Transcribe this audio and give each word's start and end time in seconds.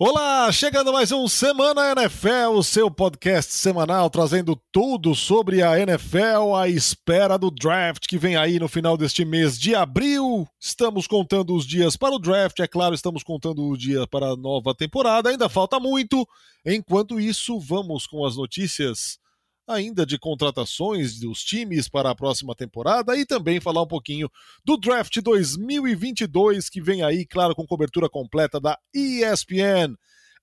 Olá, 0.00 0.52
chegando 0.52 0.92
mais 0.92 1.10
um 1.10 1.26
Semana 1.26 1.90
NFL, 1.90 2.54
o 2.54 2.62
seu 2.62 2.88
podcast 2.88 3.52
semanal 3.52 4.08
trazendo 4.08 4.54
tudo 4.70 5.12
sobre 5.12 5.60
a 5.60 5.76
NFL, 5.76 6.54
à 6.56 6.68
espera 6.68 7.36
do 7.36 7.50
draft 7.50 8.06
que 8.06 8.16
vem 8.16 8.36
aí 8.36 8.60
no 8.60 8.68
final 8.68 8.96
deste 8.96 9.24
mês 9.24 9.58
de 9.58 9.74
abril. 9.74 10.46
Estamos 10.60 11.08
contando 11.08 11.52
os 11.52 11.66
dias 11.66 11.96
para 11.96 12.14
o 12.14 12.18
draft, 12.20 12.60
é 12.60 12.68
claro, 12.68 12.94
estamos 12.94 13.24
contando 13.24 13.64
o 13.64 13.76
dia 13.76 14.06
para 14.06 14.26
a 14.26 14.36
nova 14.36 14.72
temporada, 14.72 15.30
ainda 15.30 15.48
falta 15.48 15.80
muito. 15.80 16.24
Enquanto 16.64 17.18
isso, 17.18 17.58
vamos 17.58 18.06
com 18.06 18.24
as 18.24 18.36
notícias 18.36 19.18
ainda 19.68 20.06
de 20.06 20.18
contratações 20.18 21.20
dos 21.20 21.44
times 21.44 21.88
para 21.88 22.10
a 22.10 22.14
próxima 22.14 22.54
temporada 22.54 23.14
e 23.16 23.26
também 23.26 23.60
falar 23.60 23.82
um 23.82 23.86
pouquinho 23.86 24.30
do 24.64 24.78
draft 24.78 25.20
2022 25.20 26.70
que 26.70 26.80
vem 26.80 27.02
aí, 27.02 27.26
claro, 27.26 27.54
com 27.54 27.66
cobertura 27.66 28.08
completa 28.08 28.58
da 28.58 28.78
ESPN. 28.94 29.94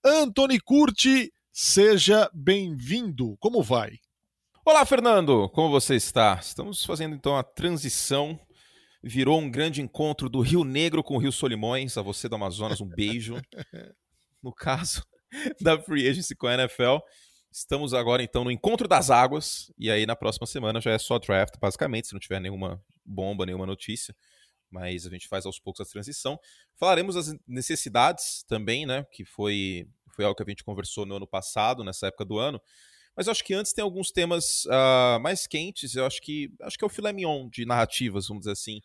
Anthony 0.05 0.59
Curti, 0.59 1.33
seja 1.51 2.29
bem-vindo. 2.31 3.35
Como 3.39 3.63
vai? 3.63 3.97
Olá, 4.63 4.85
Fernando. 4.85 5.49
Como 5.49 5.71
você 5.71 5.95
está? 5.95 6.37
Estamos 6.39 6.85
fazendo 6.85 7.15
então 7.15 7.35
a 7.35 7.43
transição. 7.43 8.39
Virou 9.03 9.39
um 9.39 9.49
grande 9.49 9.81
encontro 9.81 10.29
do 10.29 10.41
Rio 10.41 10.63
Negro 10.63 11.03
com 11.03 11.15
o 11.15 11.19
Rio 11.19 11.31
Solimões. 11.31 11.97
A 11.97 12.01
você 12.03 12.29
do 12.29 12.35
Amazonas, 12.35 12.79
um 12.79 12.87
beijo. 12.87 13.35
No 14.43 14.53
caso 14.53 15.03
da 15.59 15.81
Free 15.81 16.07
Agency 16.07 16.35
com 16.35 16.45
a 16.45 16.53
NFL. 16.53 16.97
Estamos 17.55 17.93
agora 17.93 18.21
então 18.21 18.43
no 18.43 18.51
encontro 18.51 18.85
das 18.85 19.09
águas 19.09 19.71
e 19.79 19.89
aí 19.89 20.05
na 20.05 20.13
próxima 20.13 20.45
semana 20.45 20.81
já 20.81 20.91
é 20.91 20.97
só 20.97 21.17
draft, 21.17 21.57
basicamente, 21.57 22.09
se 22.09 22.13
não 22.13 22.19
tiver 22.19 22.41
nenhuma 22.41 22.83
bomba, 23.05 23.45
nenhuma 23.45 23.65
notícia. 23.65 24.13
Mas 24.69 25.07
a 25.07 25.09
gente 25.09 25.25
faz 25.29 25.45
aos 25.45 25.57
poucos 25.57 25.79
a 25.79 25.89
transição. 25.89 26.37
Falaremos 26.75 27.15
das 27.15 27.33
necessidades 27.47 28.43
também, 28.45 28.85
né? 28.85 29.05
Que 29.09 29.23
foi, 29.23 29.87
foi 30.13 30.25
algo 30.25 30.35
que 30.35 30.43
a 30.43 30.49
gente 30.49 30.65
conversou 30.65 31.05
no 31.05 31.15
ano 31.15 31.25
passado, 31.25 31.81
nessa 31.81 32.07
época 32.07 32.25
do 32.25 32.37
ano. 32.37 32.61
Mas 33.15 33.27
eu 33.27 33.31
acho 33.31 33.41
que 33.41 33.53
antes 33.53 33.71
tem 33.71 33.83
alguns 33.83 34.11
temas 34.11 34.65
uh, 34.65 35.17
mais 35.21 35.47
quentes. 35.47 35.95
Eu 35.95 36.05
acho 36.05 36.21
que 36.21 36.51
acho 36.61 36.77
que 36.77 36.83
é 36.83 36.87
o 36.87 36.89
filé 36.89 37.13
mignon 37.13 37.47
de 37.47 37.65
narrativas, 37.65 38.27
vamos 38.27 38.41
dizer 38.41 38.51
assim, 38.51 38.81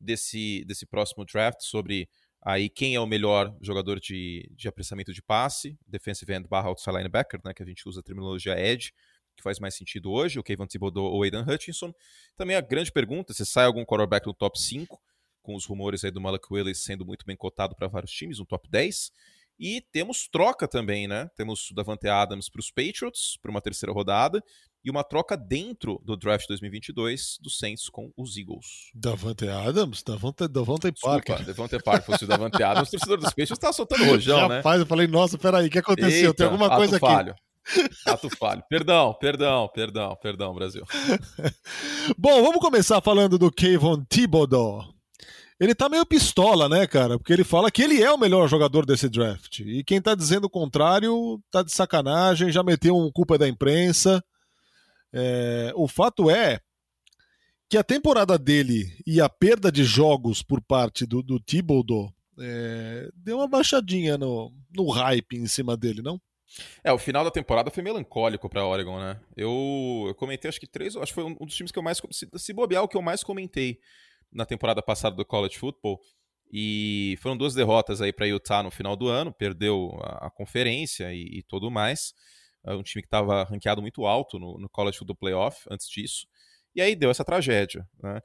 desse, 0.00 0.64
desse 0.64 0.84
próximo 0.86 1.24
draft 1.24 1.60
sobre 1.60 2.08
Aí 2.42 2.68
quem 2.68 2.94
é 2.94 3.00
o 3.00 3.06
melhor 3.06 3.54
jogador 3.60 3.98
de, 3.98 4.48
de 4.54 4.68
apressamento 4.68 5.12
de 5.12 5.22
passe? 5.22 5.78
Defensive 5.86 6.32
end 6.32 6.48
barra 6.48 6.68
outside 6.68 6.96
linebacker, 6.96 7.40
né, 7.44 7.52
que 7.52 7.62
a 7.62 7.66
gente 7.66 7.88
usa 7.88 8.00
a 8.00 8.02
terminologia 8.02 8.58
edge, 8.58 8.92
que 9.36 9.42
faz 9.42 9.58
mais 9.58 9.74
sentido 9.74 10.10
hoje, 10.10 10.38
o 10.38 10.42
Kevin 10.42 10.66
Thibodeau 10.66 11.04
ou 11.04 11.22
Aidan 11.22 11.44
Hutchinson. 11.44 11.92
Também 12.36 12.56
a 12.56 12.60
grande 12.60 12.92
pergunta, 12.92 13.32
se 13.32 13.44
sai 13.44 13.66
algum 13.66 13.84
quarterback 13.84 14.26
no 14.26 14.34
top 14.34 14.60
5, 14.60 15.00
com 15.42 15.54
os 15.54 15.64
rumores 15.64 16.04
aí 16.04 16.10
do 16.10 16.20
Malak 16.20 16.46
Willis 16.50 16.82
sendo 16.82 17.06
muito 17.06 17.24
bem 17.24 17.36
cotado 17.36 17.74
para 17.74 17.88
vários 17.88 18.12
times, 18.12 18.38
no 18.38 18.46
top 18.46 18.68
10. 18.68 19.12
E 19.58 19.80
temos 19.92 20.28
troca 20.28 20.68
também, 20.68 21.08
né? 21.08 21.28
Temos 21.36 21.70
o 21.70 21.74
Davante 21.74 22.06
Adams 22.08 22.48
para 22.48 22.60
os 22.60 22.70
Patriots, 22.70 23.36
para 23.42 23.50
uma 23.50 23.60
terceira 23.60 23.92
rodada, 23.92 24.42
e 24.84 24.90
uma 24.90 25.02
troca 25.02 25.36
dentro 25.36 26.00
do 26.04 26.16
draft 26.16 26.46
2022 26.46 27.38
do 27.40 27.50
Saints 27.50 27.88
com 27.88 28.12
os 28.16 28.36
Eagles. 28.36 28.90
Davante 28.94 29.48
Adams? 29.48 30.02
Davante, 30.02 30.46
Davante 30.46 30.92
Parker. 30.92 31.44
Davante 31.44 31.82
Parker 31.82 32.06
fosse 32.06 32.24
o 32.24 32.28
Davante 32.28 32.62
Adams, 32.62 32.88
o 32.88 32.90
torcedor 32.92 33.16
dos 33.18 33.30
Patriots 33.30 33.50
está 33.50 33.72
soltando 33.72 34.04
rojão, 34.06 34.36
Rapaz, 34.36 34.50
né? 34.50 34.56
Rapaz, 34.58 34.80
eu 34.80 34.86
falei, 34.86 35.06
nossa, 35.08 35.36
peraí, 35.36 35.66
o 35.66 35.70
que 35.70 35.78
aconteceu? 35.78 36.30
Eita, 36.30 36.34
Tem 36.34 36.46
alguma 36.46 36.74
coisa 36.74 36.98
falho. 36.98 37.32
aqui. 37.32 37.42
Ato 38.06 38.30
falho. 38.30 38.62
Perdão, 38.70 39.12
perdão, 39.20 39.68
perdão, 39.68 40.16
perdão, 40.22 40.54
Brasil. 40.54 40.84
Bom, 42.16 42.42
vamos 42.42 42.60
começar 42.60 43.02
falando 43.02 43.38
do 43.38 43.52
Kayvon 43.52 44.04
Thibodeau 44.04 44.97
ele 45.60 45.74
tá 45.74 45.88
meio 45.88 46.06
pistola, 46.06 46.68
né, 46.68 46.86
cara? 46.86 47.18
Porque 47.18 47.32
ele 47.32 47.44
fala 47.44 47.70
que 47.70 47.82
ele 47.82 48.02
é 48.02 48.12
o 48.12 48.18
melhor 48.18 48.48
jogador 48.48 48.86
desse 48.86 49.08
draft. 49.08 49.60
E 49.60 49.82
quem 49.82 50.00
tá 50.00 50.14
dizendo 50.14 50.44
o 50.44 50.50
contrário 50.50 51.42
tá 51.50 51.62
de 51.62 51.72
sacanagem, 51.72 52.52
já 52.52 52.62
meteu 52.62 52.96
um 52.96 53.10
culpa 53.10 53.36
da 53.36 53.48
imprensa. 53.48 54.22
É, 55.12 55.72
o 55.74 55.88
fato 55.88 56.30
é 56.30 56.60
que 57.68 57.76
a 57.76 57.82
temporada 57.82 58.38
dele 58.38 58.96
e 59.06 59.20
a 59.20 59.28
perda 59.28 59.70
de 59.70 59.84
jogos 59.84 60.42
por 60.42 60.60
parte 60.60 61.04
do, 61.04 61.22
do 61.22 61.40
Thibodeau 61.40 62.12
é, 62.40 63.08
deu 63.14 63.38
uma 63.38 63.48
baixadinha 63.48 64.16
no, 64.16 64.52
no 64.74 64.88
hype 64.90 65.36
em 65.36 65.46
cima 65.46 65.76
dele, 65.76 66.02
não? 66.02 66.20
É, 66.82 66.92
o 66.92 66.98
final 66.98 67.24
da 67.24 67.30
temporada 67.30 67.70
foi 67.70 67.82
melancólico 67.82 68.48
para 68.48 68.64
Oregon, 68.64 68.98
né? 68.98 69.20
Eu, 69.36 70.04
eu 70.06 70.14
comentei, 70.14 70.48
acho 70.48 70.60
que 70.60 70.66
três, 70.66 70.96
acho 70.96 71.12
que 71.12 71.20
foi 71.20 71.24
um 71.24 71.34
dos 71.34 71.54
times 71.54 71.70
que 71.70 71.78
eu 71.78 71.82
mais. 71.82 72.00
Se, 72.10 72.28
se 72.36 72.52
bobear, 72.52 72.82
o 72.82 72.88
que 72.88 72.96
eu 72.96 73.02
mais 73.02 73.22
comentei 73.22 73.78
na 74.32 74.44
temporada 74.46 74.82
passada 74.82 75.16
do 75.16 75.24
college 75.24 75.58
football. 75.58 76.00
E 76.50 77.18
foram 77.20 77.36
duas 77.36 77.54
derrotas 77.54 78.00
aí 78.00 78.12
para 78.12 78.26
Utah 78.26 78.62
no 78.62 78.70
final 78.70 78.96
do 78.96 79.08
ano, 79.08 79.32
perdeu 79.32 79.98
a, 80.02 80.26
a 80.26 80.30
conferência 80.30 81.12
e, 81.12 81.38
e 81.38 81.42
tudo 81.42 81.70
mais. 81.70 82.14
É 82.64 82.74
um 82.74 82.82
time 82.82 83.02
que 83.02 83.06
estava 83.06 83.44
ranqueado 83.44 83.82
muito 83.82 84.06
alto 84.06 84.38
no, 84.38 84.58
no 84.58 84.68
college 84.68 84.98
football 84.98 85.16
playoff 85.16 85.66
antes 85.70 85.88
disso. 85.88 86.26
E 86.74 86.80
aí 86.80 86.94
deu 86.94 87.10
essa 87.10 87.24
tragédia. 87.24 87.86
Né? 88.02 88.20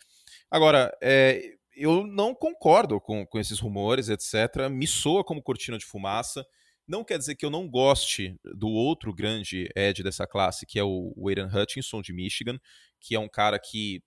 Agora, 0.50 0.96
é, 1.02 1.42
eu 1.76 2.06
não 2.06 2.34
concordo 2.34 3.00
com, 3.00 3.26
com 3.26 3.40
esses 3.40 3.60
rumores, 3.60 4.10
etc. 4.10 4.70
Me 4.70 4.88
soa 4.88 5.24
como 5.24 5.42
cortina 5.42 5.78
de 5.78 5.86
fumaça. 5.86 6.46
Não 6.88 7.04
quer 7.04 7.18
dizer 7.18 7.36
que 7.36 7.46
eu 7.46 7.50
não 7.50 7.70
goste 7.70 8.36
do 8.44 8.70
outro 8.70 9.14
grande 9.14 9.70
edge 9.76 10.04
dessa 10.04 10.28
classe, 10.28 10.66
que 10.66 10.78
é 10.78 10.84
o 10.84 11.14
Aiden 11.28 11.48
Hutchinson, 11.48 12.02
de 12.02 12.14
Michigan, 12.14 12.60
que 13.00 13.16
é 13.16 13.20
um 13.20 13.30
cara 13.30 13.58
que 13.58 14.04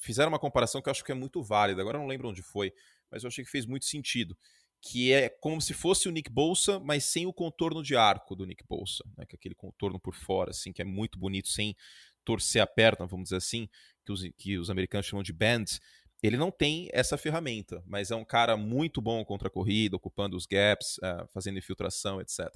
fizeram 0.00 0.30
uma 0.30 0.38
comparação 0.38 0.82
que 0.82 0.88
eu 0.88 0.90
acho 0.90 1.04
que 1.04 1.12
é 1.12 1.14
muito 1.14 1.42
válida. 1.42 1.80
Agora 1.80 1.96
eu 1.96 2.00
não 2.00 2.08
lembro 2.08 2.28
onde 2.28 2.42
foi, 2.42 2.72
mas 3.10 3.22
eu 3.22 3.28
achei 3.28 3.44
que 3.44 3.50
fez 3.50 3.66
muito 3.66 3.84
sentido. 3.84 4.36
Que 4.82 5.12
é 5.12 5.28
como 5.28 5.60
se 5.60 5.74
fosse 5.74 6.08
o 6.08 6.10
Nick 6.10 6.30
Bolsa, 6.30 6.80
mas 6.80 7.04
sem 7.04 7.26
o 7.26 7.32
contorno 7.34 7.82
de 7.82 7.94
arco 7.94 8.34
do 8.34 8.46
Nick 8.46 8.64
Bolsa, 8.66 9.04
né? 9.16 9.26
Que 9.26 9.36
é 9.36 9.38
aquele 9.38 9.54
contorno 9.54 10.00
por 10.00 10.14
fora, 10.14 10.50
assim, 10.50 10.72
que 10.72 10.80
é 10.80 10.84
muito 10.84 11.18
bonito, 11.18 11.48
sem 11.48 11.76
torcer 12.24 12.62
a 12.62 12.66
perna, 12.66 13.06
vamos 13.06 13.24
dizer 13.24 13.36
assim, 13.36 13.68
que 14.04 14.12
os, 14.12 14.22
que 14.38 14.58
os 14.58 14.70
americanos 14.70 15.06
chamam 15.06 15.22
de 15.22 15.32
bands. 15.32 15.80
Ele 16.22 16.36
não 16.36 16.50
tem 16.50 16.88
essa 16.92 17.16
ferramenta, 17.16 17.82
mas 17.86 18.10
é 18.10 18.16
um 18.16 18.24
cara 18.24 18.56
muito 18.56 19.00
bom 19.00 19.24
contra 19.24 19.48
a 19.48 19.50
corrida, 19.50 19.96
ocupando 19.96 20.36
os 20.36 20.46
gaps, 20.46 20.98
uh, 20.98 21.26
fazendo 21.28 21.58
infiltração, 21.58 22.20
etc. 22.20 22.46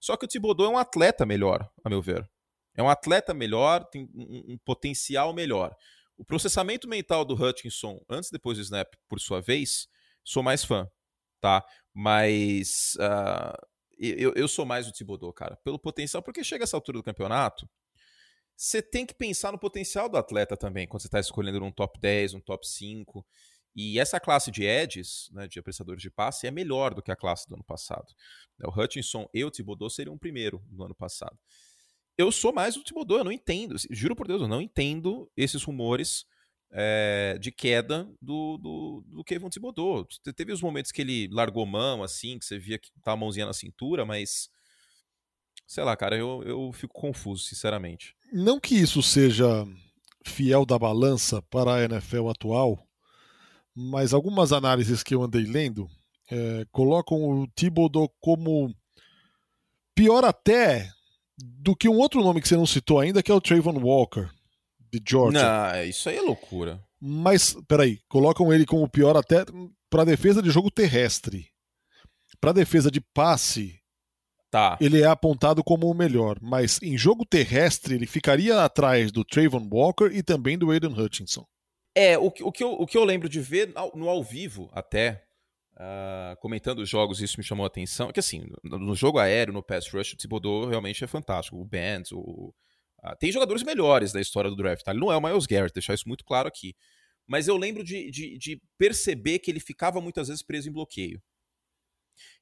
Só 0.00 0.16
que 0.16 0.24
o 0.24 0.28
Thibodeau 0.28 0.68
é 0.68 0.74
um 0.74 0.78
atleta 0.78 1.24
melhor, 1.24 1.68
a 1.84 1.88
meu 1.88 2.02
ver. 2.02 2.28
É 2.74 2.82
um 2.82 2.88
atleta 2.88 3.32
melhor, 3.32 3.84
tem 3.84 4.08
um, 4.14 4.54
um 4.54 4.58
potencial 4.64 5.32
melhor. 5.32 5.76
O 6.16 6.24
processamento 6.24 6.88
mental 6.88 7.24
do 7.24 7.34
Hutchinson 7.34 8.00
antes 8.08 8.28
e 8.28 8.32
depois 8.32 8.58
do 8.58 8.62
snap, 8.62 8.94
por 9.08 9.20
sua 9.20 9.40
vez, 9.40 9.88
sou 10.24 10.42
mais 10.42 10.64
fã, 10.64 10.88
tá? 11.40 11.64
Mas 11.92 12.94
uh, 12.96 13.66
eu, 13.98 14.32
eu 14.34 14.48
sou 14.48 14.64
mais 14.64 14.88
o 14.88 14.92
Thibodeau, 14.92 15.32
cara, 15.32 15.56
pelo 15.64 15.78
potencial, 15.78 16.22
porque 16.22 16.44
chega 16.44 16.64
essa 16.64 16.76
altura 16.76 16.98
do 16.98 17.04
campeonato, 17.04 17.68
você 18.56 18.82
tem 18.82 19.04
que 19.06 19.14
pensar 19.14 19.52
no 19.52 19.58
potencial 19.58 20.08
do 20.08 20.16
atleta 20.16 20.56
também, 20.56 20.86
quando 20.86 21.02
você 21.02 21.08
está 21.08 21.18
escolhendo 21.18 21.64
um 21.64 21.72
top 21.72 21.98
10, 22.00 22.34
um 22.34 22.40
top 22.40 22.68
5. 22.68 23.26
E 23.74 23.98
essa 23.98 24.20
classe 24.20 24.50
de 24.50 24.64
edges, 24.64 25.30
né, 25.32 25.48
de 25.48 25.58
apressadores 25.58 26.02
de 26.02 26.10
passe, 26.10 26.46
é 26.46 26.50
melhor 26.50 26.94
do 26.94 27.02
que 27.02 27.10
a 27.10 27.16
classe 27.16 27.48
do 27.48 27.54
ano 27.54 27.64
passado. 27.64 28.06
O 28.62 28.70
Hutchinson 28.70 29.26
e 29.32 29.44
o 29.44 29.50
Thibodeau 29.50 29.88
seriam 29.88 30.14
o 30.14 30.18
primeiro 30.18 30.62
no 30.70 30.84
ano 30.84 30.94
passado 30.94 31.38
eu 32.22 32.32
sou 32.32 32.52
mais 32.52 32.76
o 32.76 32.82
Thibodeau, 32.82 33.18
eu 33.18 33.24
não 33.24 33.32
entendo, 33.32 33.76
juro 33.90 34.16
por 34.16 34.26
Deus, 34.26 34.42
eu 34.42 34.48
não 34.48 34.60
entendo 34.60 35.30
esses 35.36 35.62
rumores 35.62 36.24
é, 36.70 37.36
de 37.40 37.52
queda 37.52 38.08
do, 38.20 38.56
do, 38.58 39.04
do 39.06 39.24
Kevin 39.24 39.48
Thibodeau. 39.48 40.06
Teve 40.34 40.52
os 40.52 40.62
momentos 40.62 40.90
que 40.90 41.02
ele 41.02 41.28
largou 41.30 41.66
mão, 41.66 42.02
assim, 42.02 42.38
que 42.38 42.44
você 42.44 42.58
via 42.58 42.78
que 42.78 42.90
tá 43.02 43.12
a 43.12 43.16
mãozinha 43.16 43.46
na 43.46 43.52
cintura, 43.52 44.06
mas 44.06 44.48
sei 45.66 45.84
lá, 45.84 45.96
cara, 45.96 46.16
eu, 46.16 46.42
eu 46.44 46.72
fico 46.72 46.94
confuso, 46.94 47.44
sinceramente. 47.44 48.14
Não 48.32 48.58
que 48.58 48.74
isso 48.74 49.02
seja 49.02 49.66
fiel 50.24 50.64
da 50.64 50.78
balança 50.78 51.42
para 51.42 51.74
a 51.74 51.84
NFL 51.84 52.28
atual, 52.28 52.86
mas 53.74 54.12
algumas 54.12 54.52
análises 54.52 55.02
que 55.02 55.14
eu 55.14 55.22
andei 55.22 55.44
lendo 55.44 55.88
é, 56.30 56.66
colocam 56.70 57.22
o 57.22 57.46
Thibodeau 57.48 58.08
como 58.20 58.74
pior 59.94 60.24
até 60.24 60.90
do 61.38 61.74
que 61.74 61.88
um 61.88 61.98
outro 61.98 62.22
nome 62.22 62.40
que 62.40 62.48
você 62.48 62.56
não 62.56 62.66
citou 62.66 63.00
ainda, 63.00 63.22
que 63.22 63.30
é 63.30 63.34
o 63.34 63.40
Trayvon 63.40 63.78
Walker, 63.78 64.28
de 64.90 65.00
Georgia. 65.06 65.42
Não, 65.42 65.82
isso 65.84 66.08
aí 66.08 66.16
é 66.16 66.22
loucura. 66.22 66.82
Mas, 67.00 67.56
peraí, 67.66 67.98
colocam 68.08 68.52
ele 68.52 68.64
como 68.64 68.88
pior 68.88 69.16
até 69.16 69.44
para 69.90 70.04
defesa 70.04 70.42
de 70.42 70.50
jogo 70.50 70.70
terrestre. 70.70 71.48
Para 72.40 72.52
defesa 72.52 72.90
de 72.90 73.00
passe, 73.00 73.80
tá. 74.50 74.76
ele 74.80 75.02
é 75.02 75.06
apontado 75.06 75.62
como 75.64 75.90
o 75.90 75.94
melhor. 75.94 76.38
Mas 76.40 76.80
em 76.82 76.96
jogo 76.96 77.24
terrestre, 77.24 77.94
ele 77.94 78.06
ficaria 78.06 78.62
atrás 78.62 79.10
do 79.10 79.24
Trayvon 79.24 79.68
Walker 79.70 80.06
e 80.12 80.22
também 80.22 80.56
do 80.56 80.70
Aiden 80.70 80.92
Hutchinson. 80.92 81.46
É, 81.94 82.16
o, 82.16 82.26
o, 82.26 82.52
que 82.52 82.64
eu, 82.64 82.72
o 82.72 82.86
que 82.86 82.96
eu 82.96 83.04
lembro 83.04 83.28
de 83.28 83.40
ver 83.40 83.72
no 83.94 84.08
ao 84.08 84.22
vivo 84.22 84.70
até, 84.72 85.24
Uh, 85.82 86.36
comentando 86.36 86.78
os 86.78 86.88
jogos, 86.88 87.20
isso 87.20 87.34
me 87.38 87.42
chamou 87.42 87.64
a 87.64 87.66
atenção. 87.66 88.12
Que 88.12 88.20
assim, 88.20 88.44
no, 88.62 88.78
no, 88.78 88.94
jogo 88.94 89.18
aéreo, 89.18 89.52
no 89.52 89.62
pass 89.62 89.88
rush, 89.88 90.12
o 90.12 90.16
Thibodeau 90.16 90.68
realmente 90.68 91.02
é 91.02 91.08
fantástico. 91.08 91.56
O 91.60 91.64
Bands, 91.64 92.12
o, 92.12 92.54
uh, 93.04 93.16
tem 93.18 93.32
jogadores 93.32 93.64
melhores 93.64 94.12
da 94.12 94.20
história 94.20 94.48
do 94.48 94.54
draft. 94.54 94.84
Tá? 94.84 94.92
Ele 94.92 95.00
não 95.00 95.10
é 95.10 95.16
o 95.16 95.20
Miles 95.20 95.44
Garrett, 95.44 95.74
deixar 95.74 95.94
isso 95.94 96.06
muito 96.06 96.24
claro 96.24 96.46
aqui. 96.46 96.76
Mas 97.26 97.48
eu 97.48 97.56
lembro 97.56 97.82
de, 97.82 98.10
de, 98.12 98.38
de, 98.38 98.62
perceber 98.78 99.40
que 99.40 99.50
ele 99.50 99.58
ficava 99.58 100.00
muitas 100.00 100.28
vezes 100.28 100.42
preso 100.42 100.68
em 100.68 100.72
bloqueio. 100.72 101.20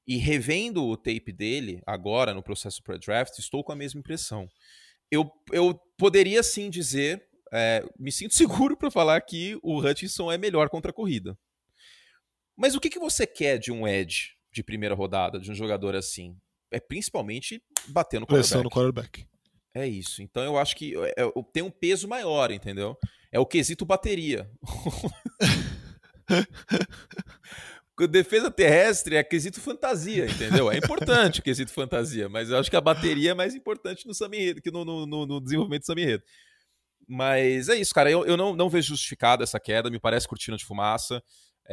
E 0.06 0.16
revendo 0.16 0.84
o 0.84 0.96
tape 0.96 1.32
dele, 1.32 1.80
agora 1.86 2.34
no 2.34 2.42
processo 2.42 2.82
pré-draft, 2.82 3.38
estou 3.38 3.64
com 3.64 3.72
a 3.72 3.76
mesma 3.76 4.00
impressão. 4.00 4.48
Eu, 5.10 5.30
eu 5.50 5.80
poderia 5.96 6.42
sim 6.42 6.68
dizer, 6.68 7.26
é, 7.52 7.84
me 7.98 8.12
sinto 8.12 8.34
seguro 8.36 8.76
para 8.76 8.90
falar 8.90 9.20
que 9.22 9.58
o 9.62 9.78
Hutchinson 9.78 10.30
é 10.30 10.36
melhor 10.36 10.68
contra 10.68 10.90
a 10.90 10.94
corrida. 10.94 11.38
Mas 12.60 12.74
o 12.74 12.80
que, 12.80 12.90
que 12.90 12.98
você 12.98 13.26
quer 13.26 13.58
de 13.58 13.72
um 13.72 13.88
edge 13.88 14.34
de 14.52 14.62
primeira 14.62 14.94
rodada, 14.94 15.40
de 15.40 15.50
um 15.50 15.54
jogador 15.54 15.96
assim? 15.96 16.36
É 16.70 16.78
principalmente 16.78 17.62
bater 17.88 18.20
no 18.20 18.26
Pressão 18.26 18.62
no 18.62 18.68
quarterback. 18.68 19.26
É 19.74 19.88
isso. 19.88 20.20
Então 20.20 20.44
eu 20.44 20.58
acho 20.58 20.76
que 20.76 20.94
é, 20.94 21.22
é, 21.22 21.32
tem 21.54 21.62
um 21.62 21.70
peso 21.70 22.06
maior, 22.06 22.50
entendeu? 22.50 22.98
É 23.32 23.40
o 23.40 23.46
quesito 23.46 23.86
bateria. 23.86 24.50
defesa 28.10 28.50
terrestre 28.50 29.16
é 29.16 29.24
quesito 29.24 29.58
fantasia, 29.58 30.26
entendeu? 30.26 30.70
É 30.70 30.76
importante 30.76 31.40
o 31.40 31.42
quesito 31.42 31.72
fantasia, 31.72 32.28
mas 32.28 32.50
eu 32.50 32.58
acho 32.58 32.68
que 32.68 32.76
a 32.76 32.80
bateria 32.80 33.30
é 33.30 33.34
mais 33.34 33.54
importante 33.54 34.06
no 34.06 34.12
Sammy 34.12 34.60
que 34.60 34.70
no, 34.70 34.84
no, 34.84 35.06
no, 35.06 35.40
desenvolvimento 35.40 35.82
do 35.82 35.86
Sammy 35.86 36.20
Mas 37.08 37.70
é 37.70 37.76
isso, 37.76 37.94
cara. 37.94 38.10
Eu, 38.10 38.26
eu 38.26 38.36
não, 38.36 38.54
não 38.54 38.68
vejo 38.68 38.88
justificada 38.88 39.44
essa 39.44 39.58
queda, 39.58 39.90
me 39.90 39.98
parece 39.98 40.28
cortina 40.28 40.58
de 40.58 40.66
fumaça. 40.66 41.22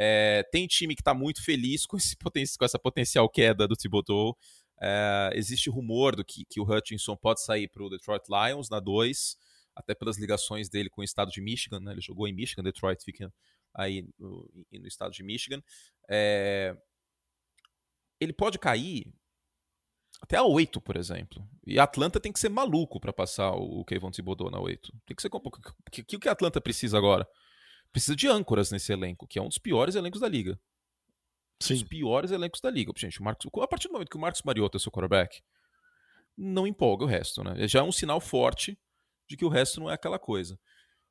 É, 0.00 0.44
tem 0.52 0.64
time 0.68 0.94
que 0.94 1.00
está 1.00 1.12
muito 1.12 1.44
feliz 1.44 1.84
com, 1.84 1.96
esse 1.96 2.14
poten 2.16 2.44
com 2.56 2.64
essa 2.64 2.78
potencial 2.78 3.28
queda 3.28 3.66
do 3.66 3.74
Thibodeau. 3.74 4.38
É, 4.80 5.30
existe 5.34 5.68
rumor 5.68 6.14
do 6.14 6.24
que, 6.24 6.44
que 6.44 6.60
o 6.60 6.64
Hutchinson 6.64 7.16
pode 7.16 7.42
sair 7.42 7.66
para 7.66 7.82
o 7.82 7.90
Detroit 7.90 8.22
Lions 8.28 8.70
na 8.70 8.78
2, 8.78 9.36
até 9.74 9.96
pelas 9.96 10.16
ligações 10.16 10.68
dele 10.68 10.88
com 10.88 11.00
o 11.00 11.04
estado 11.04 11.32
de 11.32 11.40
Michigan. 11.40 11.80
Né? 11.80 11.90
Ele 11.90 12.00
jogou 12.00 12.28
em 12.28 12.32
Michigan, 12.32 12.62
Detroit 12.62 13.02
fica 13.02 13.34
aí 13.74 14.08
no, 14.16 14.48
no 14.72 14.86
estado 14.86 15.10
de 15.10 15.24
Michigan. 15.24 15.60
É, 16.08 16.76
ele 18.20 18.32
pode 18.32 18.56
cair 18.56 19.12
até 20.20 20.36
a 20.36 20.44
8, 20.44 20.80
por 20.80 20.96
exemplo. 20.96 21.44
E 21.66 21.76
a 21.80 21.82
Atlanta 21.82 22.20
tem 22.20 22.32
que 22.32 22.38
ser 22.38 22.48
maluco 22.48 23.00
para 23.00 23.12
passar 23.12 23.50
o 23.50 23.84
Kevin 23.84 24.12
Thibodeau 24.12 24.48
na 24.48 24.60
8. 24.60 24.92
Tem 25.04 25.16
que 25.16 25.22
ser. 25.22 25.28
O 25.32 25.50
que, 25.90 26.04
que, 26.04 26.18
que 26.20 26.28
a 26.28 26.32
Atlanta 26.32 26.60
precisa 26.60 26.96
agora? 26.96 27.28
Precisa 27.92 28.14
de 28.14 28.28
âncoras 28.28 28.70
nesse 28.70 28.92
elenco, 28.92 29.26
que 29.26 29.38
é 29.38 29.42
um 29.42 29.48
dos 29.48 29.58
piores 29.58 29.94
elencos 29.94 30.20
da 30.20 30.28
liga. 30.28 30.58
Sim. 31.60 31.74
Os 31.74 31.82
piores 31.82 32.30
elencos 32.30 32.60
da 32.60 32.70
liga. 32.70 32.92
Gente, 32.96 33.20
o 33.20 33.24
Marcos, 33.24 33.46
a 33.60 33.66
partir 33.66 33.88
do 33.88 33.92
momento 33.92 34.10
que 34.10 34.16
o 34.16 34.20
Marcos 34.20 34.42
Mariota 34.42 34.76
é 34.76 34.80
seu 34.80 34.92
quarterback, 34.92 35.40
não 36.36 36.66
empolga 36.66 37.04
o 37.04 37.08
resto, 37.08 37.42
né? 37.42 37.66
Já 37.66 37.80
é 37.80 37.82
um 37.82 37.90
sinal 37.90 38.20
forte 38.20 38.78
de 39.28 39.36
que 39.36 39.44
o 39.44 39.48
resto 39.48 39.80
não 39.80 39.90
é 39.90 39.94
aquela 39.94 40.18
coisa. 40.18 40.58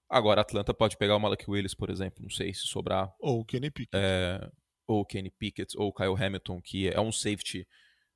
Agora, 0.09 0.39
a 0.39 0.43
Atlanta 0.43 0.73
pode 0.73 0.95
pegar 0.97 1.17
o 1.17 1.19
Malak 1.19 1.49
Willis, 1.49 1.73
por 1.73 1.89
exemplo, 1.89 2.23
não 2.23 2.29
sei 2.29 2.53
se 2.53 2.61
sobrar. 2.61 3.13
Ou 3.19 3.41
o 3.41 3.45
Kenny 3.45 3.69
Pickett. 3.69 3.91
É, 3.93 4.49
ou 4.87 5.01
o 5.01 5.05
Kenny 5.05 5.29
Pickett, 5.29 5.77
ou 5.77 5.89
o 5.89 5.93
Kyle 5.93 6.15
Hamilton, 6.15 6.61
que 6.61 6.87
é 6.87 6.99
um 6.99 7.11
safety 7.11 7.67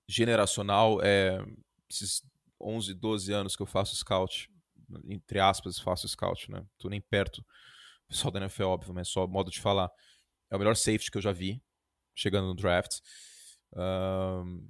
generacional. 0.07 1.01
É, 1.03 1.37
esses 1.89 2.23
11, 2.61 2.93
12 2.93 3.33
anos 3.33 3.55
que 3.57 3.61
eu 3.61 3.67
faço 3.67 3.95
scout, 3.95 4.49
entre 5.09 5.39
aspas, 5.39 5.79
faço 5.79 6.07
scout, 6.07 6.49
né? 6.49 6.65
Tô 6.77 6.87
nem 6.87 7.01
perto. 7.01 7.45
Pessoal 8.11 8.29
da 8.29 8.41
NFL, 8.41 8.65
óbvio, 8.65 8.93
mas 8.93 9.07
só 9.07 9.25
modo 9.25 9.49
de 9.49 9.61
falar. 9.61 9.89
É 10.49 10.55
o 10.57 10.59
melhor 10.59 10.75
safety 10.75 11.09
que 11.09 11.17
eu 11.17 11.21
já 11.21 11.31
vi, 11.31 11.63
chegando 12.13 12.47
no 12.47 12.53
draft. 12.53 12.99
Um, 13.73 14.69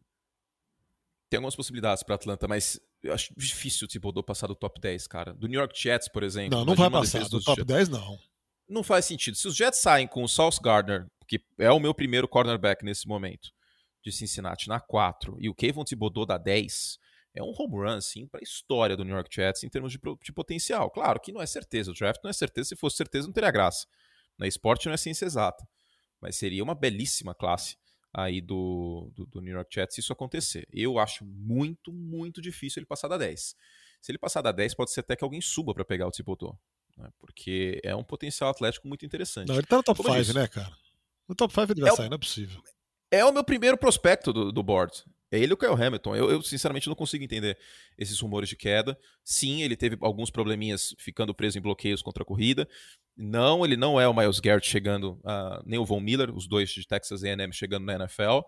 tem 1.28 1.40
algumas 1.40 1.56
possibilidades 1.56 2.04
para 2.04 2.14
Atlanta, 2.14 2.48
mas 2.48 2.80
eu 3.02 3.12
acho 3.12 3.34
difícil 3.36 3.86
o 3.86 3.88
Thibodeau 3.88 4.24
passar 4.24 4.46
do 4.46 4.54
top 4.54 4.80
10, 4.80 5.08
cara. 5.08 5.34
Do 5.34 5.48
New 5.48 5.60
York 5.60 5.76
Jets, 5.76 6.08
por 6.08 6.22
exemplo. 6.22 6.56
Não, 6.56 6.64
não 6.64 6.76
vai 6.76 6.92
passar 6.92 7.28
do 7.28 7.42
top 7.42 7.62
Jets. 7.62 7.66
10, 7.66 7.90
não. 7.90 8.20
Não 8.70 8.84
faz 8.84 9.06
sentido. 9.06 9.36
Se 9.36 9.48
os 9.48 9.56
Jets 9.56 9.82
saem 9.82 10.08
com 10.08 10.24
o 10.24 10.30
Sauce 10.30 10.60
Gardner, 10.62 11.08
que 11.28 11.44
é 11.58 11.72
o 11.72 11.80
meu 11.80 11.96
primeiro 11.96 12.28
cornerback 12.28 12.86
nesse 12.86 13.08
momento, 13.08 13.52
de 14.04 14.12
Cincinnati, 14.12 14.68
na 14.68 14.80
4, 14.80 15.38
e 15.40 15.50
o 15.50 15.56
Kevin 15.56 15.84
Thibodeau 15.84 16.28
da 16.28 16.38
10, 16.38 17.00
é 17.34 17.42
um 17.42 17.54
home 17.58 17.78
run, 17.78 18.02
sim, 18.02 18.28
para 18.28 18.42
a 18.42 18.44
história 18.44 18.98
do 18.98 19.06
New 19.06 19.16
York 19.16 19.34
Jets 19.34 19.64
em 19.64 19.70
termos 19.70 19.94
de, 19.94 20.00
de, 20.22 20.34
potencial. 20.34 20.90
Claro 20.90 21.20
que 21.20 21.32
não 21.32 21.42
é 21.42 21.46
certeza. 21.46 21.92
O 21.92 21.94
draft 21.94 22.22
não 22.24 22.30
é 22.30 22.34
certeza. 22.34 22.70
Se 22.70 22.76
fosse 22.76 22.98
certeza, 22.98 23.28
não 23.28 23.34
teria 23.34 23.52
graça. 23.52 23.88
Na 24.38 24.48
esporte 24.48 24.88
não 24.88 24.94
é 24.94 24.98
ciência 24.98 25.26
exata. 25.26 25.66
Mas 26.20 26.36
seria 26.36 26.64
uma 26.64 26.76
belíssima 26.76 27.34
classe 27.34 27.78
aí 28.14 28.42
do, 28.42 29.12
do, 29.16 29.26
do, 29.26 29.42
New 29.42 29.54
York 29.54 29.74
Jets 29.74 29.96
se 29.96 30.02
isso 30.02 30.12
acontecer. 30.12 30.68
Eu 30.72 31.00
acho 31.00 31.24
muito, 31.24 31.94
muito 31.94 32.42
difícil 32.42 32.82
ele 32.82 32.86
passar 32.86 33.08
da 33.08 33.18
10. 33.18 33.56
Se 34.02 34.12
ele 34.12 34.18
passar 34.18 34.42
da 34.42 34.52
10, 34.52 34.76
pode 34.76 34.92
ser 34.92 35.00
até 35.00 35.16
que 35.16 35.24
alguém 35.24 35.40
suba 35.40 35.74
para 35.74 35.86
pegar 35.86 36.08
o 36.08 36.12
Thibodeau. 36.12 36.60
Né? 36.98 37.10
Porque 37.18 37.80
é 37.84 37.96
um 37.96 38.04
potencial 38.04 38.50
atlético 38.50 38.88
muito 38.88 39.06
interessante. 39.06 39.48
Não, 39.48 39.56
ele 39.56 39.66
tá 39.66 39.78
no 39.78 39.84
top 39.84 40.04
5, 40.04 40.34
né, 40.34 40.48
cara? 40.48 40.76
No 41.30 41.36
top 41.36 41.54
5 41.54 41.72
ele 41.72 41.82
vai 41.82 41.92
é 41.92 41.96
sair, 41.96 42.08
o... 42.08 42.10
não 42.10 42.16
é 42.16 42.20
possível. 42.20 42.62
É 43.10 43.26
o 43.26 43.32
meu 43.32 43.44
primeiro 43.44 43.78
prospecto 43.78 44.34
do, 44.34 44.52
do 44.52 44.64
board. 44.64 45.04
É 45.32 45.40
ele 45.40 45.54
ou 45.54 45.56
o 45.56 45.58
Kyle 45.58 45.82
Hamilton. 45.82 46.16
Eu, 46.16 46.30
eu, 46.30 46.42
sinceramente, 46.42 46.88
não 46.88 46.96
consigo 46.96 47.24
entender 47.24 47.58
esses 47.98 48.20
rumores 48.20 48.50
de 48.50 48.58
queda. 48.58 48.98
Sim, 49.24 49.62
ele 49.64 49.78
teve 49.78 49.98
alguns 50.02 50.30
probleminhas 50.30 50.94
ficando 51.00 51.34
preso 51.34 51.58
em 51.58 51.62
bloqueios 51.62 52.02
contra 52.02 52.24
a 52.24 52.26
corrida. 52.26 52.68
Não, 53.16 53.64
ele 53.64 53.78
não 53.78 54.00
é 54.00 54.08
o 54.08 54.14
Miles 54.14 54.40
Garrett 54.40 54.68
chegando, 54.68 55.14
uh, 55.24 55.64
nem 55.66 55.80
o 55.80 55.86
Von 55.86 56.02
Miller, 56.02 56.36
os 56.36 56.48
dois 56.48 56.70
de 56.70 56.86
Texas 56.86 57.24
A&M 57.24 57.54
chegando 57.54 57.86
na 57.86 57.94
NFL. 57.96 58.40
Uh, 58.40 58.44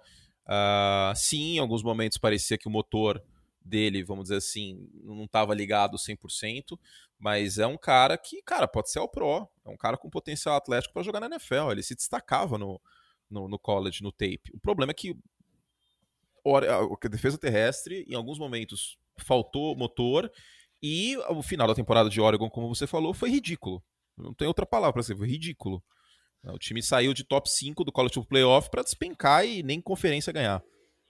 ah, 0.48 1.14
sim, 1.16 1.56
em 1.56 1.60
alguns 1.60 1.82
momentos 1.82 2.18
parecia 2.18 2.58
que 2.58 2.68
o 2.68 2.72
motor 2.72 3.24
dele, 3.64 4.04
vamos 4.04 4.24
dizer 4.24 4.38
assim, 4.38 4.90
não 5.04 5.24
estava 5.24 5.56
ligado 5.56 5.98
100%, 5.98 6.78
mas 7.18 7.58
é 7.58 7.66
um 7.66 7.78
cara 7.78 8.18
que, 8.18 8.42
cara, 8.42 8.68
pode 8.68 8.92
ser 8.92 9.00
o 9.00 9.08
pro, 9.08 9.48
é 9.66 9.70
um 9.70 9.78
cara 9.78 9.98
com 9.98 10.10
potencial 10.10 10.56
atlético 10.58 10.94
para 10.94 11.04
jogar 11.04 11.22
na 11.22 11.28
NFL, 11.28 11.72
ele 11.72 11.82
se 11.82 11.96
destacava 11.96 12.58
no, 12.58 12.82
no, 13.30 13.48
no, 13.48 13.58
college, 13.58 14.04
no 14.04 14.12
tape. 14.12 14.52
O 14.54 14.60
problema 14.60 14.92
é 14.92 14.94
que 14.94 15.16
a 16.46 17.08
defesa 17.08 17.38
terrestre, 17.38 18.06
em 18.08 18.16
alguns 18.16 18.38
momentos, 18.38 18.98
faltou 19.18 19.76
motor, 19.76 20.30
e 20.82 21.18
o 21.30 21.42
final 21.42 21.68
da 21.68 21.76
temporada 21.76 22.10
de 22.10 22.20
Oregon, 22.20 22.50
como 22.50 22.68
você 22.68 22.86
falou, 22.86 23.14
foi 23.14 23.30
ridículo. 23.30 23.82
Não 24.18 24.34
tem 24.34 24.48
outra 24.48 24.66
palavra 24.66 24.94
para 24.94 25.02
dizer, 25.02 25.16
foi 25.16 25.28
ridículo. 25.28 25.84
O 26.46 26.60
time 26.60 26.84
saiu 26.84 27.14
de 27.14 27.24
top 27.24 27.50
5 27.50 27.86
do 27.86 27.92
College 27.92 28.20
of 28.20 28.28
Playoff 28.28 28.70
para 28.70 28.84
despencar 28.84 29.46
e 29.46 29.64
nem 29.64 29.80
conferência 29.80 30.34
ganhar. 30.34 30.62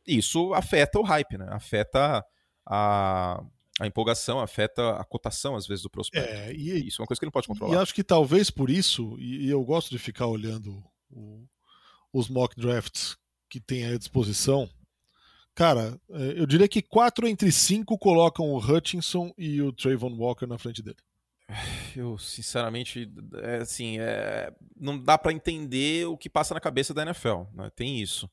Isso 0.06 0.53
afeta 0.53 1.00
o 1.00 1.03
hype, 1.03 1.38
né? 1.38 1.47
Afeta 1.50 2.24
a, 2.68 3.44
a 3.79 3.88
empolgação, 3.88 4.39
afeta 4.39 4.91
a 4.91 5.03
cotação, 5.03 5.56
às 5.56 5.65
vezes, 5.65 5.81
do 5.81 5.89
prospecto. 5.89 6.31
É, 6.31 6.53
e, 6.53 6.88
isso 6.88 7.01
é 7.01 7.03
uma 7.03 7.08
coisa 7.08 7.19
que 7.19 7.25
ele 7.25 7.29
não 7.29 7.34
pode 7.34 7.48
controlar. 7.48 7.74
E 7.74 7.81
acho 7.81 7.96
que 7.96 8.03
talvez 8.03 8.51
por 8.51 8.69
isso, 8.69 9.17
e, 9.17 9.48
e 9.48 9.50
eu 9.50 9.63
gosto 9.63 9.89
de 9.89 9.98
ficar 9.98 10.27
olhando 10.27 10.84
o, 11.10 11.48
os 12.12 12.29
mock 12.29 12.55
drafts 12.55 13.17
que 13.50 13.60
tem 13.60 13.86
à 13.86 13.98
disposição, 13.98 14.69
cara, 15.55 16.00
é, 16.10 16.39
eu 16.39 16.45
diria 16.45 16.67
que 16.67 16.81
quatro 16.81 17.27
entre 17.27 17.51
cinco 17.51 17.98
colocam 17.98 18.51
o 18.51 18.57
Hutchinson 18.57 19.33
e 19.38 19.62
o 19.62 19.72
Trayvon 19.72 20.15
Walker 20.17 20.45
na 20.45 20.57
frente 20.57 20.81
dele. 20.81 20.98
Eu, 21.95 22.17
sinceramente, 22.17 23.12
é, 23.41 23.57
assim, 23.57 24.00
é, 24.00 24.51
não 24.75 24.98
dá 24.98 25.17
para 25.17 25.33
entender 25.33 26.07
o 26.07 26.17
que 26.17 26.29
passa 26.29 26.53
na 26.53 26.60
cabeça 26.60 26.93
da 26.93 27.03
NFL. 27.03 27.43
Né? 27.53 27.69
Tem 27.75 28.01
isso. 28.01 28.29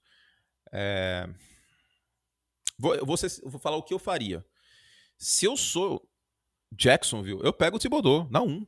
É... 0.72 1.28
Vou, 2.78 3.04
vou, 3.04 3.16
ser, 3.16 3.30
vou, 3.44 3.60
falar 3.60 3.76
o 3.76 3.82
que 3.82 3.92
eu 3.92 3.98
faria. 3.98 4.44
Se 5.18 5.44
eu 5.44 5.56
sou 5.56 6.08
Jacksonville, 6.72 7.40
eu 7.42 7.52
pego 7.52 7.76
o 7.76 7.78
Thibodeau 7.78 8.26
na 8.30 8.40
1. 8.40 8.66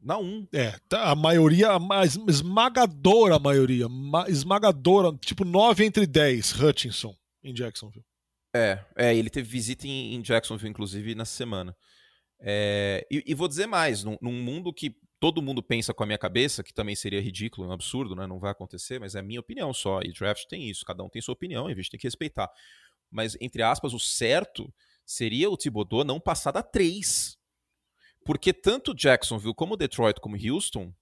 Na 0.00 0.18
1. 0.18 0.46
É, 0.52 0.78
tá, 0.88 1.10
a 1.10 1.16
maioria, 1.16 1.70
a 1.70 1.78
mais 1.80 2.16
esmagadora 2.28 3.40
maioria, 3.40 3.86
esmagadora, 4.28 5.12
tipo 5.18 5.44
9 5.44 5.84
entre 5.84 6.06
10, 6.06 6.60
Hutchinson 6.60 7.16
em 7.42 7.52
Jacksonville. 7.52 8.04
É, 8.54 8.84
é 8.96 9.14
ele 9.14 9.30
teve 9.30 9.48
visita 9.48 9.86
em, 9.86 10.14
em 10.14 10.22
Jacksonville, 10.22 10.70
inclusive, 10.70 11.14
na 11.14 11.24
semana. 11.24 11.76
É, 12.40 13.06
e, 13.10 13.22
e, 13.26 13.34
vou 13.34 13.48
dizer 13.48 13.66
mais, 13.66 14.04
num, 14.04 14.16
num, 14.20 14.32
mundo 14.32 14.72
que 14.72 14.96
todo 15.18 15.42
mundo 15.42 15.62
pensa 15.62 15.92
com 15.92 16.04
a 16.04 16.06
minha 16.06 16.18
cabeça, 16.18 16.62
que 16.62 16.72
também 16.72 16.94
seria 16.94 17.20
ridículo, 17.20 17.68
um 17.68 17.72
absurdo, 17.72 18.14
né? 18.14 18.26
não 18.26 18.38
vai 18.38 18.52
acontecer, 18.52 19.00
mas 19.00 19.14
é 19.14 19.18
a 19.18 19.22
minha 19.22 19.40
opinião 19.40 19.72
só. 19.74 20.00
E 20.02 20.12
draft 20.12 20.46
tem 20.46 20.68
isso, 20.68 20.84
cada 20.84 21.02
um 21.02 21.08
tem 21.08 21.20
sua 21.20 21.32
opinião 21.32 21.68
e 21.68 21.72
a 21.72 21.76
gente 21.76 21.90
tem 21.90 21.98
que 21.98 22.06
respeitar. 22.06 22.48
Mas, 23.10 23.36
entre 23.40 23.62
aspas, 23.62 23.92
o 23.92 23.98
certo 23.98 24.72
seria 25.04 25.50
o 25.50 25.56
Thibodeau 25.56 26.04
não 26.04 26.20
passar 26.20 26.52
da 26.52 26.62
3. 26.62 27.36
Porque 28.24 28.52
tanto 28.52 28.94
Jacksonville 28.94 29.54
como 29.54 29.76
Detroit 29.76 30.20
como 30.20 30.36
Houston 30.36 30.92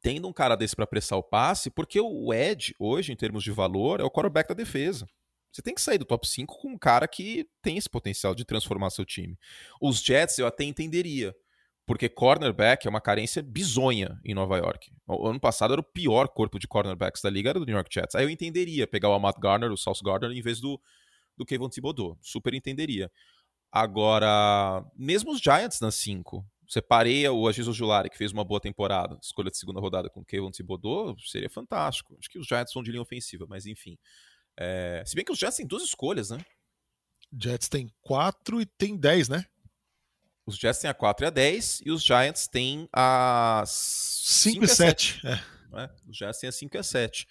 tendo 0.00 0.28
um 0.28 0.32
cara 0.32 0.56
desse 0.56 0.76
para 0.76 0.86
pressar 0.86 1.18
o 1.18 1.22
passe, 1.22 1.70
porque 1.70 2.00
o 2.00 2.32
Ed, 2.32 2.74
hoje, 2.78 3.12
em 3.12 3.16
termos 3.16 3.42
de 3.42 3.50
valor, 3.50 4.00
é 4.00 4.04
o 4.04 4.10
quarterback 4.10 4.48
da 4.48 4.54
defesa. 4.54 5.08
Você 5.56 5.62
tem 5.62 5.74
que 5.74 5.80
sair 5.80 5.96
do 5.96 6.04
top 6.04 6.28
5 6.28 6.58
com 6.58 6.68
um 6.68 6.76
cara 6.76 7.08
que 7.08 7.48
tem 7.62 7.78
esse 7.78 7.88
potencial 7.88 8.34
de 8.34 8.44
transformar 8.44 8.90
seu 8.90 9.06
time. 9.06 9.38
Os 9.80 10.02
Jets 10.02 10.38
eu 10.38 10.46
até 10.46 10.64
entenderia, 10.64 11.34
porque 11.86 12.10
cornerback 12.10 12.86
é 12.86 12.90
uma 12.90 13.00
carência 13.00 13.42
bizonha 13.42 14.20
em 14.22 14.34
Nova 14.34 14.58
York. 14.58 14.92
O 15.06 15.26
ano 15.26 15.40
passado 15.40 15.72
era 15.72 15.80
o 15.80 15.84
pior 15.84 16.28
corpo 16.28 16.58
de 16.58 16.68
cornerbacks 16.68 17.22
da 17.22 17.30
liga, 17.30 17.48
era 17.48 17.58
do 17.58 17.64
New 17.64 17.74
York 17.74 17.88
Jets. 17.90 18.14
Aí 18.14 18.26
eu 18.26 18.28
entenderia 18.28 18.86
pegar 18.86 19.08
o 19.08 19.14
Amat 19.14 19.38
Garner, 19.40 19.72
o 19.72 19.78
Sauce 19.78 20.04
Gardner, 20.04 20.36
em 20.36 20.42
vez 20.42 20.60
do, 20.60 20.78
do 21.38 21.46
Kevin 21.46 21.70
Thibodeau. 21.70 22.18
Super 22.20 22.52
entenderia. 22.52 23.10
Agora, 23.72 24.84
mesmo 24.94 25.32
os 25.32 25.40
Giants 25.40 25.80
na 25.80 25.90
5, 25.90 26.44
você 26.68 26.82
pareia 26.82 27.32
o 27.32 27.48
Agiso 27.48 27.72
Julari, 27.72 28.10
que 28.10 28.18
fez 28.18 28.30
uma 28.30 28.44
boa 28.44 28.60
temporada, 28.60 29.18
escolha 29.22 29.50
de 29.50 29.56
segunda 29.56 29.80
rodada 29.80 30.10
com 30.10 30.20
o 30.20 30.24
Kevin 30.24 30.50
Thibodeau, 30.50 31.16
seria 31.20 31.48
fantástico. 31.48 32.14
Acho 32.18 32.28
que 32.28 32.38
os 32.38 32.46
Giants 32.46 32.74
são 32.74 32.82
de 32.82 32.90
linha 32.90 33.00
ofensiva, 33.02 33.46
mas 33.48 33.64
enfim. 33.64 33.96
É, 34.56 35.02
se 35.06 35.14
bem 35.14 35.24
que 35.24 35.32
os 35.32 35.38
Jets 35.38 35.56
têm 35.56 35.66
duas 35.66 35.82
escolhas, 35.82 36.30
né? 36.30 36.38
Jets 37.38 37.68
tem 37.68 37.92
4 38.02 38.60
e 38.60 38.66
tem 38.66 38.96
10, 38.96 39.28
né? 39.28 39.44
Os 40.46 40.56
Jets 40.56 40.80
têm 40.80 40.88
a 40.88 40.94
4 40.94 41.26
e 41.26 41.28
a 41.28 41.30
10 41.30 41.82
e 41.84 41.90
os 41.90 42.02
Giants 42.02 42.46
têm 42.46 42.88
a 42.92 43.64
5 43.66 44.64
e 44.64 44.68
7. 44.68 45.20
É. 45.26 45.56
Né? 45.68 45.90
Os 46.08 46.16
Jets 46.16 46.38
têm 46.38 46.48
a 46.48 46.52
5 46.52 46.76
e 46.76 46.78
a 46.78 46.82
7. 46.82 47.26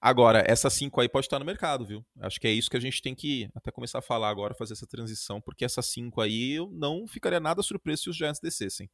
Agora, 0.00 0.42
essa 0.46 0.70
5 0.70 0.98
aí 1.00 1.08
pode 1.08 1.26
estar 1.26 1.38
no 1.38 1.44
mercado, 1.44 1.84
viu? 1.84 2.06
Acho 2.20 2.40
que 2.40 2.46
é 2.46 2.50
isso 2.50 2.70
que 2.70 2.76
a 2.76 2.80
gente 2.80 3.02
tem 3.02 3.14
que 3.14 3.50
até 3.54 3.70
começar 3.70 3.98
a 3.98 4.02
falar 4.02 4.30
agora, 4.30 4.54
fazer 4.54 4.72
essa 4.72 4.86
transição, 4.86 5.40
porque 5.40 5.64
essa 5.64 5.82
5 5.82 6.20
aí 6.20 6.52
eu 6.52 6.70
não 6.70 7.06
ficaria 7.06 7.40
nada 7.40 7.62
surpreso 7.62 8.04
se 8.04 8.10
os 8.10 8.16
Giants 8.16 8.40
descessem. 8.40 8.88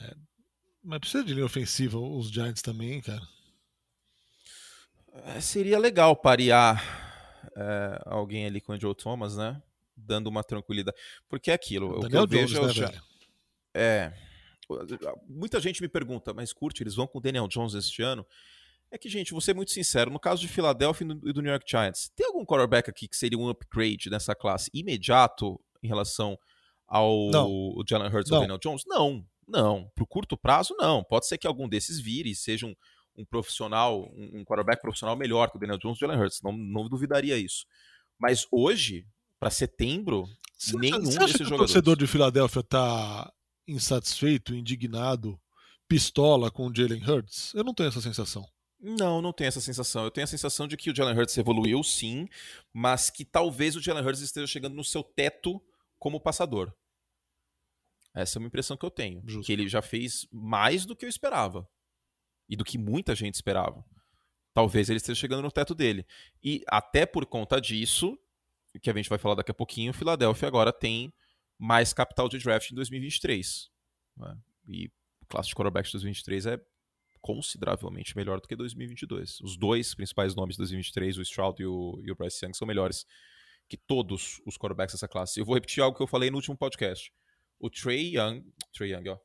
É, 0.00 0.14
mas 0.82 0.98
precisa 0.98 1.22
de 1.22 1.34
linha 1.34 1.46
ofensiva 1.46 1.98
os 1.98 2.30
Giants 2.30 2.62
também, 2.62 3.00
cara. 3.00 3.22
Seria 5.40 5.78
legal 5.78 6.14
parear 6.16 6.82
é, 7.56 8.00
alguém 8.06 8.46
ali 8.46 8.60
com 8.60 8.72
o 8.72 8.80
Joe 8.80 8.94
Thomas, 8.94 9.36
né? 9.36 9.60
Dando 9.96 10.28
uma 10.28 10.44
tranquilidade. 10.44 10.96
Porque 11.28 11.50
é 11.50 11.54
aquilo. 11.54 11.88
O, 11.88 11.98
o 11.98 12.08
que 12.08 12.16
eu 12.16 12.26
Jones, 12.26 12.52
vejo 12.52 12.58
é, 12.58 12.66
né, 12.66 12.72
já... 12.72 12.92
é. 13.74 14.12
Muita 15.26 15.60
gente 15.60 15.80
me 15.80 15.88
pergunta, 15.88 16.34
mas 16.34 16.52
curte, 16.52 16.82
eles 16.82 16.94
vão 16.94 17.06
com 17.06 17.18
o 17.18 17.20
Daniel 17.20 17.48
Jones 17.48 17.74
este 17.74 18.02
ano? 18.02 18.26
É 18.90 18.98
que, 18.98 19.08
gente, 19.08 19.32
vou 19.32 19.40
ser 19.40 19.54
muito 19.54 19.70
sincero, 19.70 20.10
no 20.10 20.20
caso 20.20 20.40
de 20.40 20.48
Philadelphia 20.48 21.06
e 21.24 21.32
do 21.32 21.42
New 21.42 21.50
York 21.50 21.64
Giants, 21.68 22.10
tem 22.14 22.26
algum 22.26 22.44
quarterback 22.44 22.88
aqui 22.88 23.06
que 23.06 23.16
seria 23.16 23.38
um 23.38 23.48
upgrade 23.48 24.08
nessa 24.10 24.34
classe 24.34 24.70
imediato 24.72 25.60
em 25.82 25.88
relação 25.88 26.38
ao 26.86 27.30
não. 27.30 27.74
Jalen 27.86 28.10
Hurts 28.10 28.32
ou 28.32 28.40
Daniel 28.40 28.58
Jones? 28.58 28.82
Não, 28.86 29.24
não. 29.46 29.90
Pro 29.94 30.06
curto 30.06 30.36
prazo, 30.36 30.74
não. 30.78 31.04
Pode 31.04 31.26
ser 31.26 31.36
que 31.38 31.46
algum 31.46 31.68
desses 31.68 32.00
vire 32.00 32.30
e 32.30 32.34
seja 32.34 32.66
um, 32.66 32.74
um 33.18 33.24
profissional, 33.24 34.10
um, 34.14 34.40
um 34.40 34.44
quarterback 34.44 34.80
profissional 34.80 35.16
melhor 35.16 35.50
que 35.50 35.56
o 35.56 35.60
Daniel 35.60 35.78
Jones 35.78 35.98
e 35.98 36.04
o 36.04 36.06
Jalen 36.06 36.22
Hurts. 36.22 36.40
Não, 36.42 36.52
não 36.52 36.88
duvidaria 36.88 37.36
isso. 37.36 37.66
Mas 38.18 38.46
hoje, 38.50 39.04
para 39.38 39.50
setembro, 39.50 40.24
você 40.56 40.76
nenhum 40.78 41.04
você 41.04 41.18
desses 41.18 41.36
que 41.36 41.44
jogadores. 41.44 41.70
O 41.70 41.74
torcedor 41.74 41.96
de 41.96 42.06
Filadélfia 42.06 42.62
tá 42.62 43.32
insatisfeito, 43.66 44.54
indignado, 44.54 45.38
pistola 45.88 46.50
com 46.50 46.68
o 46.68 46.74
Jalen 46.74 47.02
Hurts? 47.04 47.52
Eu 47.54 47.64
não 47.64 47.74
tenho 47.74 47.88
essa 47.88 48.00
sensação. 48.00 48.48
Não, 48.80 49.20
não 49.20 49.32
tenho 49.32 49.48
essa 49.48 49.60
sensação. 49.60 50.04
Eu 50.04 50.10
tenho 50.10 50.24
a 50.24 50.28
sensação 50.28 50.68
de 50.68 50.76
que 50.76 50.90
o 50.90 50.94
Jalen 50.94 51.18
Hurts 51.18 51.36
evoluiu, 51.36 51.82
sim, 51.82 52.28
mas 52.72 53.10
que 53.10 53.24
talvez 53.24 53.74
o 53.74 53.82
Jalen 53.82 54.04
Hurts 54.04 54.20
esteja 54.20 54.46
chegando 54.46 54.74
no 54.74 54.84
seu 54.84 55.02
teto 55.02 55.60
como 55.98 56.20
passador. 56.20 56.72
Essa 58.14 58.38
é 58.38 58.40
uma 58.40 58.46
impressão 58.46 58.76
que 58.76 58.84
eu 58.84 58.90
tenho. 58.90 59.22
Justo. 59.26 59.46
Que 59.46 59.52
ele 59.52 59.68
já 59.68 59.82
fez 59.82 60.26
mais 60.32 60.86
do 60.86 60.96
que 60.96 61.04
eu 61.04 61.08
esperava. 61.08 61.68
E 62.48 62.56
do 62.56 62.64
que 62.64 62.78
muita 62.78 63.14
gente 63.14 63.34
esperava. 63.34 63.84
Talvez 64.54 64.88
ele 64.88 64.96
esteja 64.96 65.20
chegando 65.20 65.42
no 65.42 65.52
teto 65.52 65.74
dele. 65.74 66.06
E 66.42 66.64
até 66.66 67.06
por 67.06 67.26
conta 67.26 67.60
disso, 67.60 68.18
que 68.80 68.90
a 68.90 68.94
gente 68.94 69.08
vai 69.08 69.18
falar 69.18 69.36
daqui 69.36 69.50
a 69.50 69.54
pouquinho, 69.54 69.90
o 69.90 69.94
Philadelphia 69.94 70.48
agora 70.48 70.72
tem 70.72 71.12
mais 71.58 71.92
capital 71.92 72.28
de 72.28 72.38
draft 72.38 72.70
em 72.70 72.74
2023. 72.74 73.70
Né? 74.16 74.38
E 74.66 74.90
classe 75.28 75.48
de 75.48 75.54
quarterback 75.54 75.86
de 75.86 75.92
2023 75.92 76.46
é 76.46 76.60
consideravelmente 77.20 78.16
melhor 78.16 78.40
do 78.40 78.48
que 78.48 78.56
2022. 78.56 79.40
Os 79.40 79.56
dois 79.56 79.94
principais 79.94 80.34
nomes 80.34 80.54
de 80.54 80.58
2023, 80.58 81.18
o 81.18 81.22
Stroud 81.22 81.62
e 81.62 81.66
o, 81.66 82.00
e 82.04 82.10
o 82.10 82.16
Bryce 82.16 82.44
Young, 82.44 82.54
são 82.54 82.66
melhores 82.66 83.06
que 83.68 83.76
todos 83.76 84.40
os 84.46 84.56
quarterbacks 84.56 84.94
dessa 84.94 85.08
classe. 85.08 85.38
Eu 85.38 85.44
vou 85.44 85.54
repetir 85.54 85.82
algo 85.82 85.96
que 85.96 86.02
eu 86.02 86.06
falei 86.06 86.30
no 86.30 86.36
último 86.36 86.56
podcast. 86.56 87.12
O 87.58 87.68
Trey 87.68 88.16
Young, 88.16 88.44
Trey 88.72 88.92
Young, 88.92 89.10
ó, 89.10 89.18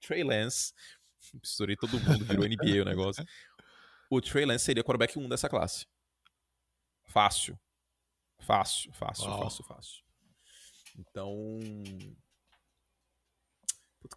Trey 0.00 0.24
Lance, 0.24 0.72
misturei 1.34 1.76
todo 1.76 1.98
mundo, 2.00 2.24
virou 2.24 2.46
NBA 2.46 2.82
o 2.82 2.84
negócio. 2.84 3.24
O 4.10 4.20
Trey 4.20 4.44
Lance 4.44 4.64
seria 4.64 4.84
quarterback 4.84 5.18
1 5.18 5.28
dessa 5.28 5.48
classe. 5.48 5.86
Fácil. 7.06 7.58
Fácil, 8.40 8.92
fácil, 8.92 9.28
Uau. 9.28 9.42
fácil, 9.42 9.64
fácil. 9.64 10.04
Então, 10.98 11.58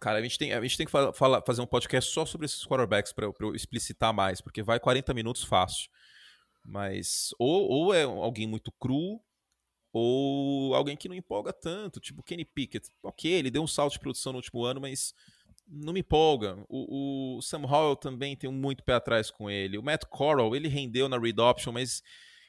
Cara, 0.00 0.18
a 0.18 0.22
gente 0.22 0.38
tem, 0.38 0.52
a 0.52 0.60
gente 0.60 0.76
tem 0.76 0.86
que 0.86 0.92
fala, 0.92 1.42
fazer 1.42 1.62
um 1.62 1.66
podcast 1.66 2.12
só 2.12 2.26
sobre 2.26 2.44
esses 2.44 2.64
quarterbacks 2.66 3.12
para 3.12 3.24
eu 3.24 3.54
explicitar 3.54 4.12
mais, 4.12 4.40
porque 4.40 4.62
vai 4.62 4.78
40 4.78 5.14
minutos 5.14 5.44
fácil. 5.44 5.88
Mas 6.62 7.30
ou, 7.38 7.68
ou 7.68 7.94
é 7.94 8.02
alguém 8.02 8.46
muito 8.46 8.70
cru, 8.72 9.20
ou 9.92 10.74
alguém 10.74 10.96
que 10.96 11.08
não 11.08 11.16
empolga 11.16 11.52
tanto, 11.52 12.00
tipo 12.00 12.22
Kenny 12.22 12.44
Pickett. 12.44 12.90
Ok, 13.02 13.30
ele 13.30 13.50
deu 13.50 13.62
um 13.62 13.66
salto 13.66 13.94
de 13.94 14.00
produção 14.00 14.32
no 14.32 14.38
último 14.38 14.62
ano, 14.62 14.80
mas 14.80 15.14
não 15.68 15.92
me 15.92 16.00
empolga. 16.00 16.58
O, 16.68 17.36
o 17.36 17.42
Sam 17.42 17.66
Howell 17.66 17.96
também 17.96 18.36
tem 18.36 18.50
muito 18.50 18.82
pé 18.82 18.94
atrás 18.94 19.30
com 19.30 19.50
ele. 19.50 19.78
O 19.78 19.82
Matt 19.82 20.04
Corral, 20.06 20.56
ele 20.56 20.68
rendeu 20.68 21.08
na 21.08 21.18
read 21.18 21.40
option, 21.40 21.72
mas 21.72 22.02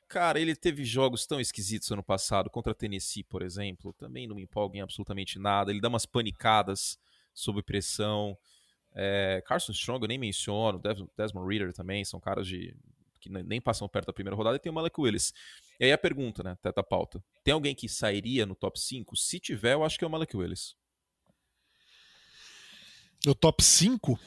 cara, 0.08 0.40
ele 0.40 0.56
teve 0.56 0.84
jogos 0.84 1.26
tão 1.28 1.40
esquisitos 1.40 1.92
ano 1.92 2.04
passado, 2.04 2.50
contra 2.50 2.74
Tennessee, 2.74 3.24
por 3.24 3.42
exemplo. 3.42 3.94
Também 3.94 4.28
não 4.28 4.36
me 4.36 4.44
empolga 4.44 4.78
em 4.78 4.82
absolutamente 4.82 5.38
nada. 5.38 5.72
Ele 5.72 5.82
dá 5.82 5.90
umas 5.90 6.06
panicadas 6.06 6.98
sob 7.34 7.62
pressão. 7.62 8.38
É, 8.94 9.44
Carson 9.46 9.72
Strong 9.72 10.04
eu 10.04 10.08
nem 10.08 10.18
menciono, 10.18 10.82
Desmond 11.16 11.48
Reader 11.48 11.74
também, 11.74 12.04
são 12.04 12.20
caras 12.20 12.48
de 12.48 12.76
que 13.20 13.30
nem 13.30 13.60
passam 13.60 13.88
perto 13.88 14.08
da 14.08 14.14
primeira 14.14 14.36
rodada, 14.36 14.56
e 14.56 14.60
tem 14.60 14.72
o 14.72 14.76
Malek 14.76 15.00
Willis. 15.00 15.34
E 15.78 15.86
aí 15.86 15.92
a 15.92 15.98
pergunta, 15.98 16.42
né, 16.42 16.58
teta 16.62 16.82
pauta. 16.82 17.22
Tem 17.44 17.54
alguém 17.54 17.76
que 17.76 17.90
sairia 17.90 18.46
no 18.46 18.56
top 18.56 18.80
5? 18.80 19.16
Se 19.18 19.40
tiver, 19.40 19.74
eu 19.74 19.84
acho 19.84 19.98
que 19.98 20.06
é 20.06 20.08
o 20.08 20.10
Malek 20.10 20.36
Willis. 20.36 20.76
No 23.26 23.36
top 23.36 23.64
5? 23.64 24.20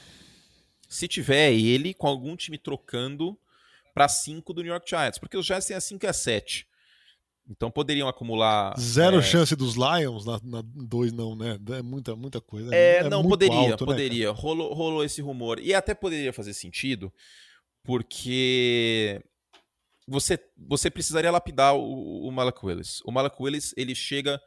Se 0.89 1.09
tiver 1.09 1.53
ele 1.53 1.95
com 1.95 2.07
algum 2.07 2.37
time 2.37 2.59
trocando 2.59 3.39
para 3.95 4.09
5 4.09 4.53
do 4.53 4.63
New 4.63 4.71
York 4.71 4.89
Giants, 4.89 5.19
porque 5.19 5.37
os 5.37 5.47
Giants 5.47 5.67
têm 5.67 5.77
a 5.77 5.81
5 5.81 6.05
e 6.05 6.09
a 6.09 6.13
7. 6.13 6.67
Então 7.49 7.71
poderiam 7.71 8.09
acumular. 8.09 8.79
Zero 8.79 9.19
é... 9.19 9.23
chance 9.23 9.55
dos 9.57 9.75
Lions 9.75 10.25
na 10.25 10.39
2, 10.65 11.13
não, 11.13 11.35
né? 11.35 11.59
É 11.71 11.83
muita, 11.83 12.15
muita 12.15 12.41
coisa. 12.41 12.75
É, 12.75 12.99
é 12.99 13.09
não, 13.09 13.23
poderia, 13.27 13.57
alto, 13.57 13.85
né, 13.85 13.93
poderia. 13.93 14.33
Né, 14.33 14.39
rolou, 14.39 14.73
rolou 14.73 15.05
esse 15.05 15.21
rumor. 15.21 15.59
E 15.59 15.75
até 15.75 15.95
poderia 15.95 16.33
fazer 16.33 16.55
sentido, 16.55 17.13
porque 17.83 19.21
você, 20.07 20.39
você 20.57 20.91
precisaria 20.91 21.31
lapidar 21.31 21.75
o, 21.75 22.27
o 22.27 22.31
Malak 22.31 22.65
Willis. 22.65 23.01
O 23.05 23.11
Malak 23.11 23.37
Willis, 23.41 23.75
ele 23.77 23.95
chega 23.95 24.41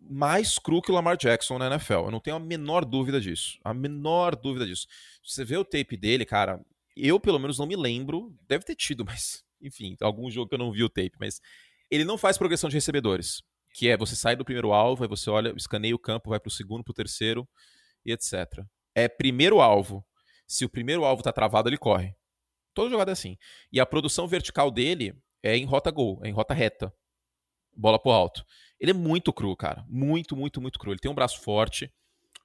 mais 0.00 0.58
cru 0.58 0.80
que 0.80 0.90
o 0.90 0.94
Lamar 0.94 1.16
Jackson 1.16 1.58
na 1.58 1.66
NFL. 1.66 2.04
Eu 2.06 2.10
não 2.10 2.20
tenho 2.20 2.36
a 2.36 2.40
menor 2.40 2.84
dúvida 2.84 3.20
disso. 3.20 3.58
A 3.64 3.74
menor 3.74 4.36
dúvida 4.36 4.66
disso. 4.66 4.86
Você 5.24 5.44
vê 5.44 5.56
o 5.56 5.64
tape 5.64 5.96
dele, 5.96 6.24
cara, 6.24 6.60
eu 6.96 7.18
pelo 7.20 7.38
menos 7.38 7.58
não 7.58 7.66
me 7.66 7.76
lembro. 7.76 8.34
Deve 8.46 8.64
ter 8.64 8.74
tido, 8.74 9.04
mas 9.06 9.44
enfim, 9.60 9.96
algum 10.00 10.30
jogo 10.30 10.48
que 10.48 10.54
eu 10.54 10.58
não 10.58 10.72
vi 10.72 10.84
o 10.84 10.88
tape, 10.88 11.12
mas 11.18 11.40
ele 11.90 12.04
não 12.04 12.16
faz 12.16 12.38
progressão 12.38 12.68
de 12.68 12.76
recebedores, 12.76 13.42
que 13.74 13.88
é 13.88 13.96
você 13.96 14.14
sai 14.14 14.36
do 14.36 14.44
primeiro 14.44 14.72
alvo, 14.72 15.02
aí 15.02 15.08
você 15.08 15.28
olha, 15.30 15.52
escaneia 15.56 15.94
o 15.94 15.98
campo, 15.98 16.30
vai 16.30 16.38
para 16.38 16.48
o 16.48 16.52
segundo, 16.52 16.84
para 16.84 16.92
o 16.92 16.94
terceiro 16.94 17.48
e 18.04 18.12
etc. 18.12 18.64
É 18.94 19.08
primeiro 19.08 19.60
alvo. 19.60 20.04
Se 20.46 20.64
o 20.64 20.68
primeiro 20.68 21.04
alvo 21.04 21.20
está 21.20 21.32
travado, 21.32 21.68
ele 21.68 21.76
corre. 21.76 22.14
Toda 22.72 22.90
jogada 22.90 23.10
é 23.10 23.12
assim. 23.12 23.36
E 23.72 23.80
a 23.80 23.86
produção 23.86 24.26
vertical 24.26 24.70
dele 24.70 25.14
é 25.42 25.56
em 25.56 25.64
rota 25.64 25.90
gol, 25.90 26.20
é 26.22 26.28
em 26.28 26.32
rota 26.32 26.54
reta. 26.54 26.92
Bola 27.78 27.98
pro 27.98 28.10
alto. 28.10 28.44
Ele 28.80 28.90
é 28.90 28.94
muito 28.94 29.32
cru, 29.32 29.56
cara. 29.56 29.84
Muito, 29.88 30.36
muito, 30.36 30.60
muito 30.60 30.78
cru. 30.78 30.90
Ele 30.90 30.98
tem 30.98 31.10
um 31.10 31.14
braço 31.14 31.40
forte, 31.40 31.92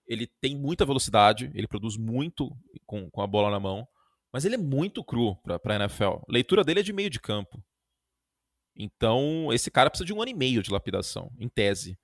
ele 0.08 0.28
tem 0.28 0.56
muita 0.56 0.86
velocidade, 0.86 1.52
ele 1.56 1.68
produz 1.68 1.98
muito 1.98 2.56
com, 2.86 3.10
com 3.10 3.22
a 3.22 3.28
bola 3.28 3.50
na 3.50 3.60
mão, 3.60 3.88
mas 4.32 4.46
ele 4.46 4.56
é 4.56 4.58
muito 4.58 5.04
cru 5.04 5.36
pra, 5.38 5.58
pra 5.58 5.75
NFL. 5.75 6.20
A 6.28 6.32
leitura 6.32 6.63
dele 6.63 6.82
é 6.82 6.84
de 6.84 6.94
meio 6.94 7.10
de 7.10 7.20
campo. 7.20 7.63
Então, 8.75 9.52
esse 9.52 9.70
cara 9.70 9.90
precisa 9.90 10.06
de 10.06 10.13
um 10.13 10.22
ano 10.22 10.32
e 10.32 10.34
meio 10.34 10.63
de 10.63 10.72
lapidação, 10.72 11.32
em 11.40 11.48
tese. 11.48 11.98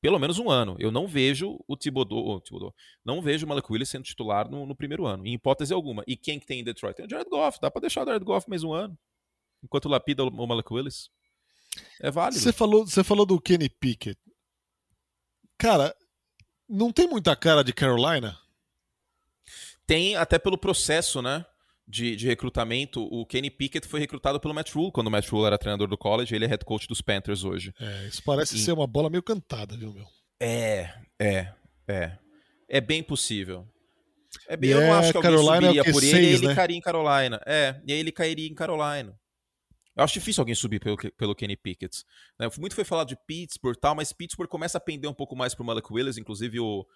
Pelo 0.00 0.18
menos 0.18 0.38
um 0.38 0.48
ano. 0.48 0.76
Eu 0.78 0.90
não 0.90 1.06
vejo 1.06 1.58
o 1.66 1.76
Thibodeau, 1.76 2.42
não 3.04 3.20
vejo 3.20 3.44
o 3.44 3.48
Malek 3.48 3.70
Willis 3.70 3.88
sendo 3.88 4.04
titular 4.04 4.48
no, 4.48 4.64
no, 4.64 4.76
primeiro 4.76 5.06
ano, 5.06 5.26
em 5.26 5.34
hipótese 5.34 5.74
alguma. 5.74 6.04
E 6.06 6.16
quem 6.16 6.38
que 6.38 6.46
tem 6.46 6.60
em 6.60 6.64
Detroit? 6.64 6.96
Tem 6.96 7.06
o 7.06 7.10
Jared 7.10 7.28
Goff. 7.28 7.58
Dá 7.60 7.70
pra 7.70 7.80
deixar 7.80 8.02
o 8.02 8.06
Jared 8.06 8.24
Goff 8.24 8.48
mais 8.48 8.62
um 8.62 8.72
ano, 8.72 8.96
enquanto 9.62 9.88
lapida 9.88 10.24
o 10.24 10.46
Malek 10.46 10.72
Willis. 10.72 11.10
É 12.00 12.10
válido. 12.10 12.40
Você 12.40 12.52
falou, 12.52 12.86
você 12.86 13.04
falou 13.04 13.26
do 13.26 13.40
Kenny 13.40 13.68
Pickett. 13.68 14.18
Cara, 15.56 15.94
não 16.68 16.92
tem 16.92 17.08
muita 17.08 17.34
cara 17.34 17.62
de 17.62 17.72
Carolina? 17.72 18.38
Tem 19.86 20.16
até 20.16 20.38
pelo 20.38 20.58
processo, 20.58 21.20
né? 21.22 21.44
de, 21.88 22.14
de, 22.14 22.26
recrutamento, 22.26 23.02
o 23.02 23.24
Kenny 23.24 23.50
Pickett 23.50 23.88
foi 23.88 23.98
recrutado 23.98 24.38
pelo 24.38 24.52
Matt 24.52 24.72
Rule 24.72 24.92
quando 24.92 25.06
o 25.06 25.10
Matt 25.10 25.26
Rule 25.28 25.46
era 25.46 25.56
treinador 25.56 25.88
do 25.88 25.96
college, 25.96 26.34
ele 26.34 26.44
é 26.44 26.48
head 26.48 26.64
coach 26.64 26.86
dos 26.86 27.00
Panthers 27.00 27.44
hoje. 27.44 27.72
É, 27.80 28.06
isso 28.06 28.22
parece 28.22 28.56
e... 28.56 28.58
ser 28.58 28.72
uma 28.72 28.86
bola 28.86 29.08
meio 29.08 29.22
cantada, 29.22 29.74
viu, 29.74 29.92
meu? 29.92 30.06
É, 30.38 30.92
é, 31.18 31.48
é. 31.88 32.12
É 32.68 32.80
bem 32.80 33.02
possível. 33.02 33.66
É 34.46 34.56
bem, 34.56 34.70
eu 34.70 34.80
não 34.82 34.88
é, 34.88 34.98
acho 34.98 35.10
que 35.10 35.16
alguém 35.16 35.30
Carolina 35.30 35.56
é 35.56 35.60
subiria 35.60 35.80
é 35.80 35.92
por 35.92 36.02
ele, 36.02 36.10
seis, 36.10 36.38
ele 36.38 36.48
né? 36.48 36.54
cairia 36.54 36.76
em 36.76 36.80
Carolina. 36.80 37.40
É, 37.46 37.80
e 37.86 37.92
aí 37.92 37.98
ele 37.98 38.12
cairia 38.12 38.46
em 38.46 38.54
Carolina. 38.54 39.18
Eu 39.98 40.04
acho 40.04 40.14
difícil 40.14 40.42
alguém 40.42 40.54
subir 40.54 40.78
pelo, 40.78 40.96
pelo 40.96 41.34
Kenny 41.34 41.56
Pickett. 41.56 42.04
Né? 42.38 42.48
Muito 42.56 42.76
foi 42.76 42.84
falado 42.84 43.08
de 43.08 43.16
Pittsburgh 43.16 43.76
e 43.76 43.80
tal, 43.80 43.96
mas 43.96 44.12
Pittsburgh 44.12 44.48
começa 44.48 44.78
a 44.78 44.80
pender 44.80 45.10
um 45.10 45.14
pouco 45.14 45.34
mais 45.34 45.56
pro 45.56 45.64
Malek 45.64 45.92
Willis, 45.92 46.16
inclusive 46.16 46.60
o, 46.60 46.86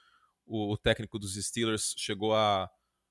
o, 0.47 0.76
técnico 0.76 1.18
dos 1.18 1.35
Steelers 1.35 1.97
chegou 1.99 2.32
a 2.32 2.71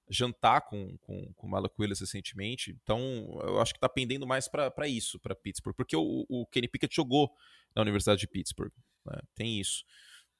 jantar 0.09 0.61
com, 0.61 0.97
com, 0.99 1.33
com 1.33 1.45
o 1.45 1.49
Malak 1.49 1.75
Willis 1.77 1.99
recentemente, 1.99 2.71
então 2.81 2.99
eu 3.43 3.59
acho 3.59 3.73
que 3.73 3.77
está 3.77 3.89
pendendo 3.89 4.25
mais 4.25 4.47
para 4.47 4.87
isso, 4.87 5.19
para 5.19 5.35
Pittsburgh, 5.35 5.75
porque 5.75 5.95
o, 5.95 6.25
o 6.29 6.45
Kenny 6.45 6.69
Pickett 6.69 6.95
jogou 6.95 7.29
na 7.75 7.81
Universidade 7.81 8.21
de 8.21 8.27
Pittsburgh, 8.27 8.71
né? 9.05 9.19
tem 9.35 9.59
isso. 9.59 9.83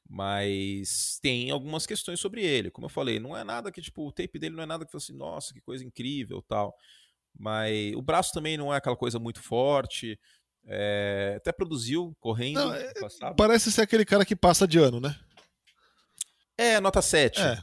Mas 0.10 1.20
tem 1.22 1.52
algumas 1.52 1.86
questões 1.86 2.20
sobre 2.20 2.44
ele. 2.44 2.72
Como 2.72 2.86
eu 2.86 2.90
falei, 2.90 3.20
não 3.20 3.38
é 3.38 3.44
nada 3.46 3.72
que, 3.72 3.82
tipo, 3.82 4.06
o 4.06 4.12
tape 4.12 4.40
dele 4.40 4.56
não 4.56 4.64
é 4.64 4.66
nada 4.66 4.86
que 4.86 4.92
fosse, 4.92 5.14
nossa, 5.14 5.54
que 5.54 5.62
coisa 5.62 5.86
incrível 5.86 6.42
tal. 6.42 6.76
Mas 7.38 7.96
o 7.96 8.02
braço 8.02 8.32
também 8.34 8.58
não 8.58 8.74
é 8.74 8.78
aquela 8.78 8.96
coisa 8.96 9.20
muito 9.20 9.42
forte. 9.42 10.20
É, 10.66 11.36
até 11.38 11.52
produziu 11.52 12.16
correndo. 12.20 12.60
Não, 12.60 12.74
é, 12.74 12.94
parece 13.36 13.72
ser 13.72 13.82
aquele 13.82 14.06
cara 14.06 14.26
que 14.26 14.36
passa 14.36 14.68
de 14.68 14.78
ano, 14.78 15.00
né? 15.00 15.16
É, 16.58 16.80
nota 16.80 17.02
7. 17.02 17.42
É. 17.42 17.60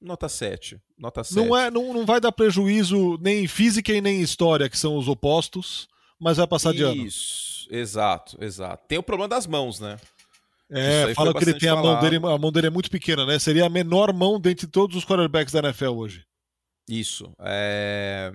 Nota 0.00 0.28
7. 0.28 0.80
Nota 0.98 1.22
7. 1.22 1.36
Não, 1.36 1.56
é, 1.56 1.70
não, 1.70 1.92
não 1.92 2.06
vai 2.06 2.20
dar 2.20 2.32
prejuízo 2.32 3.18
nem 3.20 3.44
em 3.44 3.48
física 3.48 3.92
e 3.92 4.00
nem 4.00 4.20
em 4.20 4.22
história, 4.22 4.68
que 4.68 4.78
são 4.78 4.96
os 4.96 5.08
opostos, 5.08 5.88
mas 6.18 6.38
vai 6.38 6.46
passar 6.46 6.70
Isso, 6.70 6.78
de 6.78 6.82
ano. 6.82 7.06
Isso, 7.06 7.68
exato, 7.70 8.36
exato. 8.42 8.84
Tem 8.88 8.98
o 8.98 9.02
problema 9.02 9.28
das 9.28 9.46
mãos, 9.46 9.78
né? 9.78 9.96
É, 10.72 11.12
fala 11.14 11.34
que 11.34 11.42
ele 11.42 11.58
tem 11.58 11.68
a 11.68 11.74
mão 11.74 12.00
dele, 12.00 12.16
a 12.16 12.38
mão 12.38 12.52
dele 12.52 12.68
é 12.68 12.70
muito 12.70 12.90
pequena, 12.90 13.26
né? 13.26 13.38
Seria 13.38 13.66
a 13.66 13.68
menor 13.68 14.12
mão 14.12 14.40
dentre 14.40 14.68
todos 14.68 14.96
os 14.96 15.04
quarterbacks 15.04 15.52
da 15.52 15.58
NFL 15.58 15.90
hoje. 15.90 16.24
Isso. 16.88 17.32
É... 17.40 18.32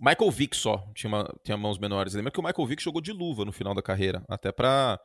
Michael 0.00 0.30
Vick 0.30 0.56
só 0.56 0.90
tinha, 0.94 1.10
tinha 1.44 1.56
mãos 1.58 1.78
menores. 1.78 2.14
Lembra 2.14 2.32
que 2.32 2.40
o 2.40 2.42
Michael 2.42 2.66
Vick 2.66 2.82
jogou 2.82 3.02
de 3.02 3.12
luva 3.12 3.44
no 3.44 3.52
final 3.52 3.74
da 3.74 3.82
carreira, 3.82 4.24
até 4.28 4.50
para 4.50 4.98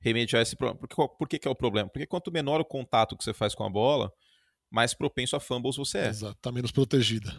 remediar 0.00 0.42
esse 0.42 0.56
problema. 0.56 0.80
Por, 0.80 0.88
que, 0.88 0.96
por 1.16 1.28
que, 1.28 1.38
que 1.38 1.46
é 1.46 1.50
o 1.50 1.54
problema? 1.54 1.88
Porque 1.88 2.06
quanto 2.06 2.32
menor 2.32 2.60
o 2.60 2.64
contato 2.64 3.16
que 3.16 3.22
você 3.22 3.32
faz 3.32 3.54
com 3.54 3.64
a 3.64 3.70
bola, 3.70 4.12
mais 4.68 4.94
propenso 4.94 5.36
a 5.36 5.40
fumbles 5.40 5.76
você 5.76 5.98
é. 5.98 6.08
Exato, 6.08 6.36
tá 6.42 6.50
menos 6.50 6.72
protegida. 6.72 7.32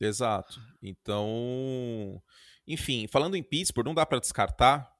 Exato. 0.00 0.60
Então, 0.82 2.20
enfim, 2.66 3.06
falando 3.06 3.36
em 3.36 3.42
Pittsburgh, 3.42 3.86
não 3.86 3.94
dá 3.94 4.04
para 4.04 4.18
descartar 4.18 4.90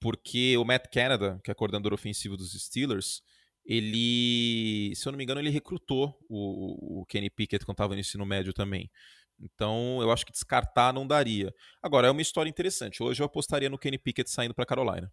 porque 0.00 0.56
o 0.56 0.64
Matt 0.64 0.86
Canada, 0.90 1.38
que 1.44 1.50
é 1.50 1.54
coordenador 1.54 1.92
ofensivo 1.92 2.36
dos 2.36 2.52
Steelers, 2.52 3.22
ele, 3.66 4.94
se 4.94 5.06
eu 5.06 5.12
não 5.12 5.16
me 5.18 5.24
engano, 5.24 5.40
ele 5.40 5.50
recrutou 5.50 6.16
o, 6.28 7.00
o 7.00 7.06
Kenny 7.06 7.28
Pickett 7.28 7.66
quando 7.66 7.74
estava 7.74 7.94
no 7.94 8.00
ensino 8.00 8.24
médio 8.24 8.54
também. 8.54 8.88
Então, 9.38 9.98
eu 10.00 10.10
acho 10.10 10.24
que 10.24 10.32
descartar 10.32 10.92
não 10.92 11.06
daria. 11.06 11.54
Agora, 11.82 12.08
é 12.08 12.10
uma 12.10 12.22
história 12.22 12.48
interessante. 12.48 13.02
Hoje 13.02 13.22
eu 13.22 13.26
apostaria 13.26 13.68
no 13.68 13.78
Kenny 13.78 13.98
Pickett 13.98 14.30
saindo 14.30 14.54
para 14.54 14.66
Carolina. 14.66 15.12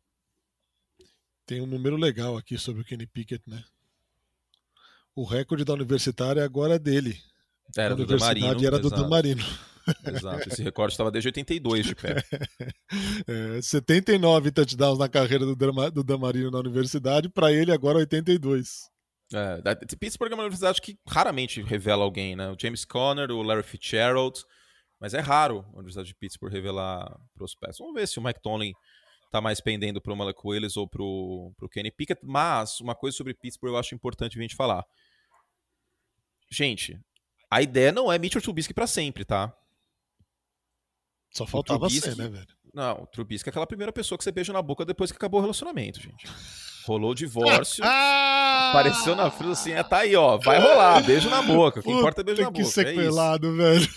Tem 1.45 1.61
um 1.61 1.65
número 1.65 1.97
legal 1.97 2.37
aqui 2.37 2.57
sobre 2.57 2.81
o 2.81 2.85
Kenny 2.85 3.05
Pickett, 3.05 3.43
né? 3.49 3.63
O 5.15 5.25
recorde 5.25 5.65
da 5.65 5.73
universitária 5.73 6.43
agora 6.43 6.75
é 6.75 6.79
dele. 6.79 7.21
Era 7.77 7.93
a 7.93 7.97
do 7.97 8.05
Damarino. 8.05 8.65
era 8.65 8.79
do 8.79 8.89
Damarino. 8.89 9.43
Exato, 10.07 10.47
esse 10.47 10.63
recorde 10.63 10.93
estava 10.93 11.11
desde 11.11 11.27
82 11.27 11.85
de 11.87 11.95
pé. 11.95 12.15
É, 13.27 13.59
79 13.61 14.51
touchdowns 14.51 14.99
na 14.99 15.09
carreira 15.09 15.45
do, 15.45 15.55
do 15.55 16.03
Damarino 16.03 16.51
na 16.51 16.59
universidade, 16.59 17.27
para 17.27 17.51
ele 17.51 17.71
agora 17.71 17.97
82. 17.97 18.87
É, 19.33 19.95
Pittsburgh 19.95 20.31
é 20.31 20.35
uma 20.35 20.43
universidade 20.43 20.81
que 20.81 20.97
raramente 21.07 21.61
revela 21.61 22.03
alguém, 22.03 22.35
né? 22.35 22.49
O 22.49 22.55
James 22.59 22.85
Conner, 22.85 23.31
o 23.31 23.41
Larry 23.41 23.63
Fitzgerald, 23.63 24.43
mas 24.99 25.13
é 25.13 25.19
raro 25.19 25.65
a 25.73 25.77
Universidade 25.77 26.09
de 26.09 26.15
Pittsburgh 26.15 26.53
revelar 26.53 27.19
prospectos. 27.33 27.79
Vamos 27.79 27.95
ver 27.95 28.07
se 28.07 28.19
o 28.19 28.23
Mike 28.23 28.41
Tomlin 28.41 28.73
tá 29.31 29.41
mais 29.41 29.59
pendendo 29.59 29.99
pro 29.99 30.15
Malek 30.15 30.39
Willis 30.45 30.77
ou 30.77 30.87
pro, 30.87 31.51
pro 31.57 31.67
Kenny 31.67 31.89
Pickett, 31.89 32.21
mas 32.23 32.79
uma 32.79 32.93
coisa 32.93 33.17
sobre 33.17 33.33
Pittsburgh 33.33 33.73
eu 33.73 33.79
acho 33.79 33.95
importante 33.95 34.37
a 34.37 34.41
gente 34.41 34.55
falar. 34.55 34.85
Gente, 36.51 36.99
a 37.49 37.61
ideia 37.61 37.91
não 37.91 38.11
é 38.11 38.19
Mitchell 38.19 38.41
Trubisky 38.41 38.73
para 38.73 38.85
sempre, 38.85 39.25
tá? 39.25 39.51
Só 41.31 41.47
faltava 41.47 41.79
Trubisky, 41.79 42.09
ser, 42.11 42.15
né, 42.15 42.27
velho? 42.27 42.47
Não, 42.71 43.01
o 43.01 43.07
Trubisky 43.07 43.49
é 43.49 43.51
aquela 43.51 43.65
primeira 43.65 43.91
pessoa 43.91 44.17
que 44.17 44.23
você 44.23 44.31
beija 44.31 44.53
na 44.53 44.61
boca 44.61 44.85
depois 44.85 45.11
que 45.11 45.17
acabou 45.17 45.39
o 45.39 45.41
relacionamento, 45.41 45.99
gente. 45.99 46.27
Rolou 46.85 47.11
o 47.11 47.15
divórcio, 47.15 47.83
apareceu 47.85 49.15
na 49.15 49.31
frente 49.31 49.51
assim, 49.51 49.71
é, 49.71 49.83
tá 49.83 49.99
aí, 49.99 50.15
ó, 50.15 50.37
vai 50.37 50.59
rolar, 50.59 51.01
beijo 51.01 51.29
na 51.29 51.41
boca. 51.41 51.79
O 51.79 51.83
que 51.83 51.91
importa 51.91 52.21
é 52.21 52.23
beijo 52.23 52.41
na 52.41 52.51
boca. 52.51 52.63
Que 52.63 52.69
sequelado, 52.69 53.47
é 53.47 53.51
velho. 53.51 53.89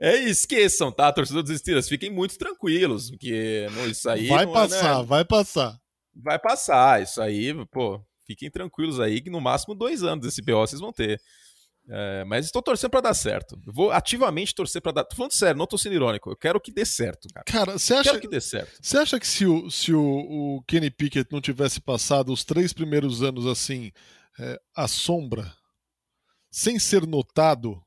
É, 0.00 0.16
esqueçam, 0.24 0.90
tá? 0.90 1.12
Torcedor 1.12 1.42
dos 1.42 1.56
Steelers, 1.58 1.88
fiquem 1.88 2.10
muito 2.10 2.36
tranquilos, 2.36 3.10
porque 3.10 3.68
não, 3.72 3.86
isso 3.86 4.08
aí. 4.08 4.26
Vai 4.26 4.44
é, 4.44 4.46
passar, 4.46 4.94
é, 4.94 4.98
né? 4.98 5.04
vai 5.04 5.24
passar. 5.24 5.78
Vai 6.14 6.38
passar, 6.38 7.02
isso 7.02 7.20
aí, 7.22 7.54
pô, 7.66 8.00
fiquem 8.26 8.50
tranquilos 8.50 9.00
aí, 9.00 9.20
que 9.20 9.30
no 9.30 9.40
máximo 9.40 9.74
dois 9.74 10.02
anos 10.02 10.26
esse 10.26 10.42
BO 10.42 10.66
vocês 10.66 10.80
vão 10.80 10.92
ter. 10.92 11.20
É, 11.88 12.24
mas 12.24 12.46
estou 12.46 12.62
torcendo 12.62 12.90
para 12.90 13.02
dar 13.02 13.14
certo. 13.14 13.60
Vou 13.66 13.90
ativamente 13.90 14.54
torcer 14.54 14.80
para 14.80 14.92
dar. 14.92 15.04
Tô 15.04 15.14
falando 15.14 15.32
sério, 15.32 15.58
não 15.58 15.66
tô 15.66 15.76
sendo 15.76 15.94
irônico. 15.94 16.30
Eu 16.30 16.36
quero 16.36 16.60
que 16.60 16.72
dê 16.72 16.84
certo, 16.84 17.28
cara. 17.28 17.44
Cara, 17.44 17.78
você 17.78 17.94
acha 17.94 18.18
que 18.18 18.28
dê 18.28 18.40
certo? 18.40 18.78
Você 18.80 18.96
acha 18.96 19.20
que 19.20 19.26
se 19.26 19.44
o, 19.44 19.70
se 19.70 19.92
o, 19.92 20.00
o, 20.02 20.62
Kenny 20.66 20.90
Pickett 20.90 21.30
não 21.30 21.40
tivesse 21.40 21.80
passado 21.80 22.32
os 22.32 22.42
três 22.42 22.72
primeiros 22.72 23.22
anos 23.22 23.46
assim, 23.46 23.92
é, 24.38 24.58
à 24.74 24.88
sombra, 24.88 25.52
sem 26.50 26.78
ser 26.78 27.06
notado, 27.06 27.82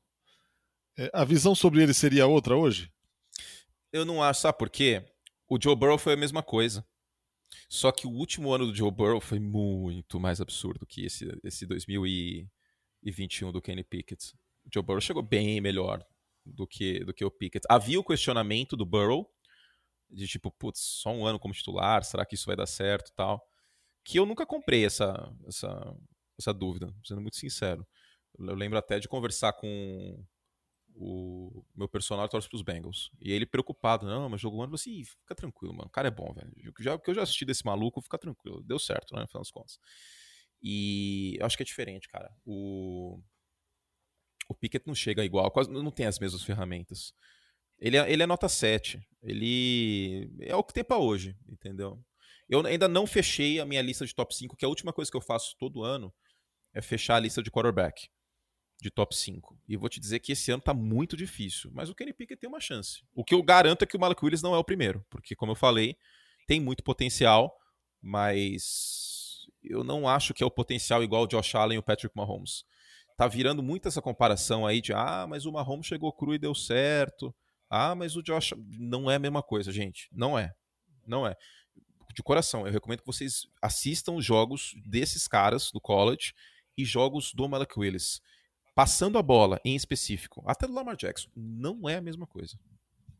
é, 0.96 1.10
a 1.12 1.24
visão 1.24 1.54
sobre 1.54 1.82
ele 1.82 1.92
seria 1.92 2.26
outra 2.26 2.56
hoje? 2.56 2.92
Eu 3.92 4.04
não 4.04 4.22
acho, 4.22 4.42
sabe 4.42 4.58
por 4.58 4.70
quê? 4.70 5.04
O 5.48 5.58
Joe 5.60 5.74
Burrow 5.74 5.98
foi 5.98 6.12
a 6.12 6.16
mesma 6.16 6.42
coisa. 6.42 6.86
Só 7.68 7.90
que 7.90 8.06
o 8.06 8.10
último 8.10 8.52
ano 8.52 8.66
do 8.66 8.74
Joe 8.74 8.90
Burrow 8.90 9.20
foi 9.20 9.40
muito 9.40 10.20
mais 10.20 10.40
absurdo 10.40 10.86
que 10.86 11.04
esse, 11.04 11.26
esse 11.42 11.66
2000 11.66 12.06
e 12.06 12.48
e 13.02 13.10
21 13.10 13.52
do 13.52 13.62
Kenny 13.62 13.84
Pickett. 13.84 14.34
O 14.64 14.70
Joe 14.72 14.82
Burrow 14.82 15.00
chegou 15.00 15.22
bem 15.22 15.60
melhor 15.60 16.04
do 16.44 16.66
que, 16.66 17.04
do 17.04 17.12
que 17.14 17.24
o 17.24 17.30
Pickett. 17.30 17.66
Havia 17.68 18.00
o 18.00 18.04
questionamento 18.04 18.76
do 18.76 18.86
Burrow, 18.86 19.30
de 20.10 20.26
tipo, 20.26 20.50
putz, 20.50 20.80
só 20.80 21.10
um 21.10 21.26
ano 21.26 21.38
como 21.38 21.54
titular, 21.54 22.02
será 22.04 22.24
que 22.24 22.34
isso 22.34 22.46
vai 22.46 22.56
dar 22.56 22.66
certo 22.66 23.12
tal? 23.14 23.46
Que 24.04 24.18
eu 24.18 24.26
nunca 24.26 24.46
comprei 24.46 24.84
essa, 24.84 25.32
essa, 25.46 25.96
essa 26.38 26.52
dúvida, 26.52 26.94
sendo 27.04 27.20
muito 27.20 27.36
sincero. 27.36 27.86
Eu 28.38 28.54
lembro 28.54 28.78
até 28.78 28.98
de 28.98 29.08
conversar 29.08 29.52
com 29.52 30.24
o 30.94 31.64
meu 31.74 31.88
personal 31.88 32.28
torce 32.28 32.48
pros 32.48 32.62
Bengals. 32.62 33.10
E 33.20 33.32
ele 33.32 33.46
preocupado, 33.46 34.06
não, 34.06 34.28
mas 34.28 34.40
jogou 34.40 34.60
um 34.60 34.62
ano, 34.62 34.74
assim, 34.74 35.04
fica 35.04 35.34
tranquilo, 35.34 35.72
mano, 35.72 35.88
o 35.88 35.90
cara 35.92 36.08
é 36.08 36.10
bom, 36.10 36.32
velho. 36.32 36.52
Já, 36.80 36.94
o 36.94 36.98
que 36.98 37.10
eu 37.10 37.14
já 37.14 37.22
assisti 37.22 37.44
desse 37.44 37.64
maluco, 37.64 38.00
fica 38.00 38.18
tranquilo. 38.18 38.62
Deu 38.62 38.78
certo, 38.78 39.14
né, 39.14 39.22
no 39.22 39.28
final 39.28 39.42
das 39.42 39.50
contas. 39.50 39.78
E 40.62 41.36
eu 41.38 41.46
acho 41.46 41.56
que 41.56 41.62
é 41.62 41.66
diferente, 41.66 42.08
cara. 42.08 42.30
O, 42.44 43.20
o 44.48 44.54
Pickett 44.54 44.86
não 44.86 44.94
chega 44.94 45.24
igual, 45.24 45.50
quase 45.50 45.70
não 45.70 45.90
tem 45.90 46.06
as 46.06 46.18
mesmas 46.18 46.42
ferramentas. 46.42 47.12
Ele 47.78 47.96
é, 47.96 48.10
ele 48.10 48.22
é 48.22 48.26
nota 48.26 48.48
7. 48.48 49.00
Ele 49.22 50.30
é 50.40 50.54
o 50.56 50.64
que 50.64 50.72
tem 50.72 50.84
para 50.84 50.98
hoje, 50.98 51.36
entendeu? 51.48 52.02
Eu 52.48 52.64
ainda 52.66 52.88
não 52.88 53.06
fechei 53.06 53.60
a 53.60 53.64
minha 53.64 53.82
lista 53.82 54.06
de 54.06 54.14
top 54.14 54.34
5, 54.34 54.56
que 54.56 54.64
a 54.64 54.68
última 54.68 54.92
coisa 54.92 55.10
que 55.10 55.16
eu 55.16 55.20
faço 55.20 55.54
todo 55.58 55.84
ano 55.84 56.12
é 56.72 56.80
fechar 56.80 57.16
a 57.16 57.20
lista 57.20 57.42
de 57.42 57.50
quarterback 57.50 58.08
de 58.80 58.90
top 58.90 59.14
5. 59.14 59.58
E 59.68 59.76
vou 59.76 59.88
te 59.88 60.00
dizer 60.00 60.20
que 60.20 60.32
esse 60.32 60.50
ano 60.50 60.62
tá 60.62 60.72
muito 60.72 61.16
difícil, 61.16 61.70
mas 61.74 61.90
o 61.90 61.94
Kenny 61.94 62.12
Pickett 62.12 62.40
tem 62.40 62.48
uma 62.48 62.60
chance. 62.60 63.04
O 63.12 63.24
que 63.24 63.34
eu 63.34 63.42
garanto 63.42 63.82
é 63.82 63.86
que 63.86 63.96
o 63.96 64.00
Malak 64.00 64.24
Willis 64.24 64.42
não 64.42 64.54
é 64.54 64.58
o 64.58 64.64
primeiro, 64.64 65.04
porque 65.10 65.34
como 65.34 65.52
eu 65.52 65.56
falei, 65.56 65.96
tem 66.46 66.60
muito 66.60 66.82
potencial, 66.82 67.54
mas 68.00 69.17
eu 69.62 69.82
não 69.84 70.08
acho 70.08 70.34
que 70.34 70.42
é 70.42 70.46
o 70.46 70.50
potencial 70.50 71.02
igual 71.02 71.24
o 71.24 71.26
Josh 71.26 71.54
Allen 71.54 71.76
e 71.76 71.78
o 71.78 71.82
Patrick 71.82 72.16
Mahomes. 72.16 72.64
Tá 73.16 73.26
virando 73.26 73.62
muito 73.62 73.88
essa 73.88 74.00
comparação 74.00 74.66
aí 74.66 74.80
de 74.80 74.92
ah, 74.92 75.26
mas 75.28 75.44
o 75.44 75.52
Mahomes 75.52 75.86
chegou 75.86 76.12
cru 76.12 76.34
e 76.34 76.38
deu 76.38 76.54
certo. 76.54 77.34
Ah, 77.68 77.94
mas 77.94 78.16
o 78.16 78.22
Josh 78.22 78.54
não 78.78 79.10
é 79.10 79.16
a 79.16 79.18
mesma 79.18 79.42
coisa, 79.42 79.72
gente. 79.72 80.08
Não 80.12 80.38
é. 80.38 80.52
Não 81.06 81.26
é. 81.26 81.34
De 82.14 82.22
coração, 82.22 82.66
eu 82.66 82.72
recomendo 82.72 83.00
que 83.00 83.06
vocês 83.06 83.46
assistam 83.60 84.20
jogos 84.20 84.72
desses 84.84 85.28
caras 85.28 85.70
do 85.72 85.80
college 85.80 86.32
e 86.76 86.84
jogos 86.84 87.32
do 87.32 87.48
Malak 87.48 87.78
Willis. 87.78 88.20
Passando 88.74 89.18
a 89.18 89.22
bola 89.22 89.60
em 89.64 89.74
específico, 89.74 90.42
até 90.46 90.66
do 90.66 90.72
Lamar 90.72 90.96
Jackson, 90.96 91.28
não 91.34 91.88
é 91.88 91.96
a 91.96 92.00
mesma 92.00 92.26
coisa. 92.26 92.56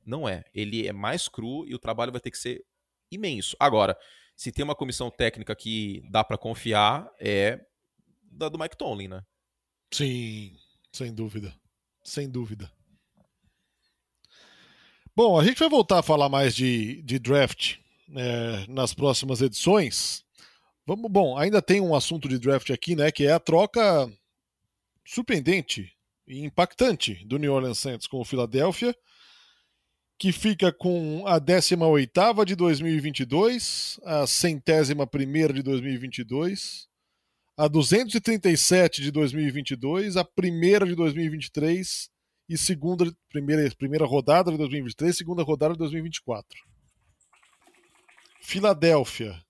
Não 0.06 0.28
é. 0.28 0.44
Ele 0.54 0.86
é 0.86 0.92
mais 0.92 1.28
cru 1.28 1.66
e 1.66 1.74
o 1.74 1.78
trabalho 1.78 2.12
vai 2.12 2.20
ter 2.20 2.30
que 2.30 2.38
ser 2.38 2.64
imenso. 3.10 3.56
Agora, 3.58 3.96
se 4.36 4.52
tem 4.52 4.64
uma 4.64 4.74
comissão 4.74 5.10
técnica 5.10 5.54
que 5.56 6.02
dá 6.10 6.22
para 6.22 6.38
confiar, 6.38 7.10
é 7.20 7.60
da 8.30 8.48
do 8.48 8.58
Mike 8.58 8.76
Tomlin, 8.76 9.08
né? 9.08 9.22
Sim, 9.92 10.56
sem 10.92 11.12
dúvida. 11.12 11.54
Sem 12.04 12.28
dúvida. 12.28 12.70
Bom, 15.14 15.38
a 15.38 15.44
gente 15.44 15.58
vai 15.58 15.68
voltar 15.68 15.98
a 15.98 16.02
falar 16.02 16.28
mais 16.28 16.54
de, 16.54 17.02
de 17.02 17.18
draft 17.18 17.78
é, 18.14 18.66
nas 18.68 18.94
próximas 18.94 19.42
edições. 19.42 20.24
Vamos, 20.86 21.10
bom, 21.10 21.36
ainda 21.36 21.60
tem 21.60 21.80
um 21.80 21.94
assunto 21.94 22.28
de 22.28 22.38
draft 22.38 22.70
aqui, 22.70 22.94
né? 22.94 23.10
Que 23.10 23.26
é 23.26 23.32
a 23.32 23.40
troca 23.40 24.08
surpreendente 25.04 25.92
e 26.26 26.44
impactante 26.44 27.24
do 27.26 27.38
New 27.38 27.52
Orleans 27.52 27.78
Saints 27.78 28.06
com 28.06 28.20
o 28.20 28.24
Philadelphia 28.24 28.94
que 30.18 30.32
fica 30.32 30.72
com 30.72 31.24
a 31.26 31.40
18ª 31.40 32.44
de 32.44 32.56
2022, 32.56 34.00
a 34.04 34.26
centésima 34.26 35.06
primeira 35.06 35.52
de 35.52 35.62
2022, 35.62 36.88
a 37.56 37.68
237 37.68 39.00
de 39.00 39.12
2022, 39.12 40.16
a 40.16 40.24
primeira 40.24 40.84
de 40.84 40.96
2023 40.96 42.10
e 42.48 42.58
segunda 42.58 43.04
primeira, 43.28 43.70
primeira 43.76 44.04
rodada 44.04 44.50
de 44.50 44.58
2023, 44.58 45.16
segunda 45.16 45.44
rodada 45.44 45.74
de 45.74 45.78
2024. 45.78 46.58
Filadélfia. 48.42 49.40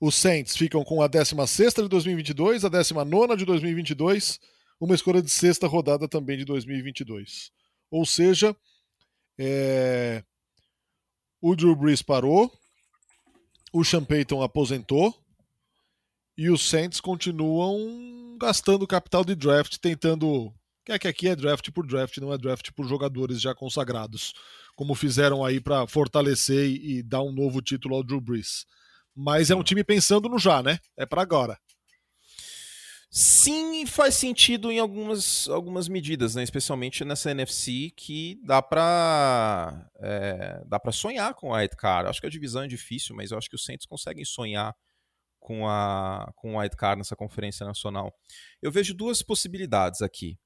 Os 0.00 0.16
Saints 0.16 0.56
ficam 0.56 0.82
com 0.82 1.02
a 1.02 1.06
16 1.06 1.74
de 1.74 1.88
2022, 1.88 2.64
a 2.64 2.68
19 2.68 3.36
de 3.36 3.44
2022, 3.44 4.40
uma 4.80 4.94
escolha 4.94 5.22
de 5.22 5.30
sexta 5.30 5.68
rodada 5.68 6.08
também 6.08 6.38
de 6.38 6.44
2022. 6.44 7.52
Ou 7.90 8.06
seja, 8.06 8.56
é... 9.40 10.22
o 11.40 11.56
Drew 11.56 11.74
Brees 11.74 12.02
parou, 12.02 12.52
o 13.72 13.84
Sean 13.84 14.04
Payton 14.04 14.42
aposentou, 14.42 15.14
e 16.36 16.50
os 16.50 16.68
Saints 16.68 17.00
continuam 17.00 18.36
gastando 18.40 18.86
capital 18.86 19.24
de 19.24 19.34
draft, 19.34 19.76
tentando. 19.78 20.52
É 20.88 20.98
que 20.98 21.06
aqui 21.06 21.28
é 21.28 21.36
draft 21.36 21.70
por 21.70 21.86
draft, 21.86 22.16
não 22.16 22.32
é 22.32 22.38
draft 22.38 22.70
por 22.72 22.88
jogadores 22.88 23.40
já 23.40 23.54
consagrados, 23.54 24.32
como 24.74 24.94
fizeram 24.94 25.44
aí 25.44 25.60
para 25.60 25.86
fortalecer 25.86 26.68
e, 26.68 27.02
dar 27.02 27.22
um 27.22 27.30
novo 27.30 27.60
título 27.60 27.94
ao 27.94 28.02
Drew 28.02 28.20
Brees. 28.20 28.64
Mas 29.14 29.50
é 29.50 29.54
um 29.54 29.62
time 29.62 29.84
pensando 29.84 30.28
no 30.28 30.38
já, 30.38 30.62
né? 30.62 30.78
É 30.96 31.04
para 31.04 31.22
agora. 31.22 31.58
Sim, 33.12 33.84
faz 33.86 34.14
sentido 34.14 34.70
em 34.70 34.78
algumas, 34.78 35.48
algumas 35.48 35.88
medidas, 35.88 36.36
né? 36.36 36.44
especialmente 36.44 37.04
nessa 37.04 37.32
NFC 37.32 37.90
que 37.96 38.40
dá 38.44 38.62
para 38.62 39.90
é, 40.00 40.62
dá 40.64 40.78
para 40.78 40.92
sonhar 40.92 41.34
com 41.34 41.52
a 41.52 41.64
Edcar. 41.64 42.06
Acho 42.06 42.20
que 42.20 42.28
a 42.28 42.30
divisão 42.30 42.62
é 42.62 42.68
difícil, 42.68 43.16
mas 43.16 43.32
eu 43.32 43.38
acho 43.38 43.50
que 43.50 43.56
os 43.56 43.64
Saints 43.64 43.84
conseguem 43.84 44.24
sonhar 44.24 44.76
com 45.40 45.66
a 45.68 46.30
com 46.36 46.54
o 46.54 46.58
wildcard 46.60 46.98
nessa 46.98 47.16
conferência 47.16 47.66
nacional. 47.66 48.14
Eu 48.62 48.70
vejo 48.70 48.94
duas 48.94 49.22
possibilidades 49.22 50.02
aqui. 50.02 50.38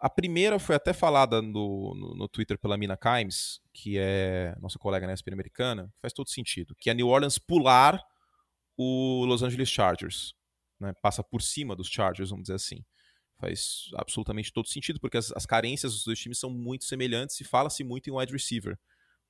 A 0.00 0.10
primeira 0.10 0.58
foi 0.58 0.74
até 0.74 0.92
falada 0.92 1.40
no, 1.40 1.94
no, 1.94 2.14
no 2.16 2.28
Twitter 2.28 2.58
pela 2.58 2.76
Mina 2.76 2.96
Kimes, 2.96 3.60
que 3.72 3.96
é 3.96 4.56
nossa 4.60 4.78
colega 4.78 5.06
na 5.06 5.14
ESPN 5.14 5.34
americana, 5.34 5.92
faz 6.02 6.12
todo 6.12 6.28
sentido, 6.28 6.74
que 6.76 6.90
é 6.90 6.94
New 6.94 7.08
Orleans 7.08 7.38
pular 7.38 8.02
o 8.76 9.24
Los 9.24 9.42
Angeles 9.42 9.68
Chargers. 9.68 10.34
Né? 10.80 10.92
Passa 11.02 11.22
por 11.22 11.42
cima 11.42 11.74
dos 11.74 11.88
Chargers, 11.88 12.30
vamos 12.30 12.44
dizer 12.44 12.54
assim. 12.54 12.84
Faz 13.38 13.90
absolutamente 13.94 14.52
todo 14.52 14.68
sentido, 14.68 14.98
porque 14.98 15.16
as, 15.16 15.30
as 15.32 15.44
carências 15.44 15.92
dos 15.92 16.04
dois 16.04 16.18
times 16.18 16.38
são 16.38 16.50
muito 16.50 16.84
semelhantes 16.84 17.40
e 17.40 17.44
fala-se 17.44 17.84
muito 17.84 18.08
em 18.08 18.12
wide 18.12 18.32
receiver 18.32 18.78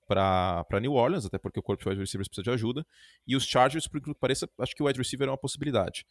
para 0.06 0.80
New 0.80 0.92
Orleans, 0.92 1.26
até 1.26 1.36
porque 1.36 1.58
o 1.58 1.62
corpo 1.62 1.82
de 1.82 1.88
wide 1.88 2.00
receivers 2.00 2.28
precisa 2.28 2.44
de 2.44 2.50
ajuda. 2.50 2.86
E 3.26 3.34
os 3.34 3.44
Chargers, 3.44 3.88
por 3.88 4.00
que 4.00 4.14
pareça, 4.14 4.48
acho 4.60 4.74
que 4.74 4.82
o 4.82 4.86
wide 4.86 4.98
receiver 4.98 5.26
é 5.26 5.30
uma 5.30 5.38
possibilidade. 5.38 6.06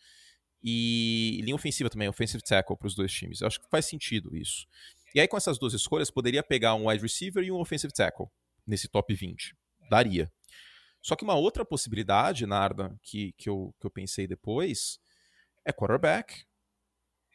E 0.61 1.39
linha 1.43 1.55
ofensiva 1.55 1.89
também, 1.89 2.09
offensive 2.09 2.43
tackle 2.43 2.75
para 2.75 2.87
os 2.87 2.95
dois 2.95 3.13
times. 3.13 3.41
Eu 3.41 3.47
acho 3.47 3.59
que 3.59 3.69
faz 3.69 3.85
sentido 3.85 4.35
isso. 4.35 4.65
E 5.13 5.19
aí, 5.19 5.27
com 5.27 5.37
essas 5.37 5.57
duas 5.57 5.73
escolhas, 5.73 6.11
poderia 6.11 6.43
pegar 6.43 6.75
um 6.75 6.89
wide 6.89 7.01
receiver 7.01 7.43
e 7.43 7.51
um 7.51 7.59
offensive 7.59 7.93
tackle 7.93 8.27
nesse 8.67 8.89
top 8.89 9.13
20. 9.13 9.55
Daria. 9.89 10.29
Só 11.01 11.15
que 11.15 11.23
uma 11.23 11.35
outra 11.35 11.63
possibilidade, 11.63 12.45
Narda, 12.45 12.97
que, 13.03 13.31
que, 13.37 13.47
eu, 13.47 13.73
que 13.79 13.85
eu 13.85 13.91
pensei 13.91 14.27
depois, 14.27 14.99
é 15.65 15.73
quarterback. 15.73 16.45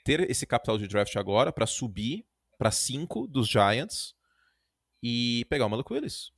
Ter 0.05 0.31
esse 0.31 0.47
capital 0.47 0.79
de 0.79 0.89
draft 0.89 1.15
agora 1.17 1.53
para 1.53 1.67
subir 1.67 2.25
para 2.57 2.71
5 2.71 3.27
dos 3.27 3.49
Giants 3.49 4.15
e 5.03 5.45
pegar 5.49 5.67
o 5.67 5.69
Malik 5.69 5.93
Willis. 5.93 6.33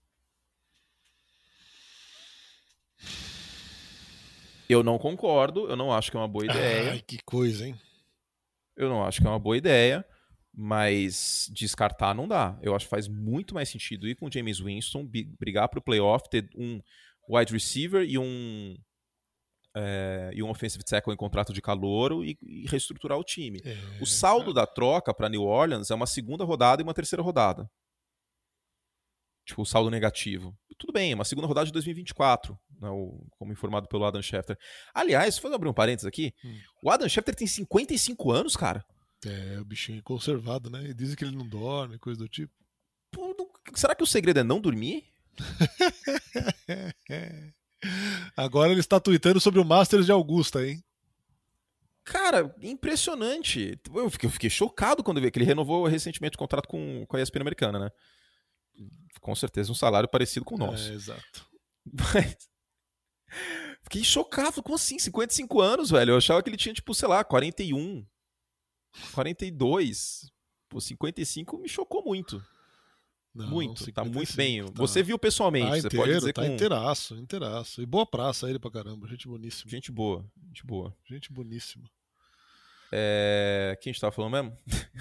Eu 4.68 4.82
não 4.82 4.98
concordo, 4.98 5.68
eu 5.68 5.76
não 5.76 5.92
acho 5.92 6.10
que 6.10 6.16
é 6.16 6.20
uma 6.20 6.28
boa 6.28 6.46
ideia. 6.46 6.92
Ai, 6.92 7.00
que 7.00 7.18
coisa, 7.24 7.66
hein? 7.66 7.78
Eu 8.76 8.88
não 8.88 9.04
acho 9.04 9.20
que 9.20 9.26
é 9.26 9.30
uma 9.30 9.38
boa 9.38 9.56
ideia, 9.56 10.04
mas 10.54 11.50
descartar 11.52 12.14
não 12.14 12.26
dá. 12.26 12.58
Eu 12.62 12.74
acho 12.74 12.86
que 12.86 12.90
faz 12.90 13.06
muito 13.06 13.54
mais 13.54 13.68
sentido 13.68 14.08
ir 14.08 14.14
com 14.14 14.26
o 14.26 14.32
James 14.32 14.60
Winston, 14.60 15.06
brigar 15.38 15.68
para 15.68 15.78
o 15.78 15.82
playoff, 15.82 16.28
ter 16.30 16.48
um 16.56 16.80
wide 17.28 17.52
receiver 17.52 18.02
e 18.02 18.16
um 18.18 18.76
é, 19.74 20.30
e 20.34 20.42
um 20.42 20.50
offensive 20.50 20.84
tackle 20.84 21.12
em 21.12 21.16
contrato 21.16 21.52
de 21.52 21.62
calouro 21.62 22.24
e, 22.24 22.38
e 22.42 22.66
reestruturar 22.68 23.18
o 23.18 23.24
time. 23.24 23.60
É, 23.64 23.76
o 24.00 24.06
saldo 24.06 24.52
da 24.52 24.66
troca 24.66 25.14
para 25.14 25.28
New 25.28 25.42
Orleans 25.42 25.90
é 25.90 25.94
uma 25.94 26.06
segunda 26.06 26.44
rodada 26.44 26.82
e 26.82 26.84
uma 26.84 26.94
terceira 26.94 27.22
rodada. 27.22 27.68
Tipo, 29.44 29.62
o 29.62 29.66
saldo 29.66 29.90
negativo. 29.90 30.56
Tudo 30.78 30.92
bem, 30.92 31.12
é 31.12 31.14
uma 31.14 31.24
segunda 31.24 31.48
rodada 31.48 31.66
de 31.66 31.72
2024 31.72 32.56
né, 32.82 32.90
o, 32.90 33.24
como 33.38 33.52
informado 33.52 33.86
pelo 33.86 34.04
Adam 34.04 34.20
Schefter. 34.20 34.58
Aliás, 34.92 35.38
vou 35.38 35.54
abrir 35.54 35.68
um 35.68 35.74
parênteses 35.74 36.06
aqui, 36.06 36.34
hum. 36.44 36.58
o 36.82 36.90
Adam 36.90 37.08
Schefter 37.08 37.34
tem 37.34 37.46
55 37.46 38.32
anos, 38.32 38.56
cara. 38.56 38.84
É, 39.24 39.60
o 39.60 39.64
bichinho 39.64 40.00
é 40.00 40.02
conservado, 40.02 40.68
né? 40.68 40.88
E 40.88 40.94
dizem 40.94 41.14
que 41.14 41.24
ele 41.24 41.36
não 41.36 41.48
dorme, 41.48 41.96
coisa 41.96 42.18
do 42.18 42.28
tipo. 42.28 42.52
Pô, 43.12 43.34
não, 43.38 43.48
será 43.76 43.94
que 43.94 44.02
o 44.02 44.06
segredo 44.06 44.40
é 44.40 44.42
não 44.42 44.60
dormir? 44.60 45.04
Agora 48.36 48.70
ele 48.70 48.80
está 48.80 49.00
tweetando 49.00 49.40
sobre 49.40 49.60
o 49.60 49.64
Masters 49.64 50.06
de 50.06 50.12
Augusta, 50.12 50.66
hein? 50.66 50.82
Cara, 52.04 52.54
impressionante. 52.62 53.78
Eu 53.94 54.10
fiquei, 54.10 54.26
eu 54.26 54.30
fiquei, 54.30 54.50
chocado 54.50 55.04
quando 55.04 55.20
vi 55.20 55.30
que 55.30 55.38
ele 55.38 55.46
renovou 55.46 55.86
recentemente 55.86 56.36
o 56.36 56.38
contrato 56.38 56.66
com, 56.66 57.04
com 57.06 57.16
a 57.16 57.22
ESPN 57.22 57.42
americana, 57.42 57.78
né? 57.78 57.90
Com 59.20 59.34
certeza 59.34 59.70
um 59.70 59.74
salário 59.74 60.08
parecido 60.08 60.44
com 60.44 60.56
o 60.56 60.58
nosso. 60.58 60.90
É, 60.90 60.94
exato. 60.94 61.46
Mas, 61.84 62.36
Fiquei 63.82 64.04
chocado. 64.04 64.62
Como 64.62 64.74
assim? 64.74 64.98
55 64.98 65.60
anos, 65.60 65.90
velho. 65.90 66.12
Eu 66.12 66.16
achava 66.16 66.42
que 66.42 66.48
ele 66.48 66.56
tinha, 66.56 66.74
tipo, 66.74 66.94
sei 66.94 67.08
lá, 67.08 67.24
41, 67.24 68.04
42. 69.12 70.30
Pô, 70.68 70.80
55 70.80 71.58
me 71.58 71.68
chocou 71.68 72.02
muito. 72.04 72.42
Não, 73.34 73.48
muito, 73.48 73.90
tá 73.92 74.04
muito 74.04 74.36
bem. 74.36 74.64
Tá. 74.64 74.72
Você 74.74 75.02
viu 75.02 75.18
pessoalmente, 75.18 75.66
tá 75.66 75.72
você 75.72 75.86
inteiro, 75.86 75.96
pode 75.96 76.18
dizer 76.18 76.32
tá 76.34 76.42
com... 76.42 76.52
inteiraço, 76.52 77.16
inteiraço. 77.16 77.82
E 77.82 77.86
boa 77.86 78.04
praça 78.04 78.48
ele 78.48 78.58
pra 78.58 78.70
caramba, 78.70 79.08
gente 79.08 79.26
boníssima. 79.26 79.70
Gente 79.70 79.90
boa, 79.90 80.24
gente 80.48 80.66
boa. 80.66 80.94
Gente 81.08 81.32
boníssima. 81.32 81.84
É... 82.92 83.78
Quem 83.80 83.90
a 83.90 83.92
gente 83.92 84.00
tava 84.00 84.12
falando 84.12 84.32
mesmo? 84.32 84.58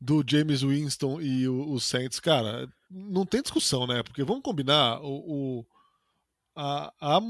Do, 0.00 0.22
do 0.22 0.30
James 0.30 0.62
Winston 0.62 1.20
e 1.20 1.48
o, 1.48 1.72
o, 1.72 1.80
Saints. 1.80 2.20
Cara, 2.20 2.68
não 2.88 3.26
tem 3.26 3.42
discussão, 3.42 3.86
né? 3.86 4.02
Porque 4.02 4.22
vamos 4.22 4.42
combinar, 4.42 5.02
o, 5.02 5.58
o 5.58 5.66
a, 6.56 6.92
a 7.00 7.20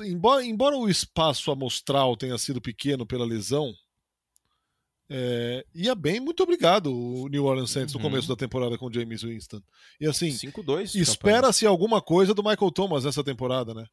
embora, 0.00 0.44
embora 0.44 0.76
o 0.76 0.88
espaço 0.88 1.50
amostral 1.50 2.16
tenha 2.16 2.36
sido 2.38 2.60
pequeno 2.60 3.06
pela 3.06 3.24
lesão, 3.24 3.72
é, 5.08 5.64
ia 5.72 5.94
bem, 5.94 6.18
muito 6.18 6.42
obrigado 6.42 6.92
o 6.92 7.28
New 7.28 7.44
Orleans 7.44 7.70
Saints 7.70 7.94
uhum. 7.94 8.00
no 8.00 8.08
começo 8.08 8.28
da 8.28 8.34
temporada 8.34 8.76
com 8.76 8.86
o 8.86 8.92
James 8.92 9.22
Winston. 9.22 9.60
E 10.00 10.06
assim, 10.06 10.36
espera-se 10.94 11.64
alguma 11.64 12.02
coisa 12.02 12.34
do 12.34 12.42
Michael 12.42 12.72
Thomas 12.72 13.04
nessa 13.04 13.22
temporada, 13.22 13.72
né? 13.72 13.86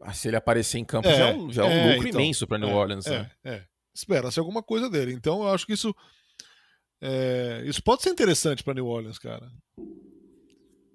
Ah, 0.00 0.12
se 0.12 0.28
ele 0.28 0.36
aparecer 0.36 0.78
em 0.78 0.84
campo, 0.84 1.08
é, 1.08 1.16
já 1.16 1.28
é 1.30 1.34
um, 1.34 1.50
já 1.50 1.64
é 1.64 1.68
um 1.68 1.70
é, 1.70 1.94
lucro 1.94 2.08
então, 2.08 2.20
imenso 2.20 2.46
para 2.46 2.58
New 2.58 2.68
é, 2.68 2.74
Orleans. 2.74 3.06
É, 3.06 3.18
né? 3.18 3.30
é. 3.44 3.64
Espera-se 3.94 4.38
alguma 4.38 4.62
coisa 4.62 4.90
dele. 4.90 5.12
Então 5.12 5.42
eu 5.42 5.48
acho 5.48 5.64
que 5.64 5.72
isso, 5.72 5.94
é, 7.00 7.62
isso 7.64 7.82
pode 7.82 8.02
ser 8.02 8.10
interessante 8.10 8.62
para 8.62 8.74
New 8.74 8.86
Orleans, 8.86 9.18
cara. 9.18 9.50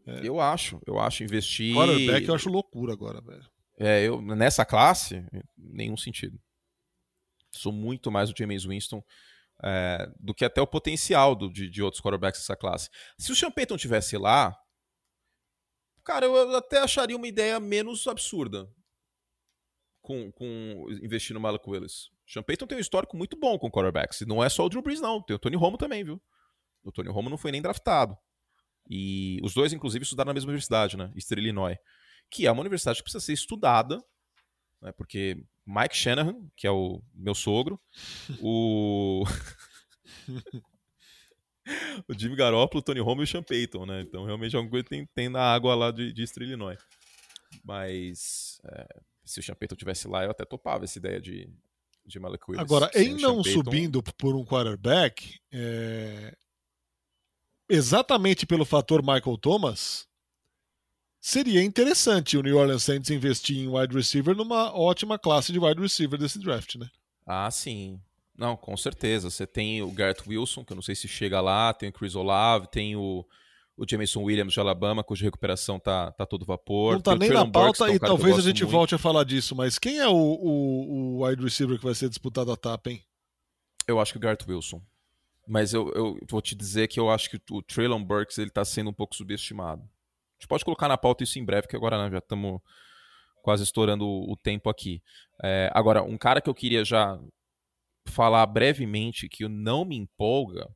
É. 0.06 0.20
Eu 0.24 0.40
acho, 0.40 0.80
eu 0.86 1.00
acho 1.00 1.24
investir. 1.24 1.74
Quarterback 1.74 2.28
eu 2.28 2.36
acho 2.36 2.50
loucura 2.50 2.94
agora, 2.94 3.22
velho. 3.22 3.50
É, 3.80 4.04
eu 4.04 4.22
nessa 4.22 4.64
classe, 4.64 5.26
nenhum 5.58 5.98
sentido. 5.98 6.40
Sou 7.52 7.72
muito 7.72 8.12
mais 8.12 8.30
o 8.30 8.34
James 8.38 8.66
Winston 8.66 9.04
é, 9.64 10.12
do 10.20 10.34
que 10.34 10.44
até 10.44 10.62
o 10.62 10.68
potencial 10.68 11.36
do, 11.36 11.52
de, 11.52 11.70
de, 11.70 11.84
outros 11.84 12.02
quarterbacks 12.02 12.42
dessa 12.42 12.56
classe. 12.56 12.90
Se 13.18 13.32
o 13.32 13.36
Sean 13.36 13.52
Payton 13.52 13.78
tivesse 13.78 14.18
lá, 14.18 14.58
cara, 16.04 16.26
eu 16.26 16.56
até 16.56 16.80
acharia 16.80 17.16
uma 17.16 17.28
ideia 17.28 17.60
menos 17.60 18.08
absurda 18.08 18.68
com, 20.02 20.32
com 20.32 20.88
investir 21.02 21.34
no 21.34 21.40
Malak 21.40 21.70
Willis. 21.70 22.10
Sean 22.26 22.44
Payton 22.44 22.66
tem 22.66 22.78
um 22.78 22.82
histórico 22.82 23.16
muito 23.16 23.38
bom 23.38 23.58
com 23.60 23.70
quarterbacks. 23.70 24.22
E 24.22 24.26
não 24.26 24.44
é 24.44 24.50
só 24.50 24.66
o 24.66 24.70
Drew 24.70 24.82
Brees, 24.82 25.02
não. 25.02 25.22
Tem 25.22 25.36
o 25.36 25.40
Tony 25.40 25.56
Romo 25.56 25.78
também, 25.78 26.04
viu? 26.04 26.22
O 26.84 26.92
Tony 26.92 27.10
Romo 27.10 27.30
não 27.30 27.38
foi 27.38 27.52
nem 27.52 27.62
draftado. 27.62 28.18
E 28.90 29.40
os 29.44 29.54
dois, 29.54 29.74
inclusive, 29.74 30.04
estudaram 30.04 30.30
na 30.30 30.34
mesma 30.34 30.50
universidade, 30.50 30.98
né? 30.98 31.12
Eastern 31.16 31.42
Illinois. 31.42 31.78
Que 32.30 32.48
é 32.48 32.52
uma 32.52 32.62
universidade 32.62 32.98
que 32.98 33.04
precisa 33.04 33.24
ser 33.24 33.34
estudada, 33.34 34.02
né? 34.82 34.92
Porque 34.94 35.44
Mike 35.66 35.96
Shanahan, 35.96 36.36
que 36.56 36.68
é 36.68 36.72
o 36.72 37.02
meu 37.14 37.36
sogro, 37.36 37.80
o. 38.42 39.24
o 42.08 42.14
Jimmy 42.18 42.36
Garoppolo, 42.36 42.80
o 42.80 42.84
Tony 42.84 43.00
Romo 43.00 43.22
e 43.22 43.24
o 43.24 43.28
Sean 43.28 43.44
Payton, 43.44 43.86
né? 43.86 44.02
Então, 44.02 44.26
realmente, 44.26 44.56
alguma 44.56 44.72
coisa 44.72 44.86
tem, 44.88 45.06
tem 45.14 45.30
na 45.30 45.42
água 45.42 45.76
lá 45.76 45.92
de, 45.92 46.12
de 46.12 46.26
Illinois. 46.38 46.80
Mas, 47.64 48.60
é, 48.66 48.88
se 49.24 49.40
o 49.40 49.44
Sean 49.44 49.56
Payton 49.56 49.76
tivesse 49.76 50.08
lá, 50.08 50.24
eu 50.24 50.32
até 50.32 50.46
topava 50.46 50.84
essa 50.84 50.98
ideia 50.98 51.22
de, 51.22 51.50
de 52.06 52.20
Malik 52.20 52.44
Willis. 52.48 52.64
Agora, 52.64 52.90
em 52.96 53.16
não 53.16 53.44
subindo 53.44 54.02
por 54.18 54.36
um 54.36 54.46
quarterback, 54.46 55.40
é, 55.52 56.36
exatamente 57.70 58.46
pelo 58.46 58.66
fator 58.66 59.02
Michael 59.02 59.38
Thomas, 59.38 60.08
seria 61.22 61.64
interessante 61.64 62.36
o 62.36 62.42
New 62.42 62.58
Orleans 62.58 62.84
Saints 62.84 63.12
investir 63.12 63.60
em 63.60 63.68
wide 63.68 63.96
receiver 63.96 64.36
numa 64.36 64.76
ótima 64.76 65.20
classe 65.20 65.54
de 65.54 65.60
wide 65.60 65.80
receiver 65.80 66.20
desse 66.20 66.40
draft, 66.40 66.76
né? 66.76 66.90
Ah, 67.26 67.50
sim. 67.52 68.02
Não, 68.36 68.58
com 68.58 68.76
certeza. 68.76 69.30
Você 69.30 69.46
tem 69.46 69.84
o 69.84 69.92
Garrett 69.92 70.28
Wilson, 70.28 70.66
que 70.66 70.74
eu 70.74 70.76
não 70.76 70.82
sei 70.82 70.96
se 70.96 71.08
chega 71.08 71.40
lá, 71.40 71.72
tem 71.74 71.90
o 71.90 71.94
Chris 71.94 72.16
Olave, 72.16 72.68
tem 72.68 72.96
o, 72.96 73.24
o 73.78 73.86
Jameson 73.88 74.24
Williams 74.24 74.54
de 74.54 74.60
Alabama, 74.60 75.04
cuja 75.04 75.24
recuperação 75.24 75.80
tá, 75.80 76.12
tá 76.12 76.26
todo 76.26 76.44
vapor. 76.44 76.96
Não 76.96 77.02
tá 77.02 77.16
nem 77.16 77.30
na 77.30 77.46
pauta 77.46 77.86
Burks, 77.86 77.94
é 77.94 77.96
e 77.96 78.00
talvez 78.00 78.40
a 78.40 78.42
gente 78.42 78.64
muito. 78.64 78.72
volte 78.72 78.96
a 78.96 78.98
falar 78.98 79.24
disso, 79.24 79.56
mas 79.56 79.78
quem 79.78 80.00
é 80.00 80.08
o, 80.08 80.16
o, 80.16 81.20
o, 81.20 81.26
wide 81.26 81.44
receiver 81.44 81.78
que 81.78 81.86
vai 81.86 81.94
ser 81.94 82.10
disputado 82.10 82.52
a 82.52 82.58
tapa, 82.58 82.90
hein? 82.90 83.04
Eu 83.88 84.00
acho 84.00 84.12
que 84.12 84.18
o 84.18 84.22
Garrett 84.22 84.50
Wilson. 84.50 84.82
Mas 85.48 85.74
eu, 85.74 85.92
eu 85.94 86.18
vou 86.30 86.42
te 86.42 86.56
dizer 86.56 86.88
que 86.88 87.00
eu 87.00 87.10
acho 87.10 87.30
que 87.30 87.40
o 87.52 87.62
Traylon 87.62 88.04
Burks 88.04 88.38
ele 88.38 88.50
tá 88.50 88.64
sendo 88.64 88.90
um 88.90 88.94
pouco 88.94 89.16
subestimado. 89.16 89.88
Gente 90.42 90.48
pode 90.48 90.66
colocar 90.66 90.88
na 90.88 90.98
pauta 90.98 91.24
isso 91.24 91.38
em 91.38 91.46
breve, 91.46 91.68
que 91.68 91.76
agora 91.76 92.04
né, 92.04 92.10
já 92.10 92.18
estamos 92.18 92.60
quase 93.44 93.64
estourando 93.64 94.08
o, 94.08 94.32
o 94.32 94.36
tempo 94.36 94.72
aqui. 94.72 95.00
É, 95.44 95.70
agora, 95.72 96.02
um 96.02 96.18
cara 96.18 96.42
que 96.42 96.50
eu 96.50 96.54
queria 96.56 96.84
já 96.84 97.20
falar 98.08 98.44
brevemente 98.48 99.30
que 99.30 99.48
não 99.48 99.86
me 99.86 99.96
empolga 99.96 100.68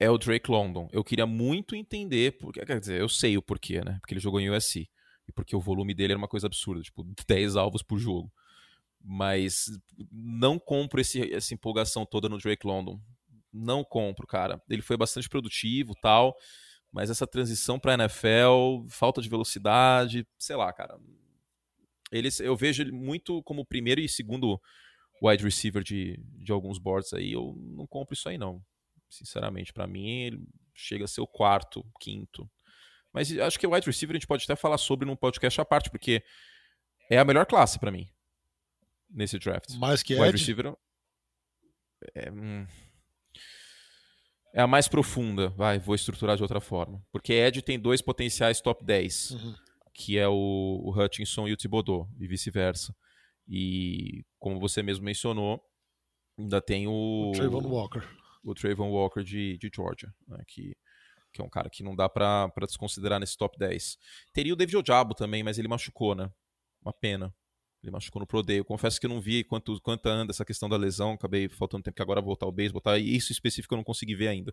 é 0.00 0.10
o 0.10 0.16
Drake 0.16 0.50
London. 0.50 0.88
Eu 0.90 1.04
queria 1.04 1.26
muito 1.26 1.76
entender, 1.76 2.38
porque, 2.38 2.64
quer 2.64 2.80
dizer, 2.80 2.98
eu 2.98 3.08
sei 3.08 3.36
o 3.36 3.42
porquê, 3.42 3.84
né? 3.84 3.98
Porque 4.00 4.14
ele 4.14 4.20
jogou 4.20 4.40
em 4.40 4.48
USC. 4.48 4.88
E 5.28 5.32
porque 5.32 5.54
o 5.54 5.60
volume 5.60 5.92
dele 5.92 6.14
era 6.14 6.18
uma 6.18 6.26
coisa 6.26 6.46
absurda, 6.46 6.80
tipo, 6.80 7.04
10 7.28 7.54
alvos 7.54 7.82
por 7.82 7.98
jogo. 7.98 8.32
Mas 8.98 9.66
não 10.10 10.58
compro 10.58 11.02
esse, 11.02 11.34
essa 11.34 11.52
empolgação 11.52 12.06
toda 12.06 12.30
no 12.30 12.38
Drake 12.38 12.66
London. 12.66 12.98
Não 13.52 13.84
compro, 13.84 14.26
cara. 14.26 14.58
Ele 14.70 14.80
foi 14.80 14.96
bastante 14.96 15.28
produtivo 15.28 15.94
tal, 16.00 16.34
mas 16.92 17.10
essa 17.10 17.26
transição 17.26 17.78
para 17.78 17.94
NFL, 17.94 18.86
falta 18.88 19.20
de 19.20 19.28
velocidade, 19.28 20.26
sei 20.38 20.56
lá, 20.56 20.72
cara. 20.72 20.98
Ele, 22.10 22.28
eu 22.40 22.56
vejo 22.56 22.82
ele 22.82 22.92
muito 22.92 23.42
como 23.42 23.66
primeiro 23.66 24.00
e 24.00 24.08
segundo 24.08 24.60
wide 25.22 25.44
receiver 25.44 25.82
de, 25.82 26.18
de 26.38 26.52
alguns 26.52 26.78
boards 26.78 27.12
aí. 27.12 27.32
Eu 27.32 27.54
não 27.56 27.86
compro 27.86 28.14
isso 28.14 28.28
aí, 28.28 28.38
não. 28.38 28.62
Sinceramente, 29.10 29.72
para 29.72 29.86
mim, 29.86 30.08
ele 30.08 30.42
chega 30.74 31.04
a 31.04 31.08
ser 31.08 31.20
o 31.20 31.26
quarto, 31.26 31.84
quinto. 32.00 32.50
Mas 33.12 33.36
acho 33.38 33.58
que 33.58 33.66
o 33.66 33.72
wide 33.74 33.86
receiver 33.86 34.14
a 34.14 34.18
gente 34.18 34.26
pode 34.26 34.44
até 34.44 34.56
falar 34.56 34.78
sobre 34.78 35.06
num 35.06 35.16
podcast 35.16 35.60
à 35.60 35.64
parte, 35.64 35.90
porque 35.90 36.22
é 37.10 37.18
a 37.18 37.24
melhor 37.24 37.46
classe 37.46 37.78
para 37.78 37.90
mim 37.90 38.08
nesse 39.10 39.38
draft. 39.38 39.74
Mais 39.76 40.02
que 40.02 40.14
wide 40.14 40.32
receiver 40.32 40.74
é, 42.14 42.30
hum, 42.30 42.66
é, 44.58 44.62
a 44.62 44.66
mais 44.66 44.88
profunda, 44.88 45.50
vai, 45.50 45.78
vou 45.78 45.94
estruturar 45.94 46.36
de 46.36 46.42
outra 46.42 46.60
forma. 46.60 47.02
Porque 47.12 47.32
Ed 47.32 47.62
tem 47.62 47.78
dois 47.78 48.02
potenciais 48.02 48.60
top 48.60 48.84
10, 48.84 49.30
uhum. 49.30 49.54
que 49.94 50.18
é 50.18 50.28
o, 50.28 50.82
o, 50.84 50.90
Hutchinson 50.90 51.48
e 51.48 51.52
o 51.52 51.56
Thibodeau, 51.56 52.08
e 52.18 52.26
vice-versa. 52.26 52.94
E 53.46 54.24
como 54.38 54.60
você 54.60 54.82
mesmo 54.82 55.04
mencionou, 55.04 55.60
ainda 56.38 56.60
tem 56.60 56.86
o, 56.86 57.30
o 57.30 57.32
Trayvon 57.32 57.66
Walker 57.66 58.02
o 58.42 58.54
Trayvon 58.54 58.90
Walker 58.90 59.22
de, 59.22 59.58
de 59.58 59.70
Georgia, 59.74 60.12
né, 60.26 60.42
que, 60.46 60.76
que 61.32 61.40
é 61.40 61.44
um 61.44 61.48
cara 61.48 61.68
que 61.68 61.82
não 61.82 61.94
dá 61.94 62.08
para 62.08 62.50
desconsiderar 62.66 63.20
nesse 63.20 63.36
top 63.36 63.58
10. 63.58 63.98
Teria 64.32 64.52
o 64.52 64.56
David 64.56 64.76
Ojabo 64.78 65.14
também, 65.14 65.42
mas 65.42 65.58
ele 65.58 65.68
machucou, 65.68 66.14
né? 66.14 66.30
Uma 66.82 66.92
pena. 66.92 67.34
Ele 67.82 67.92
machucou 67.92 68.20
no 68.20 68.26
Pro 68.26 68.42
Day. 68.42 68.58
Eu 68.58 68.64
confesso 68.64 68.98
que 68.98 69.06
eu 69.06 69.10
não 69.10 69.20
vi 69.20 69.44
quanto, 69.44 69.80
quanto 69.80 70.06
anda 70.06 70.32
essa 70.32 70.44
questão 70.44 70.68
da 70.68 70.76
lesão. 70.76 71.12
Acabei 71.12 71.48
faltando 71.48 71.84
tempo 71.84 71.96
que 71.96 72.02
agora 72.02 72.20
voltar 72.20 72.46
ao 72.46 72.52
beisebol. 72.52 72.80
Tá? 72.80 72.98
E 72.98 73.14
isso 73.14 73.32
específico 73.32 73.74
eu 73.74 73.76
não 73.76 73.84
consegui 73.84 74.14
ver 74.14 74.28
ainda. 74.28 74.52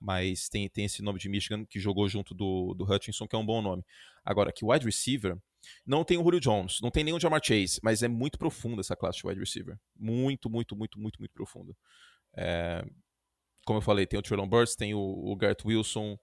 Mas 0.00 0.48
tem, 0.48 0.68
tem 0.68 0.84
esse 0.84 1.02
nome 1.02 1.18
de 1.18 1.28
Michigan 1.28 1.64
que 1.64 1.78
jogou 1.78 2.08
junto 2.08 2.34
do, 2.34 2.74
do 2.74 2.84
Hutchinson, 2.84 3.26
que 3.26 3.34
é 3.34 3.38
um 3.38 3.46
bom 3.46 3.62
nome. 3.62 3.82
Agora, 4.24 4.52
que 4.52 4.64
wide 4.64 4.84
receiver, 4.84 5.36
não 5.86 6.04
tem 6.04 6.18
o 6.18 6.22
Julio 6.22 6.40
Jones, 6.40 6.80
não 6.80 6.90
tem 6.90 7.02
nenhum 7.02 7.18
Jamar 7.18 7.40
Chase, 7.42 7.80
mas 7.82 8.02
é 8.02 8.08
muito 8.08 8.38
profunda 8.38 8.80
essa 8.80 8.94
classe 8.94 9.18
de 9.18 9.26
wide 9.26 9.40
receiver. 9.40 9.78
Muito, 9.98 10.50
muito, 10.50 10.76
muito, 10.76 10.98
muito, 10.98 11.18
muito 11.18 11.32
profunda. 11.32 11.74
É, 12.36 12.84
como 13.64 13.78
eu 13.78 13.82
falei, 13.82 14.06
tem 14.06 14.18
o 14.18 14.22
Traylon 14.22 14.48
Burst, 14.48 14.76
tem 14.76 14.94
o, 14.94 15.00
o 15.00 15.34
Garrett 15.36 15.66
Wilson, 15.66 16.18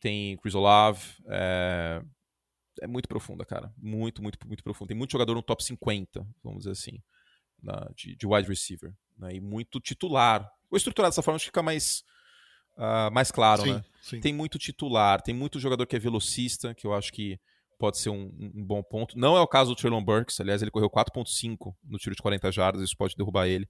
tem 0.00 0.36
Chris 0.38 0.54
Olave. 0.54 1.02
É, 1.28 2.02
é 2.80 2.86
muito 2.86 3.08
profunda, 3.08 3.44
cara. 3.44 3.72
Muito, 3.76 4.22
muito, 4.22 4.38
muito 4.46 4.62
profunda. 4.62 4.88
Tem 4.88 4.96
muito 4.96 5.12
jogador 5.12 5.34
no 5.34 5.42
top 5.42 5.62
50, 5.64 6.26
vamos 6.42 6.60
dizer 6.60 6.72
assim, 6.72 7.02
na, 7.62 7.90
de, 7.94 8.16
de, 8.16 8.26
wide 8.26 8.48
receiver. 8.48 8.92
Né? 9.18 9.34
E 9.34 9.40
muito 9.40 9.80
titular. 9.80 10.50
Vou 10.70 10.76
estruturar 10.76 11.10
dessa 11.10 11.22
forma, 11.22 11.36
acho 11.36 11.44
que 11.44 11.50
fica 11.50 11.62
mais, 11.62 12.04
uh, 12.76 13.12
mais 13.12 13.30
claro, 13.30 13.62
sim, 13.62 13.72
né? 13.72 13.84
Sim. 14.02 14.20
Tem 14.20 14.32
muito 14.32 14.58
titular, 14.58 15.20
tem 15.22 15.34
muito 15.34 15.58
jogador 15.58 15.86
que 15.86 15.96
é 15.96 15.98
velocista, 15.98 16.74
que 16.74 16.86
eu 16.86 16.94
acho 16.94 17.12
que 17.12 17.38
pode 17.78 17.98
ser 17.98 18.10
um, 18.10 18.32
um 18.54 18.64
bom 18.64 18.82
ponto. 18.82 19.18
Não 19.18 19.36
é 19.36 19.40
o 19.40 19.48
caso 19.48 19.70
do 19.70 19.76
Traylon 19.76 20.04
Burks, 20.04 20.40
aliás, 20.40 20.62
ele 20.62 20.70
correu 20.70 20.90
4.5 20.90 21.74
no 21.84 21.98
tiro 21.98 22.14
de 22.14 22.22
40 22.22 22.50
jardas, 22.50 22.82
isso 22.82 22.96
pode 22.96 23.16
derrubar 23.16 23.46
ele 23.46 23.68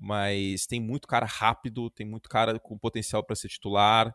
mas 0.00 0.66
tem 0.66 0.80
muito 0.80 1.08
cara 1.08 1.26
rápido, 1.26 1.90
tem 1.90 2.06
muito 2.06 2.28
cara 2.28 2.58
com 2.58 2.78
potencial 2.78 3.22
para 3.24 3.34
ser 3.34 3.48
titular, 3.48 4.14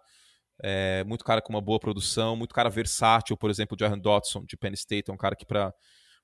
é, 0.62 1.04
muito 1.04 1.24
cara 1.24 1.42
com 1.42 1.52
uma 1.52 1.62
boa 1.62 1.80
produção, 1.80 2.36
muito 2.36 2.54
cara 2.54 2.70
versátil, 2.70 3.38
por 3.38 3.50
exemplo, 3.50 3.76
o 3.76 3.80
Jahan 3.80 4.00
Dotson 4.00 4.46
de 4.46 4.56
Penn 4.56 4.74
State, 4.74 5.10
é 5.10 5.14
um 5.14 5.18
cara 5.18 5.36
que 5.36 5.46
para 5.46 5.74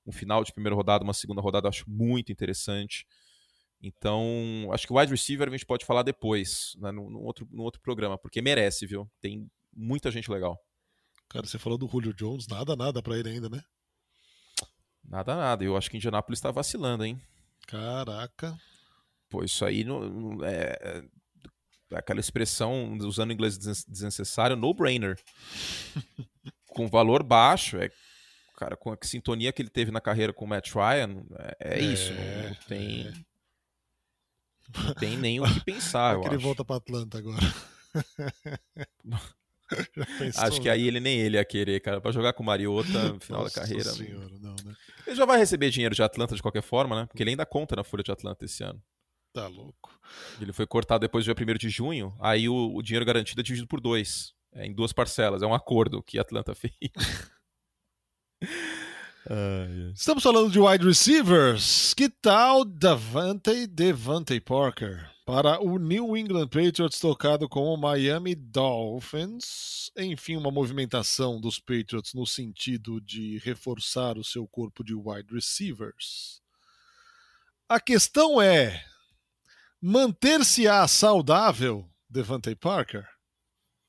um 0.06 0.12
final 0.12 0.42
de 0.44 0.52
primeira 0.52 0.74
rodada, 0.74 1.04
uma 1.04 1.12
segunda 1.12 1.40
rodada, 1.40 1.66
eu 1.66 1.70
acho 1.70 1.84
muito 1.88 2.32
interessante. 2.32 3.06
Então, 3.82 4.68
acho 4.72 4.86
que 4.86 4.92
o 4.92 4.98
wide 4.98 5.10
receiver 5.10 5.48
a 5.48 5.50
gente 5.50 5.66
pode 5.66 5.86
falar 5.86 6.02
depois, 6.02 6.74
né, 6.78 6.90
no, 6.90 7.10
no, 7.10 7.20
outro, 7.20 7.48
no 7.50 7.62
outro 7.62 7.80
programa, 7.80 8.18
porque 8.18 8.42
merece, 8.42 8.86
viu? 8.86 9.10
Tem 9.20 9.50
muita 9.74 10.10
gente 10.10 10.30
legal. 10.30 10.58
Cara, 11.28 11.46
você 11.46 11.58
falou 11.58 11.78
do 11.78 11.88
Julio 11.88 12.12
Jones, 12.12 12.46
nada, 12.46 12.76
nada 12.76 13.02
para 13.02 13.18
ele 13.18 13.30
ainda, 13.30 13.48
né? 13.48 13.62
Nada, 15.02 15.34
nada. 15.34 15.64
Eu 15.64 15.76
acho 15.76 15.90
que 15.90 15.96
Indianapolis 15.96 16.38
está 16.38 16.50
vacilando, 16.50 17.04
hein? 17.04 17.20
Caraca. 17.66 18.58
Pô, 19.28 19.44
isso 19.44 19.64
aí 19.64 19.84
não, 19.84 20.00
não 20.00 20.44
é, 20.44 20.76
é 20.80 21.04
aquela 21.92 22.20
expressão, 22.20 22.96
usando 23.00 23.32
inglês 23.32 23.58
desnecessário, 23.58 24.56
no-brainer. 24.56 25.18
com 26.70 26.86
valor 26.86 27.22
baixo, 27.22 27.76
é, 27.76 27.90
cara, 28.56 28.76
com 28.76 28.92
a 28.92 28.98
sintonia 29.02 29.52
que 29.52 29.60
ele 29.60 29.68
teve 29.68 29.90
na 29.90 30.00
carreira 30.00 30.32
com 30.32 30.44
o 30.44 30.48
Matt 30.48 30.72
Ryan, 30.72 31.24
é, 31.58 31.78
é 31.78 31.80
isso. 31.80 32.12
Não, 32.12 32.48
não 32.48 32.54
tem. 32.68 33.08
É. 33.08 33.12
Não 34.84 34.94
tem 34.94 35.16
nem 35.16 35.40
o 35.40 35.44
que 35.52 35.64
pensar. 35.64 36.14
eu 36.14 36.20
que 36.20 36.28
ele 36.28 36.36
volta 36.36 36.64
para 36.64 36.76
Atlanta 36.76 37.18
agora. 37.18 37.54
Acho 40.36 40.60
que 40.60 40.68
aí 40.68 40.86
ele 40.86 41.00
nem 41.00 41.20
ele 41.20 41.36
ia 41.36 41.44
querer, 41.44 41.80
cara, 41.80 42.00
para 42.00 42.12
jogar 42.12 42.32
com 42.32 42.42
o 42.42 42.46
Mariota 42.46 43.12
no 43.12 43.20
final 43.20 43.42
Nossa 43.42 43.60
da 43.60 43.66
carreira. 43.66 43.90
Senhora, 43.90 44.38
não, 44.40 44.54
né? 44.64 44.74
Ele 45.06 45.16
já 45.16 45.24
vai 45.24 45.38
receber 45.38 45.70
dinheiro 45.70 45.94
de 45.94 46.02
Atlanta 46.02 46.34
de 46.34 46.42
qualquer 46.42 46.62
forma, 46.62 47.00
né? 47.00 47.06
Porque 47.06 47.22
ele 47.22 47.30
ainda 47.30 47.46
conta 47.46 47.76
na 47.76 47.84
folha 47.84 48.02
de 48.02 48.10
Atlanta 48.10 48.44
esse 48.44 48.62
ano. 48.62 48.82
Tá 49.32 49.46
louco. 49.46 49.96
Ele 50.40 50.52
foi 50.52 50.66
cortado 50.66 51.00
depois 51.00 51.24
do 51.24 51.32
dia 51.32 51.54
1 51.54 51.58
de 51.58 51.68
junho, 51.68 52.14
aí 52.20 52.48
o, 52.48 52.74
o, 52.74 52.82
dinheiro 52.82 53.04
garantido 53.04 53.40
é 53.40 53.44
dividido 53.44 53.68
por 53.68 53.80
dois, 53.80 54.34
é, 54.52 54.66
em 54.66 54.74
duas 54.74 54.92
parcelas. 54.92 55.42
É 55.42 55.46
um 55.46 55.54
acordo 55.54 56.02
que 56.02 56.18
Atlanta 56.18 56.54
fez. 56.56 56.74
Estamos 59.94 60.24
falando 60.24 60.50
de 60.50 60.58
wide 60.58 60.84
receivers. 60.84 61.94
Que 61.94 62.08
tal 62.08 62.64
Davante 62.64 63.66
Devante 63.68 64.40
Parker? 64.40 65.08
Para 65.24 65.62
o 65.62 65.78
New 65.78 66.16
England 66.16 66.48
Patriots 66.48 66.98
tocado 66.98 67.48
com 67.48 67.72
o 67.72 67.76
Miami 67.76 68.34
Dolphins. 68.34 69.92
Enfim, 69.96 70.34
uma 70.34 70.50
movimentação 70.50 71.40
dos 71.40 71.60
Patriots 71.60 72.14
no 72.14 72.26
sentido 72.26 73.00
de 73.00 73.38
reforçar 73.38 74.18
o 74.18 74.24
seu 74.24 74.48
corpo 74.48 74.82
de 74.82 74.94
wide 74.94 75.32
receivers. 75.32 76.40
A 77.68 77.78
questão 77.78 78.42
é: 78.42 78.84
Manter-se-á 79.80 80.86
saudável 80.86 81.88
Devante 82.08 82.54
Parker? 82.54 83.08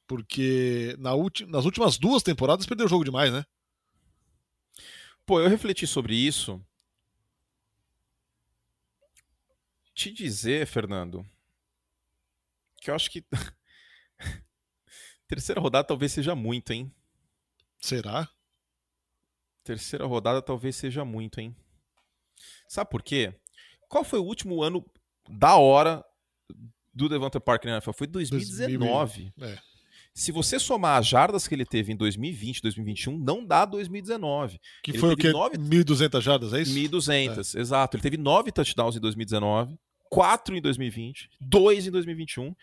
Porque 0.08 0.96
na 1.00 1.12
nas 1.48 1.66
últimas 1.66 1.98
duas 1.98 2.24
temporadas 2.24 2.66
perdeu 2.66 2.86
o 2.86 2.90
jogo 2.90 3.04
demais, 3.04 3.32
né? 3.32 3.46
Pô, 5.26 5.40
eu 5.40 5.50
refleti 5.50 5.86
sobre 5.86 6.16
isso. 6.16 6.64
Te 9.94 10.12
dizer, 10.12 10.66
Fernando, 10.66 11.26
que 12.78 12.90
eu 12.90 12.96
acho 12.96 13.10
que 13.10 13.24
terceira 15.28 15.62
rodada 15.62 15.88
talvez 15.88 16.12
seja 16.12 16.36
muito, 16.36 16.72
hein? 16.72 16.94
Será? 17.80 18.30
Terceira 19.64 20.06
rodada 20.06 20.42
talvez 20.42 20.76
seja 20.76 21.06
muito, 21.06 21.40
hein? 21.40 21.56
Sabe 22.68 22.90
por 22.90 23.04
quê? 23.04 23.34
Qual 23.88 24.04
foi 24.04 24.20
o 24.20 24.26
último 24.26 24.64
ano 24.64 24.84
da 25.30 25.56
hora 25.56 26.04
do 26.94 27.08
Devonta 27.08 27.40
Parker 27.40 27.70
na 27.70 27.78
NFL 27.78 27.92
foi 27.92 28.08
2019. 28.08 29.34
É. 29.42 29.58
Se 30.14 30.32
você 30.32 30.60
somar 30.60 30.98
as 30.98 31.08
jardas 31.08 31.48
que 31.48 31.56
ele 31.56 31.66
teve 31.66 31.94
em 31.94 31.96
2020, 31.96 32.62
2021, 32.62 33.18
não 33.18 33.46
dá 33.46 33.64
2019. 33.64 34.60
Que 34.84 34.92
ele 34.92 34.98
foi 34.98 35.14
o 35.14 35.16
quê? 35.16 35.32
9... 35.32 35.58
1.200 35.58 36.22
jardas, 36.22 36.54
é 36.54 36.62
isso? 36.62 36.74
1.200, 36.74 37.56
é. 37.56 37.60
exato. 37.60 37.96
Ele 37.96 38.04
teve 38.04 38.18
nove 38.18 38.52
touchdowns 38.52 38.98
em 38.98 39.00
2019, 39.00 39.80
quatro 40.10 40.56
em 40.56 40.62
2020, 40.62 41.30
dois 41.40 41.88
em 41.88 41.92
2021. 41.92 42.54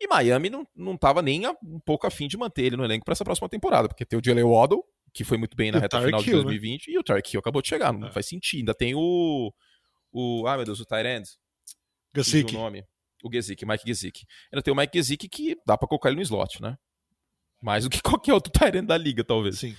E 0.00 0.08
Miami 0.08 0.50
não, 0.50 0.66
não 0.74 0.96
tava 0.96 1.22
nem 1.22 1.46
a, 1.46 1.54
um 1.62 1.78
pouco 1.78 2.06
afim 2.06 2.26
de 2.26 2.36
manter 2.36 2.64
ele 2.64 2.76
no 2.76 2.84
elenco 2.84 3.04
para 3.04 3.12
essa 3.12 3.24
próxima 3.24 3.48
temporada, 3.48 3.88
porque 3.88 4.04
tem 4.04 4.18
o 4.18 4.22
Jalen 4.22 4.44
Waddle, 4.44 4.84
que 5.12 5.24
foi 5.24 5.38
muito 5.38 5.56
bem 5.56 5.70
na 5.70 5.78
E 5.78 5.80
o 5.80 5.82
reta 5.82 5.96
Tyreek 5.96 6.08
final 6.08 6.22
de 6.22 6.30
Hill, 6.30 6.38
né? 6.38 6.42
2020, 6.42 6.88
e 6.88 6.98
o 6.98 7.02
Tarek 7.04 7.34
Hill 7.34 7.40
acabou 7.40 7.62
de 7.62 7.68
chegar, 7.68 7.92
não 7.92 8.08
É. 8.08 8.12
faz 8.12 8.26
sentido. 8.26 8.58
Ainda 8.58 8.74
tem 8.74 8.94
o. 8.94 9.52
o 10.12 10.46
ah, 10.46 10.56
meu 10.56 10.66
Deus, 10.66 10.80
o 10.80 10.84
Tyrend. 10.84 11.26
Gasicki. 12.16 12.54
o 12.54 12.58
nome. 12.58 12.84
O 13.24 13.32
Gesicki, 13.32 13.66
Mike 13.66 13.84
Gesicki. 13.86 14.26
Ainda 14.52 14.62
tem 14.62 14.72
o 14.72 14.76
Mike 14.76 14.96
Gesicki 14.96 15.28
que 15.28 15.56
dá 15.66 15.76
pra 15.76 15.88
colocar 15.88 16.08
ele 16.10 16.16
no 16.16 16.22
slot, 16.22 16.60
né? 16.62 16.78
Mais 17.62 17.84
do 17.84 17.90
que 17.90 18.00
qualquer 18.02 18.34
outro 18.34 18.52
Tyrant 18.52 18.84
da 18.86 18.96
liga, 18.96 19.24
talvez. 19.24 19.58
Sim. 19.58 19.74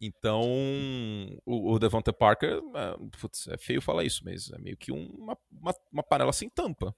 Então, 0.00 0.42
o, 1.44 1.72
o 1.72 1.78
Devonta 1.78 2.12
Parker, 2.12 2.60
é, 2.74 3.18
putz, 3.20 3.48
é 3.48 3.58
feio 3.58 3.82
falar 3.82 4.04
isso, 4.04 4.22
mas 4.24 4.48
é 4.50 4.58
meio 4.58 4.76
que 4.76 4.92
um- 4.92 5.08
uma, 5.18 5.36
uma, 5.50 5.74
uma 5.92 6.02
panela 6.04 6.32
sem 6.32 6.48
tampa. 6.48 6.94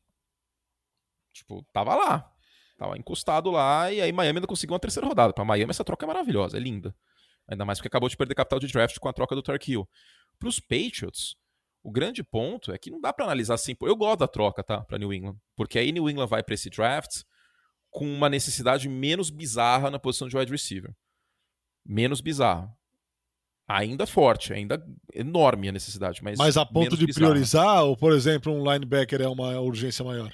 Tipo, 1.33 1.64
tava 1.72 1.94
lá. 1.94 2.31
Tava 2.76 2.96
encostado 2.98 3.50
lá, 3.50 3.90
e 3.92 4.00
aí 4.00 4.12
Miami 4.12 4.38
ainda 4.38 4.46
conseguiu 4.46 4.74
uma 4.74 4.81
terceira 4.81 5.07
rodada. 5.09 5.33
Pra 5.33 5.44
Miami 5.44 5.70
essa 5.70 5.85
troca 5.85 6.05
é 6.05 6.09
maravilhosa, 6.09 6.57
é 6.57 6.61
linda. 6.61 6.94
Ainda 7.48 7.64
mais 7.64 7.79
porque 7.79 7.88
acabou 7.88 8.09
de 8.09 8.16
perder 8.16 8.35
capital 8.35 8.59
de 8.59 8.66
draft 8.68 8.98
com 8.98 9.09
a 9.09 9.12
troca 9.12 9.35
do 9.35 9.42
Tark 9.42 9.66
Hill. 9.68 9.88
Pros 10.38 10.61
Patriots, 10.61 11.37
o 11.83 11.90
grande 11.90 12.23
ponto 12.23 12.73
é 12.73 12.79
que 12.79 12.90
não 12.90 13.01
dá 13.01 13.12
pra 13.12 13.25
analisar 13.25 13.55
assim. 13.55 13.75
Eu 13.81 13.97
gosto 13.97 14.21
da 14.21 14.29
troca, 14.29 14.62
tá? 14.62 14.83
Pra 14.83 14.99
New 14.99 15.12
England. 15.12 15.37
Porque 15.57 15.79
aí 15.79 15.93
New 15.93 16.09
England 16.09 16.27
vai 16.27 16.43
pra 16.43 16.55
esse 16.55 16.69
draft 16.71 17.23
com 17.90 18.07
uma 18.07 18.29
necessidade 18.29 18.88
menos 18.88 19.31
bizarra 19.31 19.90
na 19.90 19.99
posição 19.99 20.29
de 20.29 20.37
wide 20.37 20.53
receiver. 20.53 20.95
Menos 21.85 22.21
bizarra. 22.21 22.73
Ainda 23.66 24.05
forte, 24.05 24.53
ainda 24.53 24.85
enorme 25.14 25.69
a 25.69 25.73
necessidade, 25.73 26.23
mas. 26.25 26.37
Mas 26.37 26.57
a 26.57 26.66
ponto 26.66 26.97
de 26.97 27.07
bizarra. 27.07 27.27
priorizar, 27.27 27.85
ou 27.85 27.97
por 27.97 28.12
exemplo, 28.12 28.53
um 28.53 28.71
linebacker 28.71 29.21
é 29.21 29.29
uma 29.29 29.61
urgência 29.61 30.05
maior? 30.05 30.33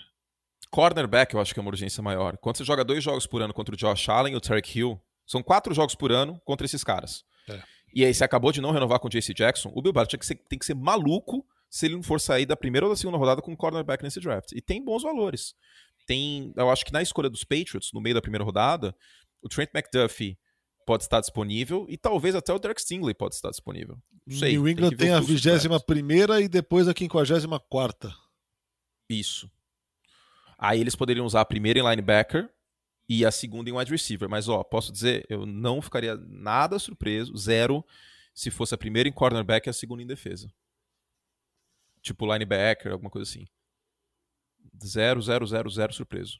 Cornerback, 0.70 1.34
eu 1.34 1.40
acho 1.40 1.52
que 1.52 1.60
é 1.60 1.62
uma 1.62 1.70
urgência 1.70 2.02
maior. 2.02 2.36
Quando 2.38 2.56
você 2.56 2.64
joga 2.64 2.84
dois 2.84 3.04
jogos 3.04 3.26
por 3.26 3.42
ano 3.42 3.52
contra 3.52 3.74
o 3.74 3.78
Josh 3.78 4.08
Allen 4.08 4.32
e 4.32 4.36
o 4.36 4.40
Tarek 4.40 4.78
Hill, 4.78 5.00
são 5.26 5.42
quatro 5.42 5.74
jogos 5.74 5.94
por 5.94 6.10
ano 6.10 6.40
contra 6.44 6.64
esses 6.64 6.82
caras. 6.82 7.24
E 7.96 8.04
aí 8.04 8.12
você 8.12 8.22
acabou 8.22 8.52
de 8.52 8.60
não 8.60 8.72
renovar 8.72 9.00
com 9.00 9.08
o 9.08 9.10
JC 9.10 9.32
Jackson, 9.32 9.72
o 9.74 9.80
Bill 9.80 9.90
Belichick 9.90 10.18
tem 10.46 10.58
que, 10.58 10.66
ser, 10.66 10.74
tem 10.74 10.82
maluco 10.82 11.46
se 11.70 11.86
ele 11.86 11.94
não 11.94 12.02
for 12.02 12.20
sair 12.20 12.44
da 12.44 12.54
primeira 12.54 12.84
ou 12.84 12.92
da 12.92 12.96
segunda 12.96 13.16
rodada 13.16 13.40
com 13.40 13.50
um 13.50 13.56
cornerback 13.56 14.04
nesse 14.04 14.20
draft. 14.20 14.52
E 14.52 14.60
tem 14.60 14.84
bons 14.84 15.02
valores. 15.02 15.54
Tem, 16.06 16.52
eu 16.54 16.70
acho 16.70 16.84
que 16.84 16.92
na 16.92 17.00
escolha 17.00 17.30
dos 17.30 17.42
Patriots, 17.42 17.92
no 17.94 18.00
meio 18.02 18.14
da 18.14 18.20
primeira 18.20 18.44
rodada, 18.44 18.94
o 19.40 19.48
Trent 19.48 19.70
McDuffie 19.74 20.38
pode 20.86 21.04
estar 21.04 21.20
disponível 21.20 21.86
e 21.88 21.96
talvez 21.96 22.34
até 22.34 22.52
o 22.52 22.58
Derek 22.58 22.82
Stingley 22.82 23.14
pode 23.14 23.34
estar 23.34 23.48
disponível. 23.48 23.96
Não 24.26 24.36
sei. 24.36 24.52
New 24.52 24.68
England 24.68 24.90
tem 24.90 25.08
o 25.08 25.14
a 25.14 25.16
fluxo 25.16 25.32
do 25.32 25.34
vigésima 25.34 25.76
draft. 25.76 25.86
primeira 25.86 26.40
e 26.42 26.48
depois 26.48 26.88
a 26.88 26.92
quinquagésima 26.92 27.58
quarta. 27.58 28.14
Isso. 29.08 29.50
Aí 30.58 30.82
eles 30.82 30.94
poderiam 30.94 31.24
usar 31.24 31.40
a 31.40 31.46
primeira 31.46 31.80
em 31.80 31.82
linebacker 31.82 32.46
e 33.08 33.24
a 33.24 33.30
segunda 33.30 33.70
em 33.70 33.72
wide 33.72 33.90
receiver. 33.90 34.28
Mas, 34.28 34.48
ó, 34.48 34.62
posso 34.64 34.92
dizer, 34.92 35.24
eu 35.28 35.46
não 35.46 35.80
ficaria 35.80 36.16
nada 36.16 36.78
surpreso, 36.78 37.36
zero, 37.36 37.84
se 38.34 38.50
fosse 38.50 38.74
a 38.74 38.78
primeira 38.78 39.08
em 39.08 39.12
cornerback 39.12 39.68
e 39.68 39.70
a 39.70 39.72
segunda 39.72 40.02
em 40.02 40.06
defesa. 40.06 40.52
Tipo 42.02 42.32
linebacker, 42.32 42.92
alguma 42.92 43.10
coisa 43.10 43.28
assim. 43.28 43.46
Zero, 44.84 45.22
zero, 45.22 45.46
zero, 45.46 45.70
zero 45.70 45.92
surpreso. 45.92 46.38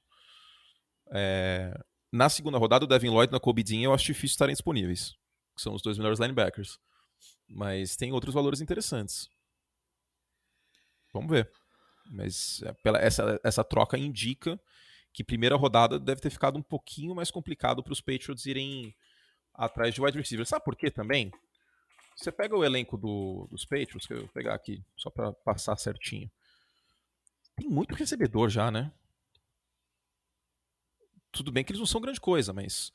É, 1.12 1.72
Na 2.12 2.29
segunda 2.29 2.59
rodada, 2.59 2.85
o 2.85 2.88
Devin 2.88 3.11
Lloyd 3.11 3.33
na 3.33 3.40
Kobe 3.40 3.62
Dean 3.62 3.83
eu 3.83 3.94
acho 3.94 4.05
difícil 4.05 4.35
estarem 4.35 4.55
disponíveis. 4.55 5.14
Que 5.55 5.62
são 5.62 5.74
os 5.74 5.83
dois 5.83 5.96
melhores 5.96 6.18
linebackers. 6.20 6.79
Mas 7.48 7.96
tem 7.96 8.12
outros 8.12 8.35
valores 8.35 8.61
interessantes. 8.61 9.29
Vamos 11.12 11.31
ver. 11.31 11.50
Mas 12.11 12.62
é, 12.62 12.72
pela, 12.74 12.98
essa, 12.98 13.40
essa 13.42 13.64
troca 13.64 13.96
indica 13.98 14.61
que 15.16 15.24
primeira 15.24 15.57
rodada 15.57 15.98
deve 15.98 16.20
ter 16.20 16.29
ficado 16.29 16.59
um 16.59 16.62
pouquinho 16.62 17.14
mais 17.14 17.31
complicado 17.31 17.83
para 17.83 17.90
os 17.94 18.02
Patriots 18.02 18.44
irem 18.44 18.94
atrás 19.55 19.94
de 19.94 20.02
wide 20.02 20.18
receiver. 20.18 20.44
Sabe 20.44 20.62
por 20.62 20.76
quê 20.76 20.90
também? 20.90 21.33
Você 22.14 22.31
pega 22.31 22.55
o 22.55 22.62
elenco 22.62 22.98
do- 22.98 23.46
dos 23.50 23.64
Patriots, 23.64 24.07
que 24.07 24.12
eu 24.12 24.18
vou 24.20 24.29
pegar 24.29 24.55
aqui 24.55 24.85
só 24.94 25.09
para 25.09 25.33
passar 25.33 25.74
certinho. 25.79 26.31
Tem 27.57 27.66
muito 27.66 27.94
recebedor 27.94 28.50
já, 28.50 28.70
né? 28.70 28.92
Tudo 31.33 31.50
bem 31.50 31.64
que 31.64 31.72
eles 31.72 31.81
não 31.81 31.87
são 31.87 32.00
grande 32.02 32.20
coisa, 32.20 32.52
mas 32.52 32.92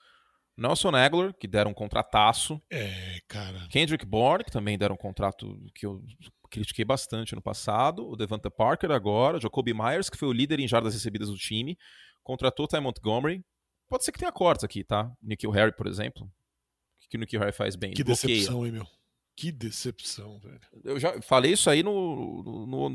Nelson 0.61 0.89
Aguilar, 0.95 1.33
que 1.33 1.47
deram 1.47 1.71
um 1.71 1.73
contrataço, 1.73 2.61
É, 2.69 3.19
cara. 3.27 3.67
Kendrick 3.69 4.05
Bourne, 4.05 4.43
que 4.43 4.51
também 4.51 4.77
deram 4.77 4.95
um 4.95 4.97
contrato 4.97 5.57
que 5.75 5.85
eu 5.85 6.03
critiquei 6.49 6.85
bastante 6.85 7.33
no 7.35 7.41
passado. 7.41 8.07
O 8.07 8.15
Devonta 8.15 8.49
Parker 8.51 8.91
agora. 8.91 9.39
Jacoby 9.39 9.73
Myers, 9.73 10.09
que 10.09 10.17
foi 10.17 10.27
o 10.27 10.33
líder 10.33 10.59
em 10.59 10.67
jardas 10.67 10.93
recebidas 10.93 11.29
do 11.29 11.37
time. 11.37 11.77
Contratou 12.23 12.67
Ty 12.67 12.79
Montgomery. 12.79 13.43
Pode 13.89 14.05
ser 14.05 14.11
que 14.11 14.19
tenha 14.19 14.31
cortes 14.31 14.63
aqui, 14.63 14.83
tá? 14.83 15.11
Nikhil 15.21 15.51
Harry, 15.51 15.71
por 15.75 15.87
exemplo. 15.87 16.23
O 16.25 17.09
que 17.09 17.17
o 17.17 17.19
Nikhil 17.19 17.39
Harry 17.41 17.51
faz 17.51 17.75
bem? 17.75 17.91
Que 17.93 18.03
bloqueia. 18.03 18.33
decepção, 18.35 18.65
hein, 18.65 18.71
meu? 18.71 18.87
Que 19.35 19.51
decepção, 19.51 20.39
velho. 20.39 20.59
Eu 20.83 20.99
já 20.99 21.21
falei 21.21 21.53
isso 21.53 21.69
aí 21.69 21.81
no, 21.83 22.65
no- 22.67 22.89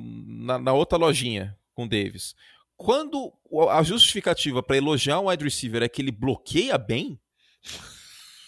na, 0.45 0.59
na 0.59 0.73
outra 0.73 0.97
lojinha 0.97 1.59
com 1.75 1.85
o 1.85 1.89
Davis. 1.89 2.35
Quando 2.77 3.33
o- 3.45 3.69
a 3.69 3.83
justificativa 3.83 4.63
para 4.63 4.77
elogiar 4.77 5.19
um 5.21 5.29
wide 5.29 5.43
receiver 5.45 5.83
é 5.83 5.89
que 5.89 6.01
ele 6.01 6.11
bloqueia 6.13 6.79
bem, 6.79 7.19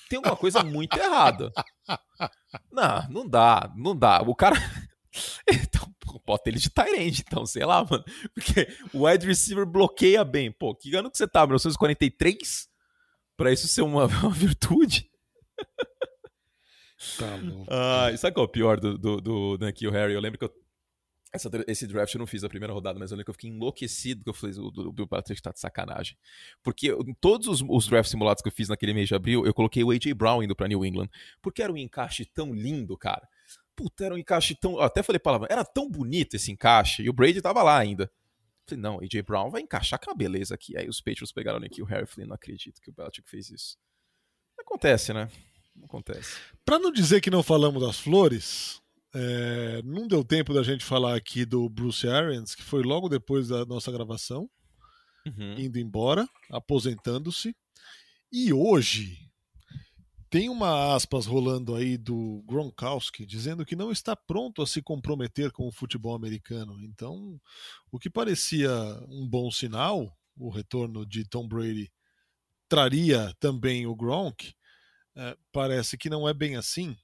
tem 0.08 0.16
alguma 0.16 0.36
coisa 0.36 0.62
muito 0.62 0.96
errada. 0.98 1.52
Não, 2.72 3.08
não 3.10 3.28
dá, 3.28 3.72
não 3.76 3.96
dá. 3.96 4.22
O 4.22 4.34
cara. 4.34 4.56
Então, 5.50 5.88
bota 6.24 6.48
ele 6.48 6.58
de 6.58 6.70
Tyrande, 6.70 7.24
então, 7.26 7.44
sei 7.44 7.64
lá, 7.64 7.82
mano. 7.82 8.04
Porque 8.34 8.68
o 8.92 9.06
wide 9.06 9.26
receiver 9.26 9.66
bloqueia 9.66 10.22
bem. 10.22 10.52
Pô, 10.52 10.74
que 10.76 10.94
ano 10.94 11.10
que 11.10 11.16
você 11.16 11.26
tá? 11.26 11.40
1943? 11.40 12.68
Pra 13.36 13.50
isso 13.50 13.66
ser 13.66 13.82
uma, 13.82 14.04
uma 14.22 14.30
virtude? 14.30 15.10
Tá 17.18 17.34
louco. 17.36 17.66
Ah, 17.68 18.14
sabe 18.16 18.34
qual 18.34 18.44
é 18.44 18.48
o 18.48 18.52
pior 18.52 18.78
do, 18.78 18.98
do, 18.98 19.20
do 19.20 19.58
Nikhil 19.60 19.90
Harry? 19.90 20.12
Eu 20.12 20.20
lembro 20.20 20.38
que 20.38 20.44
eu, 20.44 20.52
essa- 21.32 21.50
esse 21.66 21.86
draft 21.86 22.14
eu 22.14 22.18
não 22.18 22.26
fiz 22.26 22.42
a 22.44 22.48
primeira 22.48 22.72
rodada, 22.72 22.98
mas 22.98 23.10
eu 23.10 23.16
lembro 23.16 23.26
que 23.26 23.30
eu 23.30 23.34
fiquei 23.34 23.50
enlouquecido 23.50 24.24
que 24.24 24.30
eu 24.30 24.34
falei, 24.34 24.56
o, 24.58 24.66
o 24.68 24.92
Bill 24.92 25.06
Belichick 25.06 25.42
tá 25.42 25.50
de 25.52 25.60
sacanagem. 25.60 26.16
Porque 26.62 26.88
em 26.90 27.14
todos 27.14 27.46
os, 27.48 27.62
os 27.68 27.86
drafts 27.86 28.10
simulados 28.10 28.42
que 28.42 28.48
eu 28.48 28.52
fiz 28.52 28.68
naquele 28.68 28.92
mês 28.94 29.08
de 29.08 29.14
abril, 29.14 29.44
eu 29.46 29.52
coloquei 29.54 29.84
o 29.84 29.90
A.J. 29.90 30.14
Brown 30.14 30.42
indo 30.42 30.56
pra 30.56 30.66
New 30.68 30.84
England. 30.84 31.08
Porque 31.42 31.62
era 31.62 31.72
um 31.72 31.76
encaixe 31.76 32.24
tão 32.24 32.52
lindo, 32.54 32.96
cara. 32.96 33.28
Puta, 33.76 34.04
era 34.06 34.14
um 34.14 34.18
encaixe 34.18 34.54
tão... 34.54 34.72
eu 34.72 34.82
Até 34.82 35.02
falei 35.02 35.18
palavra, 35.20 35.46
era 35.50 35.64
tão 35.64 35.88
bonito 35.88 36.34
esse 36.34 36.50
encaixe, 36.50 37.02
e 37.02 37.08
o 37.08 37.12
Brady 37.12 37.40
tava 37.40 37.62
lá 37.62 37.78
ainda. 37.78 38.10
Falei, 38.66 38.82
não, 38.82 38.98
A.J. 39.00 39.22
Brown 39.22 39.50
vai 39.50 39.62
encaixar 39.62 39.98
com 39.98 40.10
a 40.10 40.14
beleza 40.14 40.54
aqui. 40.54 40.76
Aí 40.76 40.88
os 40.88 41.00
Patriots 41.00 41.32
pegaram 41.32 41.58
o 41.58 41.60
Nikhil 41.60 41.84
Harry, 41.86 42.06
falei, 42.06 42.26
não 42.26 42.34
acredito 42.34 42.80
que 42.80 42.90
o 42.90 42.92
Belichick 42.92 43.28
fez 43.30 43.50
isso. 43.50 43.78
Acontece, 44.58 45.12
né? 45.12 45.30
Acontece. 45.82 46.36
Pra 46.64 46.78
não 46.78 46.90
dizer 46.92 47.20
que 47.20 47.30
não 47.30 47.42
falamos 47.42 47.80
das 47.82 47.98
flores, 48.00 48.82
é, 49.20 49.82
não 49.82 50.06
deu 50.06 50.22
tempo 50.22 50.54
da 50.54 50.62
gente 50.62 50.84
falar 50.84 51.16
aqui 51.16 51.44
do 51.44 51.68
Bruce 51.68 52.06
Arians, 52.06 52.54
que 52.54 52.62
foi 52.62 52.84
logo 52.84 53.08
depois 53.08 53.48
da 53.48 53.64
nossa 53.64 53.90
gravação, 53.90 54.48
Uhum. 55.26 55.58
indo 55.58 55.78
embora, 55.78 56.26
aposentando-se. 56.50 57.54
E 58.32 58.52
hoje 58.52 59.28
tem 60.30 60.48
uma 60.48 60.94
aspas 60.94 61.26
rolando 61.26 61.74
aí 61.74 61.96
do 61.98 62.44
Gronkowski 62.46 63.26
dizendo 63.26 63.64
que 63.66 63.74
não 63.74 63.90
está 63.90 64.14
pronto 64.14 64.62
a 64.62 64.66
se 64.66 64.80
comprometer 64.80 65.50
com 65.50 65.66
o 65.66 65.72
futebol 65.72 66.14
americano. 66.14 66.78
Então, 66.82 67.40
o 67.90 67.98
que 67.98 68.08
parecia 68.08 68.70
um 69.08 69.26
bom 69.28 69.50
sinal, 69.50 70.16
o 70.36 70.48
retorno 70.48 71.04
de 71.04 71.24
Tom 71.28 71.48
Brady 71.48 71.90
traria 72.68 73.34
também 73.40 73.86
o 73.86 73.96
Gronk, 73.96 74.54
é, 75.16 75.36
parece 75.50 75.98
que 75.98 76.08
não 76.08 76.28
é 76.28 76.32
bem 76.32 76.54
assim. 76.54 76.96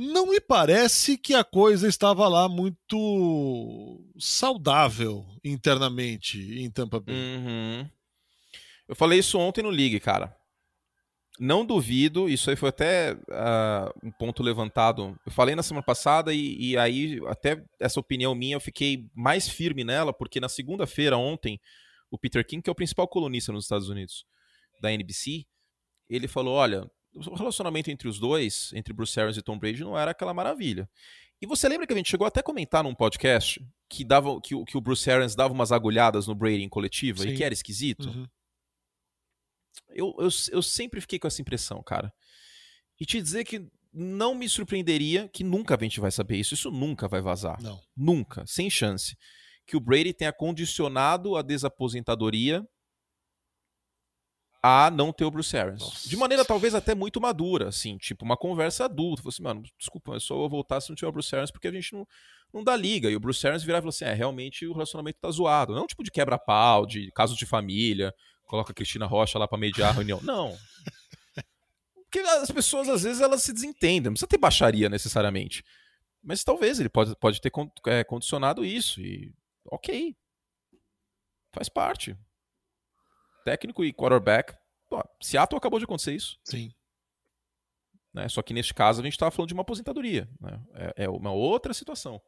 Não 0.00 0.28
me 0.28 0.40
parece 0.40 1.18
que 1.18 1.34
a 1.34 1.42
coisa 1.42 1.88
estava 1.88 2.28
lá 2.28 2.48
muito 2.48 4.00
saudável 4.16 5.26
internamente 5.42 6.38
em 6.56 6.70
Tampa 6.70 7.00
Bay. 7.00 7.16
Uhum. 7.16 7.90
Eu 8.86 8.94
falei 8.94 9.18
isso 9.18 9.36
ontem 9.40 9.60
no 9.60 9.70
League, 9.70 9.98
cara. 9.98 10.32
Não 11.36 11.66
duvido, 11.66 12.28
isso 12.28 12.48
aí 12.48 12.54
foi 12.54 12.68
até 12.68 13.18
ah, 13.28 13.92
um 14.00 14.12
ponto 14.12 14.40
levantado. 14.40 15.18
Eu 15.26 15.32
falei 15.32 15.56
na 15.56 15.64
semana 15.64 15.84
passada 15.84 16.32
e, 16.32 16.56
e 16.60 16.76
aí, 16.78 17.20
até 17.26 17.60
essa 17.80 17.98
opinião 17.98 18.36
minha, 18.36 18.54
eu 18.54 18.60
fiquei 18.60 19.10
mais 19.12 19.48
firme 19.48 19.82
nela, 19.82 20.12
porque 20.12 20.38
na 20.38 20.48
segunda-feira, 20.48 21.16
ontem, 21.16 21.60
o 22.08 22.16
Peter 22.16 22.46
King, 22.46 22.62
que 22.62 22.70
é 22.70 22.72
o 22.72 22.76
principal 22.76 23.08
colunista 23.08 23.50
nos 23.50 23.64
Estados 23.64 23.88
Unidos 23.88 24.24
da 24.80 24.92
NBC, 24.92 25.44
ele 26.08 26.28
falou: 26.28 26.54
olha, 26.54 26.88
o 27.14 27.34
relacionamento 27.34 27.90
entre 27.90 28.06
os 28.08 28.18
dois, 28.18 28.70
entre 28.74 28.92
Bruce 28.92 29.18
Arians 29.18 29.36
e 29.36 29.42
Tom 29.42 29.58
Brady, 29.58 29.82
não 29.82 29.98
era 29.98 30.10
aquela 30.12 30.32
maravilha. 30.34 30.88
E 31.40 31.46
você 31.46 31.68
lembra 31.68 31.86
que 31.86 31.92
a 31.92 31.96
gente 31.96 32.10
chegou 32.10 32.26
até 32.26 32.40
a 32.40 32.42
comentar 32.42 32.82
num 32.82 32.94
podcast 32.94 33.64
que, 33.88 34.04
dava, 34.04 34.40
que, 34.40 34.54
o- 34.54 34.64
que 34.64 34.76
o 34.76 34.80
Bruce 34.80 35.08
Arians 35.10 35.34
dava 35.34 35.54
umas 35.54 35.70
agulhadas 35.72 36.26
no 36.26 36.34
Brady 36.34 36.62
em 36.62 36.68
coletiva 36.68 37.22
Sim. 37.22 37.28
e 37.30 37.36
que 37.36 37.44
era 37.44 37.54
esquisito? 37.54 38.08
Uhum. 38.08 38.26
Eu, 39.90 40.14
eu, 40.18 40.28
eu 40.52 40.62
sempre 40.62 41.00
fiquei 41.00 41.18
com 41.18 41.26
essa 41.26 41.40
impressão, 41.40 41.82
cara. 41.82 42.12
E 43.00 43.06
te 43.06 43.20
dizer 43.22 43.44
que 43.44 43.66
não 43.92 44.34
me 44.34 44.48
surpreenderia, 44.48 45.28
que 45.28 45.42
nunca 45.44 45.76
a 45.76 45.82
gente 45.82 46.00
vai 46.00 46.10
saber 46.10 46.36
isso, 46.36 46.54
isso 46.54 46.70
nunca 46.70 47.08
vai 47.08 47.20
vazar. 47.20 47.60
Não. 47.62 47.80
Nunca, 47.96 48.44
sem 48.46 48.68
chance. 48.68 49.16
Que 49.66 49.76
o 49.76 49.80
Brady 49.80 50.12
tenha 50.12 50.32
condicionado 50.32 51.36
a 51.36 51.42
desaposentadoria 51.42 52.66
a 54.62 54.90
não 54.90 55.12
ter 55.12 55.24
o 55.24 55.30
Bruce 55.30 55.56
Arians. 55.56 55.80
Nossa. 55.80 56.08
De 56.08 56.16
maneira 56.16 56.44
talvez 56.44 56.74
até 56.74 56.94
muito 56.94 57.20
madura, 57.20 57.68
assim, 57.68 57.96
tipo 57.96 58.24
uma 58.24 58.36
conversa 58.36 58.84
adulta. 58.84 59.22
Falei 59.22 59.34
assim, 59.34 59.42
mano, 59.42 59.62
desculpa, 59.78 60.16
é 60.16 60.20
só 60.20 60.34
eu 60.34 60.48
voltar 60.48 60.80
se 60.80 60.88
não 60.88 60.96
tiver 60.96 61.08
o 61.08 61.12
Bruce 61.12 61.34
Arians 61.34 61.50
porque 61.50 61.68
a 61.68 61.72
gente 61.72 61.92
não, 61.92 62.06
não 62.52 62.64
dá 62.64 62.76
liga. 62.76 63.10
E 63.10 63.16
o 63.16 63.20
Bruce 63.20 63.46
Arians 63.46 63.62
virava 63.62 63.80
e 63.80 63.82
falou 63.82 63.90
assim: 63.90 64.04
é, 64.04 64.12
realmente 64.12 64.66
o 64.66 64.72
relacionamento 64.72 65.18
tá 65.20 65.30
zoado. 65.30 65.74
Não 65.74 65.86
tipo 65.86 66.02
de 66.02 66.10
quebra-pau, 66.10 66.86
de 66.86 67.10
casos 67.12 67.36
de 67.36 67.46
família, 67.46 68.12
coloca 68.44 68.72
a 68.72 68.74
Cristina 68.74 69.06
Rocha 69.06 69.38
lá 69.38 69.46
para 69.46 69.58
mediar 69.58 69.90
a 69.90 69.92
reunião. 69.92 70.20
Não. 70.22 70.56
Porque 72.10 72.20
as 72.20 72.50
pessoas, 72.50 72.88
às 72.88 73.02
vezes, 73.02 73.20
elas 73.20 73.42
se 73.42 73.52
desentendem. 73.52 74.04
Não 74.04 74.12
precisa 74.12 74.26
ter 74.26 74.38
baixaria 74.38 74.88
necessariamente. 74.88 75.62
Mas 76.22 76.42
talvez 76.42 76.80
ele 76.80 76.88
pode, 76.88 77.14
pode 77.16 77.40
ter 77.40 77.52
é, 77.86 78.02
condicionado 78.02 78.64
isso. 78.64 79.00
E 79.00 79.32
ok. 79.66 80.16
Faz 81.52 81.68
parte. 81.68 82.16
Técnico 83.48 83.82
e 83.82 83.94
quarterback. 83.94 84.54
Pô, 84.90 85.02
Seattle 85.22 85.56
acabou 85.56 85.78
de 85.78 85.86
acontecer 85.86 86.14
isso. 86.14 86.38
Sim. 86.44 86.70
Né? 88.12 88.28
Só 88.28 88.42
que 88.42 88.52
neste 88.52 88.74
caso 88.74 89.00
a 89.00 89.04
gente 89.04 89.14
estava 89.14 89.30
falando 89.30 89.48
de 89.48 89.54
uma 89.54 89.62
aposentadoria. 89.62 90.28
Né? 90.38 90.60
É, 90.74 91.04
é, 91.04 91.08
uma 91.08 91.32
outra 91.32 91.72
situação. 91.72 92.20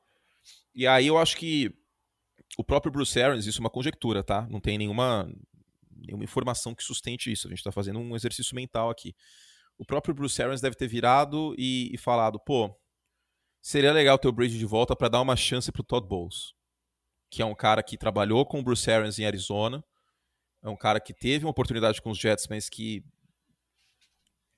E 0.75 0.87
aí 0.87 1.07
eu 1.07 1.19
acho 1.19 1.37
que 1.37 1.71
o 2.57 2.65
próprio 2.65 2.91
Bruce 2.91 3.21
Arians, 3.21 3.45
isso 3.45 3.59
é 3.59 3.61
uma 3.61 3.69
conjectura, 3.69 4.23
tá? 4.23 4.49
Não 4.49 4.61
tem 4.61 4.79
nenhuma, 4.79 5.31
nenhuma 5.95 6.25
informação 6.25 6.75
que 6.75 6.83
sustente 6.83 7.31
isso. 7.31 7.47
A 7.47 7.51
gente 7.51 7.59
está 7.59 7.71
fazendo 7.71 7.99
um 7.99 8.17
exercício 8.17 8.57
mental 8.57 8.89
aqui. 8.89 9.15
O 9.77 9.85
próprio 9.85 10.15
Bruce 10.15 10.43
Arians 10.43 10.63
deve 10.63 10.75
ter 10.75 10.89
virado 10.89 11.55
e, 11.59 11.91
e 11.93 11.99
falado: 11.99 12.41
pô, 12.41 12.75
seria 13.61 13.93
legal 13.93 14.19
ter 14.19 14.29
o 14.29 14.33
Brady 14.33 14.59
de 14.59 14.65
volta 14.65 14.97
para 14.97 15.09
dar 15.09 15.21
uma 15.21 15.37
chance 15.37 15.71
pro 15.71 15.83
Todd 15.83 16.09
Bowles, 16.09 16.55
que 17.31 17.43
é 17.43 17.45
um 17.45 17.55
cara 17.55 17.83
que 17.83 17.99
trabalhou 17.99 18.47
com 18.47 18.61
o 18.61 18.63
Bruce 18.63 18.91
Arians 18.91 19.19
em 19.19 19.27
Arizona, 19.27 19.85
é 20.63 20.69
um 20.69 20.77
cara 20.77 21.01
que 21.01 21.13
teve 21.13 21.45
uma 21.45 21.51
oportunidade 21.51 22.01
com 22.03 22.11
os 22.11 22.19
Jets, 22.19 22.47
mas 22.49 22.69
que 22.69 23.05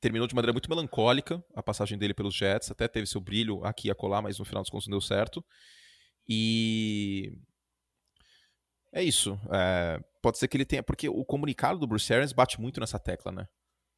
terminou 0.01 0.27
de 0.27 0.35
maneira 0.35 0.53
muito 0.53 0.69
melancólica 0.69 1.43
a 1.55 1.63
passagem 1.63 1.97
dele 1.97 2.13
pelos 2.13 2.35
Jets, 2.35 2.71
até 2.71 2.89
teve 2.89 3.07
seu 3.07 3.21
brilho 3.21 3.65
aqui 3.65 3.89
e 3.89 3.91
acolá, 3.91 4.21
mas 4.21 4.39
no 4.39 4.45
final 4.45 4.63
dos 4.63 4.71
contos 4.71 4.89
não 4.89 4.99
deu 4.99 5.01
certo. 5.01 5.45
E 6.29 7.33
é 8.93 9.03
isso. 9.03 9.39
É, 9.51 10.03
pode 10.21 10.39
ser 10.39 10.49
que 10.49 10.57
ele 10.57 10.65
tenha. 10.65 10.83
Porque 10.83 11.09
o 11.09 11.25
comunicado 11.25 11.79
do 11.79 11.87
Bruce 11.87 12.13
Arians 12.13 12.33
bate 12.33 12.61
muito 12.61 12.81
nessa 12.81 12.99
tecla, 12.99 13.33
né? 13.33 13.49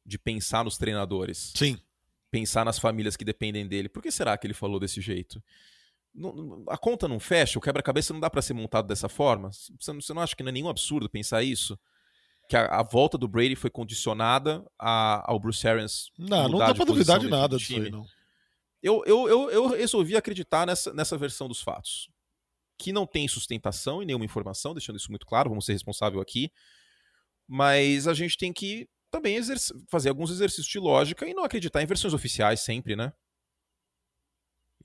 De 0.05 0.17
pensar 0.17 0.63
nos 0.63 0.77
treinadores. 0.77 1.53
Sim. 1.55 1.79
Pensar 2.31 2.63
nas 2.63 2.79
famílias 2.79 3.17
que 3.17 3.25
dependem 3.25 3.67
dele. 3.67 3.89
Por 3.89 4.01
que 4.01 4.11
será 4.11 4.37
que 4.37 4.47
ele 4.47 4.53
falou 4.53 4.79
desse 4.79 5.01
jeito? 5.01 5.43
A 6.69 6.77
conta 6.77 7.07
não 7.07 7.19
fecha, 7.19 7.59
o 7.59 7.61
quebra-cabeça 7.61 8.13
não 8.13 8.21
dá 8.21 8.29
para 8.29 8.41
ser 8.41 8.53
montado 8.53 8.87
dessa 8.87 9.09
forma. 9.09 9.51
Você 9.51 9.91
não, 9.91 10.01
você 10.01 10.13
não 10.13 10.21
acha 10.21 10.35
que 10.35 10.43
não 10.43 10.49
é 10.49 10.53
nenhum 10.53 10.69
absurdo 10.69 11.09
pensar 11.09 11.43
isso? 11.43 11.77
Que 12.49 12.55
a, 12.55 12.65
a 12.79 12.83
volta 12.83 13.17
do 13.17 13.27
Brady 13.27 13.55
foi 13.55 13.69
condicionada 13.69 14.63
a, 14.79 15.23
ao 15.31 15.39
Bruce 15.39 15.67
Arians. 15.67 16.11
Não, 16.17 16.47
não 16.47 16.59
dá 16.59 16.73
pra 16.73 16.85
duvidar 16.85 17.19
de 17.19 17.27
nada 17.27 17.57
disso 17.57 17.75
aí, 17.75 17.89
não. 17.89 18.05
Eu, 18.81 19.03
eu, 19.05 19.27
eu, 19.27 19.49
eu 19.49 19.67
resolvi 19.69 20.15
acreditar 20.15 20.67
nessa, 20.67 20.93
nessa 20.93 21.17
versão 21.17 21.47
dos 21.47 21.59
fatos 21.59 22.07
que 22.77 22.91
não 22.91 23.05
tem 23.05 23.27
sustentação 23.27 24.01
e 24.01 24.05
nenhuma 24.05 24.25
informação, 24.25 24.73
deixando 24.73 24.97
isso 24.97 25.09
muito 25.09 25.25
claro, 25.25 25.49
vamos 25.49 25.65
ser 25.65 25.73
responsável 25.73 26.19
aqui. 26.19 26.51
Mas 27.47 28.07
a 28.07 28.13
gente 28.13 28.37
tem 28.37 28.51
que 28.51 28.87
também 29.09 29.39
fazer 29.87 30.09
alguns 30.09 30.29
exercícios 30.29 30.67
de 30.67 30.79
lógica 30.79 31.27
e 31.27 31.33
não 31.33 31.43
acreditar 31.43 31.81
em 31.81 31.85
versões 31.85 32.13
oficiais 32.13 32.59
sempre, 32.59 32.95
né? 32.95 33.13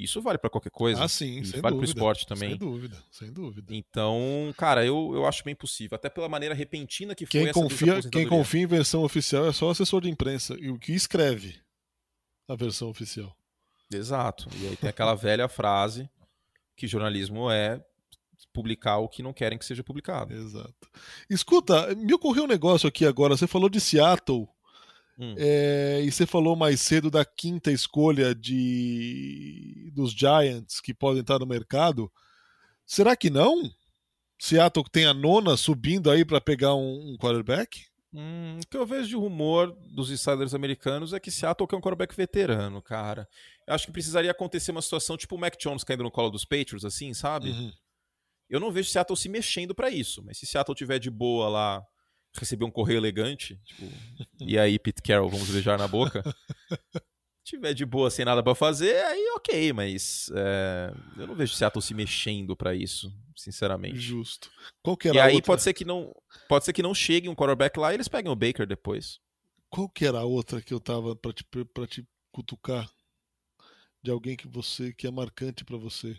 Isso 0.02 0.20
vale 0.22 0.38
para 0.38 0.50
qualquer 0.50 0.70
coisa. 0.70 1.04
Ah, 1.04 1.08
sim, 1.08 1.44
sem 1.44 1.60
vale 1.60 1.74
dúvida. 1.74 1.76
pro 1.76 1.84
esporte 1.84 2.26
também. 2.26 2.50
Sem 2.50 2.58
dúvida, 2.58 2.96
sem 3.10 3.32
dúvida. 3.32 3.74
Então, 3.74 4.54
cara, 4.56 4.84
eu, 4.84 5.12
eu 5.14 5.26
acho 5.26 5.44
bem 5.44 5.54
possível. 5.54 5.96
Até 5.96 6.08
pela 6.08 6.28
maneira 6.28 6.54
repentina 6.54 7.14
que 7.14 7.26
quem 7.26 7.44
foi 7.44 7.52
confia, 7.52 7.94
essa 7.94 8.08
Quem 8.08 8.26
confia 8.26 8.62
em 8.62 8.66
versão 8.66 9.04
oficial 9.04 9.46
é 9.46 9.52
só 9.52 9.66
o 9.66 9.70
assessor 9.70 10.00
de 10.00 10.08
imprensa. 10.08 10.56
E 10.58 10.70
o 10.70 10.78
que 10.78 10.92
escreve 10.92 11.60
a 12.48 12.56
versão 12.56 12.88
oficial. 12.88 13.36
Exato. 13.92 14.48
E 14.56 14.68
aí 14.68 14.76
tem 14.76 14.88
aquela 14.88 15.14
velha 15.14 15.48
frase 15.48 16.08
que 16.76 16.86
jornalismo 16.86 17.50
é 17.50 17.84
publicar 18.52 18.98
o 18.98 19.08
que 19.08 19.22
não 19.22 19.32
querem 19.32 19.58
que 19.58 19.64
seja 19.64 19.84
publicado. 19.84 20.34
Exato. 20.34 20.88
Escuta, 21.28 21.94
me 21.94 22.14
ocorreu 22.14 22.44
um 22.44 22.48
negócio 22.48 22.88
aqui 22.88 23.04
agora. 23.04 23.36
Você 23.36 23.46
falou 23.46 23.68
de 23.68 23.80
Seattle. 23.80 24.48
Hum. 25.18 25.34
É, 25.36 26.00
e 26.02 26.10
você 26.10 26.26
falou 26.26 26.56
mais 26.56 26.80
cedo 26.80 27.10
da 27.10 27.24
quinta 27.24 27.70
escolha 27.70 28.34
de 28.34 29.90
dos 29.94 30.12
Giants 30.12 30.80
que 30.80 30.94
podem 30.94 31.20
estar 31.20 31.38
no 31.38 31.46
mercado. 31.46 32.10
Será 32.86 33.14
que 33.14 33.30
não? 33.30 33.70
Seattle 34.38 34.84
tem 34.90 35.04
a 35.04 35.12
nona 35.12 35.56
subindo 35.56 36.10
aí 36.10 36.24
para 36.24 36.40
pegar 36.40 36.74
um, 36.74 37.12
um 37.12 37.16
quarterback? 37.18 37.84
Hum, 38.12 38.58
o 38.58 38.66
que 38.66 38.76
eu 38.76 38.86
vejo 38.86 39.08
de 39.08 39.14
rumor 39.14 39.76
dos 39.94 40.10
insiders 40.10 40.54
americanos 40.54 41.12
é 41.12 41.20
que 41.20 41.30
Seattle 41.30 41.68
quer 41.68 41.76
um 41.76 41.80
quarterback 41.80 42.16
veterano, 42.16 42.82
cara. 42.82 43.28
Eu 43.68 43.74
acho 43.74 43.86
que 43.86 43.92
precisaria 43.92 44.30
acontecer 44.30 44.72
uma 44.72 44.82
situação 44.82 45.16
tipo 45.16 45.36
o 45.36 45.38
Mac 45.38 45.54
Jones 45.60 45.84
caindo 45.84 46.02
no 46.02 46.10
colo 46.10 46.30
dos 46.30 46.44
Patriots, 46.44 46.84
assim, 46.84 47.14
sabe? 47.14 47.50
Uhum. 47.50 47.72
Eu 48.48 48.58
não 48.58 48.72
vejo 48.72 48.90
Seattle 48.90 49.16
se 49.16 49.28
mexendo 49.28 49.74
para 49.74 49.90
isso, 49.90 50.24
mas 50.24 50.38
se 50.38 50.46
Seattle 50.46 50.74
tiver 50.74 50.98
de 50.98 51.08
boa 51.08 51.48
lá, 51.48 51.86
receber 52.38 52.64
um 52.64 52.70
correio 52.70 52.98
elegante, 52.98 53.60
tipo, 53.64 53.90
e 54.40 54.58
aí 54.58 54.78
Pete 54.78 55.02
Carroll, 55.02 55.30
vamos 55.30 55.50
beijar 55.50 55.78
na 55.78 55.88
boca, 55.88 56.22
tiver 57.44 57.74
de 57.74 57.84
boa 57.84 58.10
sem 58.10 58.24
nada 58.24 58.42
para 58.42 58.54
fazer, 58.54 58.94
aí 59.04 59.32
ok, 59.36 59.72
mas 59.72 60.30
é, 60.34 60.94
eu 61.16 61.26
não 61.26 61.34
vejo 61.34 61.54
Seattle 61.54 61.82
se 61.82 61.94
mexendo 61.94 62.56
para 62.56 62.74
isso, 62.74 63.12
sinceramente. 63.36 63.98
Justo. 63.98 64.50
Qual 64.82 64.96
que 64.96 65.08
era 65.08 65.16
e 65.16 65.20
aí 65.20 65.34
outra? 65.34 65.46
pode 65.46 65.62
ser 65.62 65.72
que 65.72 65.84
não, 65.84 66.14
pode 66.48 66.64
ser 66.64 66.72
que 66.72 66.82
não 66.82 66.94
chegue 66.94 67.28
um 67.28 67.34
quarterback 67.34 67.78
lá 67.78 67.92
e 67.92 67.96
eles 67.96 68.08
peguem 68.08 68.30
o 68.30 68.36
Baker 68.36 68.66
depois. 68.66 69.18
Qual 69.68 69.88
que 69.88 70.04
era 70.04 70.18
a 70.18 70.24
outra 70.24 70.60
que 70.60 70.74
eu 70.74 70.80
tava 70.80 71.14
para 71.16 71.32
te 71.32 71.44
para 71.44 71.86
te 71.86 72.06
cutucar 72.32 72.90
de 74.02 74.10
alguém 74.10 74.36
que 74.36 74.48
você 74.48 74.92
que 74.92 75.06
é 75.06 75.10
marcante 75.10 75.64
para 75.64 75.76
você? 75.76 76.16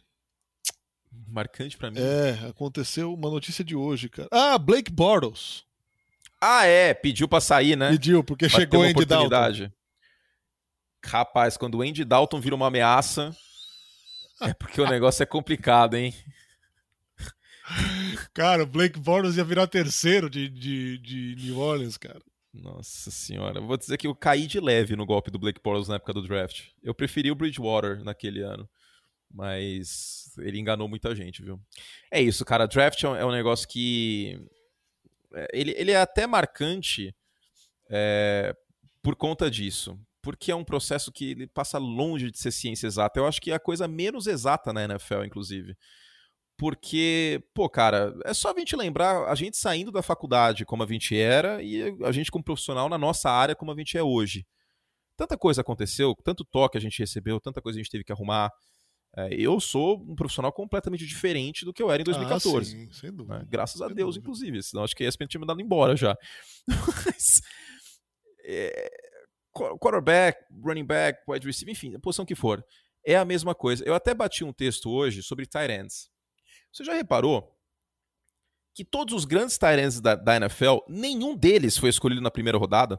Marcante 1.28 1.78
para 1.78 1.92
mim. 1.92 2.00
É, 2.00 2.48
aconteceu 2.48 3.14
uma 3.14 3.30
notícia 3.30 3.64
de 3.64 3.76
hoje, 3.76 4.08
cara. 4.10 4.30
Ah, 4.32 4.58
Blake 4.58 4.92
Bortles. 4.92 5.66
Ah, 6.42 6.66
é, 6.66 6.94
pediu 6.94 7.28
para 7.28 7.40
sair, 7.40 7.76
né? 7.76 7.92
Pediu, 7.92 8.24
porque 8.24 8.50
chegou 8.50 8.82
Andy 8.82 9.06
Dalton. 9.06 9.72
Rapaz, 11.06 11.56
quando 11.56 11.76
o 11.76 11.82
Andy 11.82 12.04
Dalton 12.04 12.40
vira 12.42 12.56
uma 12.56 12.68
ameaça, 12.68 13.36
é 14.42 14.54
porque 14.54 14.82
o 14.82 14.90
negócio 14.90 15.22
é 15.22 15.26
complicado, 15.26 15.96
hein? 15.96 16.14
Cara, 18.34 18.64
o 18.64 18.68
Blake 18.68 19.00
Bortles 19.00 19.38
ia 19.38 19.44
virar 19.44 19.68
terceiro 19.68 20.30
de, 20.30 20.50
de, 20.50 20.98
de 20.98 21.36
New 21.38 21.60
Orleans, 21.60 21.98
cara. 21.98 22.20
Nossa 22.54 23.10
senhora, 23.12 23.62
vou 23.62 23.78
dizer 23.78 23.98
que 23.98 24.08
eu 24.08 24.14
caí 24.14 24.46
de 24.46 24.60
leve 24.60 24.96
no 24.96 25.06
golpe 25.06 25.32
do 25.32 25.40
Blake 25.40 25.62
Bortles 25.64 25.88
na 25.88 25.96
época 25.96 26.14
do 26.14 26.28
draft. 26.28 26.70
Eu 26.84 26.94
preferi 26.94 27.32
o 27.32 27.36
Bridgewater 27.36 28.04
naquele 28.04 28.42
ano. 28.42 28.70
Mas 29.34 30.34
ele 30.40 30.60
enganou 30.60 30.88
muita 30.88 31.16
gente, 31.16 31.42
viu? 31.42 31.60
É 32.12 32.22
isso, 32.22 32.44
cara. 32.44 32.68
Draft 32.68 33.04
é 33.04 33.26
um 33.26 33.32
negócio 33.32 33.68
que. 33.68 34.38
É, 35.34 35.48
ele, 35.54 35.74
ele 35.78 35.92
é 35.92 35.98
até 35.98 36.28
marcante 36.28 37.16
é, 37.90 38.56
por 39.02 39.16
conta 39.16 39.50
disso. 39.50 40.00
Porque 40.22 40.52
é 40.52 40.56
um 40.56 40.64
processo 40.64 41.12
que 41.12 41.32
ele 41.32 41.48
passa 41.48 41.80
longe 41.80 42.30
de 42.30 42.38
ser 42.38 42.52
ciência 42.52 42.86
exata. 42.86 43.20
Eu 43.20 43.26
acho 43.26 43.42
que 43.42 43.52
é 43.52 43.56
a 43.56 43.60
coisa 43.60 43.88
menos 43.88 44.28
exata 44.28 44.72
na 44.72 44.84
NFL, 44.84 45.24
inclusive. 45.26 45.76
Porque, 46.62 47.44
pô, 47.56 47.68
cara, 47.68 48.14
é 48.24 48.36
só 48.36 48.52
a 48.52 48.60
gente 48.60 48.76
lembrar 48.76 49.28
a 49.28 49.34
gente 49.34 49.58
saindo 49.58 49.92
da 49.92 50.04
faculdade 50.04 50.64
como 50.64 50.84
a 50.84 50.86
gente 50.86 51.18
era 51.18 51.60
e 51.64 51.82
a 52.04 52.12
gente 52.12 52.30
como 52.30 52.44
profissional 52.44 52.88
na 52.88 53.00
nossa 53.00 53.32
área 53.32 53.56
como 53.56 53.72
a 53.72 53.76
gente 53.76 53.98
é 53.98 54.04
hoje. 54.04 54.46
Tanta 55.18 55.36
coisa 55.36 55.62
aconteceu, 55.62 56.16
tanto 56.24 56.46
toque 56.46 56.78
a 56.78 56.82
gente 56.82 57.00
recebeu, 57.00 57.40
tanta 57.40 57.64
coisa 57.64 57.80
a 57.80 57.82
gente 57.82 57.90
teve 57.90 58.04
que 58.04 58.12
arrumar. 58.12 58.52
É, 59.16 59.34
eu 59.34 59.60
sou 59.60 60.02
um 60.08 60.16
profissional 60.16 60.54
completamente 60.54 61.06
diferente 61.06 61.66
do 61.66 61.74
que 61.74 61.84
eu 61.84 61.92
era 61.92 62.02
em 62.02 62.06
2014. 62.06 62.76
Ah, 62.76 62.80
sim, 62.80 62.92
sem 62.94 63.12
dúvida. 63.12 63.40
Né? 63.40 63.46
Graças 63.50 63.82
a 63.82 63.88
sem 63.88 63.96
Deus, 63.96 64.16
dúvida. 64.16 64.22
inclusive. 64.22 64.64
Senão 64.64 64.84
acho 64.84 64.96
que 64.96 65.04
a 65.04 65.08
ESPN 65.08 65.28
tinha 65.28 65.42
mandado 65.42 65.62
embora 65.62 65.96
já. 65.96 66.16
Mas, 67.06 67.42
é, 68.46 68.90
quarterback, 69.80 70.42
running 70.64 70.86
back, 70.86 71.20
wide 71.28 71.46
receiver, 71.46 71.74
enfim, 71.74 71.94
a 71.96 72.00
posição 72.00 72.26
que 72.26 72.36
for. 72.36 72.64
É 73.06 73.18
a 73.18 73.26
mesma 73.26 73.54
coisa. 73.54 73.84
Eu 73.84 73.94
até 73.94 74.14
bati 74.14 74.44
um 74.44 74.54
texto 74.54 74.90
hoje 74.90 75.22
sobre 75.22 75.46
tight 75.46 75.72
ends. 75.72 76.10
Você 76.72 76.84
já 76.86 76.94
reparou 76.94 77.54
que 78.74 78.86
todos 78.86 79.14
os 79.14 79.26
grandes 79.26 79.58
tight 79.58 79.82
ends 79.82 80.00
da, 80.00 80.16
da 80.16 80.38
NFL, 80.38 80.78
nenhum 80.88 81.36
deles 81.36 81.78
foi 81.78 81.90
escolhido 81.90 82.22
na 82.22 82.32
primeira 82.32 82.58
rodada? 82.58 82.98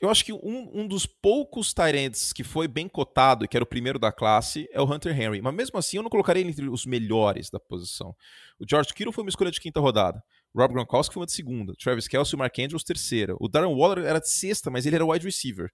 Eu 0.00 0.08
acho 0.08 0.24
que 0.24 0.32
um, 0.32 0.70
um 0.72 0.88
dos 0.88 1.04
poucos 1.04 1.74
Tyrants 1.74 2.32
que 2.32 2.42
foi 2.42 2.66
bem 2.66 2.88
cotado 2.88 3.44
e 3.44 3.48
que 3.48 3.56
era 3.56 3.64
o 3.64 3.66
primeiro 3.66 3.98
da 3.98 4.10
classe 4.10 4.66
é 4.72 4.80
o 4.80 4.90
Hunter 4.90 5.18
Henry. 5.18 5.42
Mas 5.42 5.54
mesmo 5.54 5.78
assim, 5.78 5.98
eu 5.98 6.02
não 6.02 6.08
colocaria 6.08 6.40
ele 6.40 6.50
entre 6.50 6.68
os 6.70 6.86
melhores 6.86 7.50
da 7.50 7.60
posição. 7.60 8.16
O 8.58 8.64
George 8.68 8.94
Kittle 8.94 9.12
foi 9.12 9.22
uma 9.22 9.28
escolha 9.28 9.50
de 9.50 9.60
quinta 9.60 9.78
rodada. 9.78 10.22
Rob 10.56 10.72
Gronkowski 10.72 11.12
foi 11.12 11.20
uma 11.20 11.26
de 11.26 11.32
segunda. 11.32 11.74
Travis 11.78 12.08
Kelce 12.08 12.32
e 12.32 12.36
o 12.36 12.38
Mark 12.38 12.58
Andrews, 12.58 12.82
terceira. 12.82 13.36
O 13.38 13.46
Darren 13.46 13.74
Waller 13.74 14.06
era 14.06 14.18
de 14.18 14.30
sexta, 14.30 14.70
mas 14.70 14.86
ele 14.86 14.96
era 14.96 15.04
wide 15.04 15.24
receiver. 15.24 15.70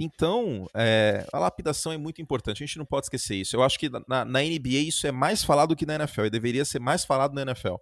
Então, 0.00 0.66
é, 0.74 1.26
a 1.30 1.38
lapidação 1.38 1.92
é 1.92 1.98
muito 1.98 2.22
importante. 2.22 2.62
A 2.62 2.66
gente 2.66 2.78
não 2.78 2.86
pode 2.86 3.06
esquecer 3.06 3.36
isso. 3.36 3.54
Eu 3.54 3.62
acho 3.62 3.78
que 3.78 3.90
na, 4.08 4.24
na 4.24 4.40
NBA 4.40 4.78
isso 4.86 5.06
é 5.06 5.12
mais 5.12 5.44
falado 5.44 5.76
que 5.76 5.84
na 5.84 5.96
NFL. 5.96 6.26
E 6.26 6.30
deveria 6.30 6.64
ser 6.64 6.80
mais 6.80 7.04
falado 7.04 7.34
na 7.34 7.42
NFL. 7.42 7.74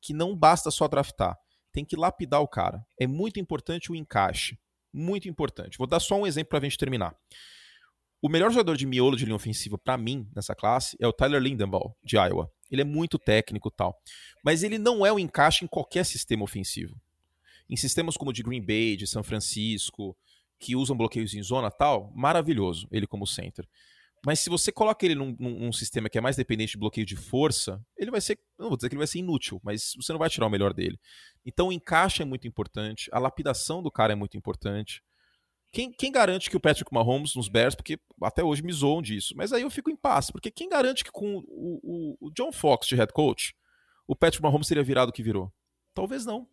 Que 0.00 0.12
não 0.12 0.36
basta 0.36 0.70
só 0.70 0.86
draftar 0.86 1.38
tem 1.72 1.84
que 1.84 1.96
lapidar 1.96 2.40
o 2.40 2.48
cara. 2.48 2.84
É 3.00 3.06
muito 3.06 3.40
importante 3.40 3.90
o 3.90 3.94
encaixe. 3.94 4.58
Muito 4.92 5.28
importante. 5.28 5.78
Vou 5.78 5.86
dar 5.86 6.00
só 6.00 6.16
um 6.20 6.26
exemplo 6.26 6.50
para 6.50 6.58
a 6.58 6.62
gente 6.62 6.78
terminar. 6.78 7.16
O 8.20 8.28
melhor 8.28 8.50
jogador 8.52 8.76
de 8.76 8.86
miolo 8.86 9.16
de 9.16 9.24
linha 9.24 9.34
ofensiva 9.34 9.76
para 9.76 9.96
mim 9.96 10.28
nessa 10.34 10.54
classe 10.54 10.96
é 11.00 11.08
o 11.08 11.12
Tyler 11.12 11.40
Lindenbaugh, 11.40 11.92
de 12.04 12.16
Iowa. 12.16 12.48
Ele 12.70 12.82
é 12.82 12.84
muito 12.84 13.18
técnico 13.18 13.70
tal. 13.70 13.98
Mas 14.44 14.62
ele 14.62 14.78
não 14.78 15.04
é 15.04 15.12
o 15.12 15.18
encaixe 15.18 15.64
em 15.64 15.68
qualquer 15.68 16.04
sistema 16.04 16.44
ofensivo. 16.44 16.94
Em 17.68 17.76
sistemas 17.76 18.16
como 18.16 18.30
o 18.30 18.32
de 18.32 18.42
Green 18.42 18.64
Bay, 18.64 18.96
de 18.96 19.06
São 19.06 19.24
Francisco, 19.24 20.16
que 20.60 20.76
usam 20.76 20.96
bloqueios 20.96 21.34
em 21.34 21.42
zona 21.42 21.70
tal, 21.70 22.12
maravilhoso 22.14 22.86
ele 22.92 23.06
como 23.06 23.26
center. 23.26 23.66
Mas 24.24 24.38
se 24.38 24.48
você 24.48 24.70
coloca 24.70 25.04
ele 25.04 25.16
num, 25.16 25.36
num, 25.38 25.58
num, 25.58 25.72
sistema 25.72 26.08
que 26.08 26.16
é 26.16 26.20
mais 26.20 26.36
dependente 26.36 26.72
de 26.72 26.78
bloqueio 26.78 27.04
de 27.04 27.16
força, 27.16 27.84
ele 27.98 28.10
vai 28.10 28.20
ser. 28.20 28.38
Não 28.56 28.68
vou 28.68 28.76
dizer 28.76 28.88
que 28.88 28.94
ele 28.94 29.00
vai 29.00 29.06
ser 29.08 29.18
inútil, 29.18 29.60
mas 29.64 29.94
você 29.96 30.12
não 30.12 30.18
vai 30.18 30.30
tirar 30.30 30.46
o 30.46 30.50
melhor 30.50 30.72
dele. 30.72 30.96
Então 31.44 31.68
o 31.68 31.72
encaixe 31.72 32.22
é 32.22 32.24
muito 32.24 32.46
importante, 32.46 33.10
a 33.12 33.18
lapidação 33.18 33.82
do 33.82 33.90
cara 33.90 34.12
é 34.12 34.16
muito 34.16 34.36
importante. 34.36 35.02
Quem, 35.72 35.90
quem 35.90 36.12
garante 36.12 36.50
que 36.50 36.56
o 36.56 36.60
Patrick 36.60 36.92
Mahomes 36.92 37.34
nos 37.34 37.48
Bears, 37.48 37.74
porque 37.74 37.98
até 38.22 38.44
hoje 38.44 38.62
me 38.62 38.72
zoam 38.72 39.00
disso, 39.00 39.34
mas 39.36 39.52
aí 39.52 39.62
eu 39.62 39.70
fico 39.70 39.90
em 39.90 39.96
paz, 39.96 40.30
porque 40.30 40.50
quem 40.50 40.68
garante 40.68 41.02
que 41.02 41.10
com 41.10 41.38
o, 41.38 41.80
o, 41.82 42.26
o 42.26 42.30
John 42.30 42.52
Fox 42.52 42.86
de 42.86 42.94
head 42.94 43.12
coach, 43.12 43.54
o 44.06 44.14
Patrick 44.14 44.42
Mahomes 44.42 44.68
teria 44.68 44.82
virado 44.82 45.08
o 45.08 45.12
que 45.12 45.22
virou? 45.22 45.52
Talvez 45.94 46.26
não. 46.26 46.46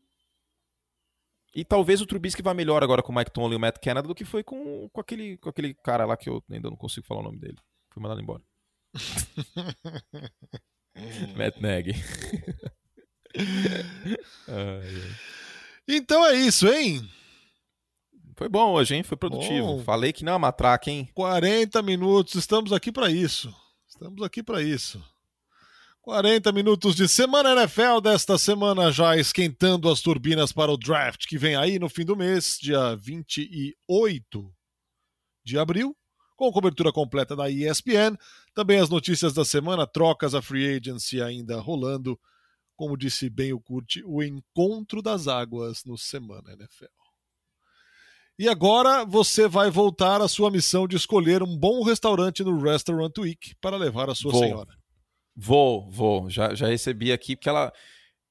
E 1.53 1.65
talvez 1.65 1.99
o 1.99 2.05
Trubisky 2.05 2.41
vá 2.41 2.53
melhor 2.53 2.83
agora 2.83 3.01
com 3.01 3.11
o 3.11 3.15
Mike 3.15 3.31
Tomlin 3.31 3.53
e 3.53 3.57
o 3.57 3.59
Matt 3.59 3.83
Canada 3.83 4.07
do 4.07 4.15
que 4.15 4.23
foi 4.23 4.43
com, 4.43 4.87
com, 4.89 5.01
aquele, 5.01 5.37
com 5.37 5.49
aquele 5.49 5.73
cara 5.73 6.05
lá 6.05 6.15
que 6.15 6.29
eu 6.29 6.43
ainda 6.49 6.69
não 6.69 6.77
consigo 6.77 7.05
falar 7.05 7.21
o 7.21 7.23
nome 7.23 7.39
dele. 7.39 7.57
Fui 7.89 8.01
mandado 8.01 8.21
embora. 8.21 8.41
Matt 11.35 11.57
Nagy. 11.59 11.93
então 15.87 16.25
é 16.25 16.35
isso, 16.35 16.67
hein? 16.67 17.07
Foi 18.35 18.47
bom 18.47 18.73
hoje, 18.73 18.95
hein? 18.95 19.03
Foi 19.03 19.17
produtivo. 19.17 19.77
Bom, 19.77 19.83
Falei 19.83 20.13
que 20.13 20.23
não 20.23 20.31
é 20.31 20.35
uma 20.35 20.47
matraca, 20.47 20.89
hein? 20.89 21.09
40 21.13 21.81
minutos, 21.81 22.35
estamos 22.35 22.71
aqui 22.71 22.91
para 22.91 23.11
isso. 23.11 23.53
Estamos 23.87 24.21
aqui 24.23 24.41
para 24.41 24.61
isso. 24.61 25.03
40 26.01 26.51
minutos 26.53 26.95
de 26.95 27.07
semana 27.07 27.51
NFL 27.51 27.99
desta 28.01 28.37
semana 28.37 28.91
já 28.91 29.17
esquentando 29.17 29.89
as 29.89 30.01
turbinas 30.01 30.51
para 30.51 30.71
o 30.71 30.77
draft 30.77 31.27
que 31.27 31.37
vem 31.37 31.55
aí 31.55 31.77
no 31.77 31.89
fim 31.89 32.05
do 32.05 32.15
mês, 32.15 32.57
dia 32.59 32.95
28 32.95 34.51
de 35.43 35.59
abril, 35.59 35.95
com 36.35 36.51
cobertura 36.51 36.91
completa 36.91 37.35
da 37.35 37.49
ESPN. 37.49 38.17
Também 38.55 38.79
as 38.79 38.89
notícias 38.89 39.33
da 39.33 39.43
semana, 39.43 39.85
trocas 39.85 40.33
a 40.33 40.41
free 40.41 40.77
agency 40.77 41.21
ainda 41.21 41.59
rolando. 41.59 42.17
Como 42.79 42.95
disse 42.95 43.29
bem 43.29 43.51
o 43.51 43.59
Curti, 43.59 44.01
o 44.05 44.23
encontro 44.23 45.01
das 45.01 45.27
águas 45.27 45.83
no 45.83 45.97
Semana 45.97 46.53
NFL. 46.53 46.85
E 48.39 48.47
agora 48.47 49.03
você 49.03 49.49
vai 49.49 49.69
voltar 49.69 50.21
à 50.21 50.29
sua 50.29 50.49
missão 50.49 50.87
de 50.87 50.95
escolher 50.95 51.43
um 51.43 51.57
bom 51.57 51.83
restaurante 51.83 52.41
no 52.41 52.57
Restaurant 52.57 53.17
Week 53.17 53.53
para 53.59 53.75
levar 53.75 54.09
a 54.09 54.15
sua 54.15 54.31
Vou. 54.31 54.41
senhora. 54.41 54.73
Vou, 55.35 55.91
vou. 55.91 56.29
Já, 56.29 56.55
já 56.55 56.67
recebi 56.67 57.11
aqui, 57.11 57.35
porque 57.35 57.49
ela. 57.49 57.73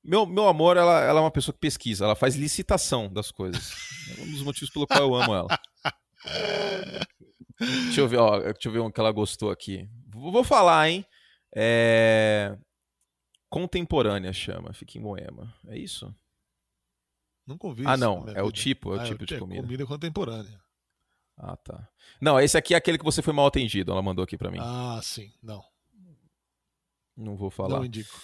Meu, 0.03 0.25
meu 0.25 0.49
amor, 0.49 0.79
ela, 0.79 0.99
ela 1.03 1.21
é 1.21 1.23
uma 1.23 1.31
pessoa 1.31 1.53
que 1.53 1.61
pesquisa, 1.61 2.07
ela 2.07 2.17
faz 2.17 2.35
licitação 2.35 3.13
das 3.13 3.31
coisas. 3.31 3.71
É 4.17 4.23
um 4.23 4.31
dos 4.31 4.41
motivos 4.41 4.71
pelo 4.71 4.87
qual 4.87 5.01
eu 5.01 5.15
amo 5.15 5.35
ela. 5.35 5.61
deixa 7.85 8.01
eu 8.01 8.09
ver, 8.09 8.17
ó, 8.17 8.39
deixa 8.41 8.69
eu 8.69 8.73
ver 8.73 8.81
um 8.81 8.91
que 8.91 8.99
ela 8.99 9.13
gostou 9.13 9.51
aqui. 9.51 9.87
Vou 10.11 10.43
falar, 10.43 10.89
hein? 10.89 11.05
É... 11.55 12.57
Contemporânea 13.49 14.33
chama, 14.33 14.73
fica 14.73 14.99
em 14.99 15.01
Moema. 15.01 15.55
É 15.67 15.77
isso? 15.79 16.15
Nunca 17.47 17.67
ouvi 17.67 17.85
Ah, 17.87 17.97
não. 17.97 18.29
É 18.29 18.43
o 18.43 18.47
vida. 18.47 18.53
tipo, 18.53 18.93
é 18.95 18.99
o 18.99 19.01
Ah, 19.01 19.05
tipo 19.05 19.25
de 19.25 19.35
é 19.35 19.39
comida. 19.39 19.63
Comida 19.63 19.87
contemporânea. 19.87 20.61
Ah, 21.37 21.57
tá. 21.57 21.89
Não, 22.21 22.39
esse 22.39 22.59
aqui 22.59 22.75
é 22.75 22.77
aquele 22.77 22.99
que 22.99 23.05
você 23.05 23.23
foi 23.23 23.33
mal 23.33 23.47
atendido. 23.47 23.93
Ela 23.93 24.03
mandou 24.03 24.23
aqui 24.23 24.37
pra 24.37 24.51
mim. 24.51 24.59
Ah, 24.61 25.01
sim. 25.03 25.33
Não. 25.43 25.65
Não 27.17 27.37
vou 27.37 27.51
falar. 27.51 27.79
Não 27.79 27.85
indico. 27.85 28.21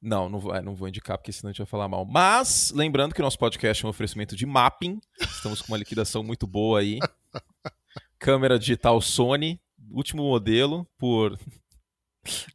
Não, 0.00 0.28
não 0.28 0.38
vou, 0.38 0.54
é, 0.54 0.62
não 0.62 0.76
vou 0.76 0.86
indicar, 0.86 1.18
porque 1.18 1.32
senão 1.32 1.48
a 1.48 1.52
gente 1.52 1.58
vai 1.58 1.66
falar 1.66 1.88
mal. 1.88 2.04
Mas, 2.04 2.70
lembrando 2.70 3.12
que 3.14 3.20
o 3.20 3.24
nosso 3.24 3.38
podcast 3.38 3.84
é 3.84 3.86
um 3.86 3.90
oferecimento 3.90 4.36
de 4.36 4.46
mapping. 4.46 5.00
Estamos 5.20 5.60
com 5.60 5.72
uma 5.72 5.78
liquidação 5.78 6.22
muito 6.22 6.46
boa 6.46 6.78
aí. 6.80 6.98
Câmera 8.18 8.58
digital 8.58 9.00
Sony, 9.00 9.60
último 9.90 10.22
modelo, 10.22 10.86
por 10.96 11.36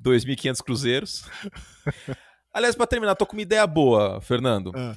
2.500 0.02 0.64
cruzeiros. 0.64 1.26
Aliás, 2.54 2.76
para 2.76 2.88
terminar, 2.88 3.16
tô 3.16 3.26
com 3.26 3.34
uma 3.34 3.42
ideia 3.42 3.66
boa, 3.66 4.22
Fernando. 4.22 4.72
Ah, 4.76 4.96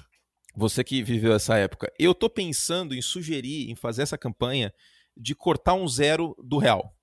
Você 0.55 0.85
que 0.85 1.03
viveu 1.03 1.33
essa 1.33 1.57
época. 1.57 1.93
Eu 1.99 2.15
tô 2.15 2.29
pensando 2.29 2.95
em 2.95 3.03
sugerir, 3.03 3.71
em 3.71 3.75
fazer 3.75 4.03
essa 4.03 4.19
campanha 4.19 4.73
de 5.17 5.35
cortar 5.35 5.75
um 5.75 5.89
zero 5.89 6.37
do 6.43 6.59
real. 6.59 6.95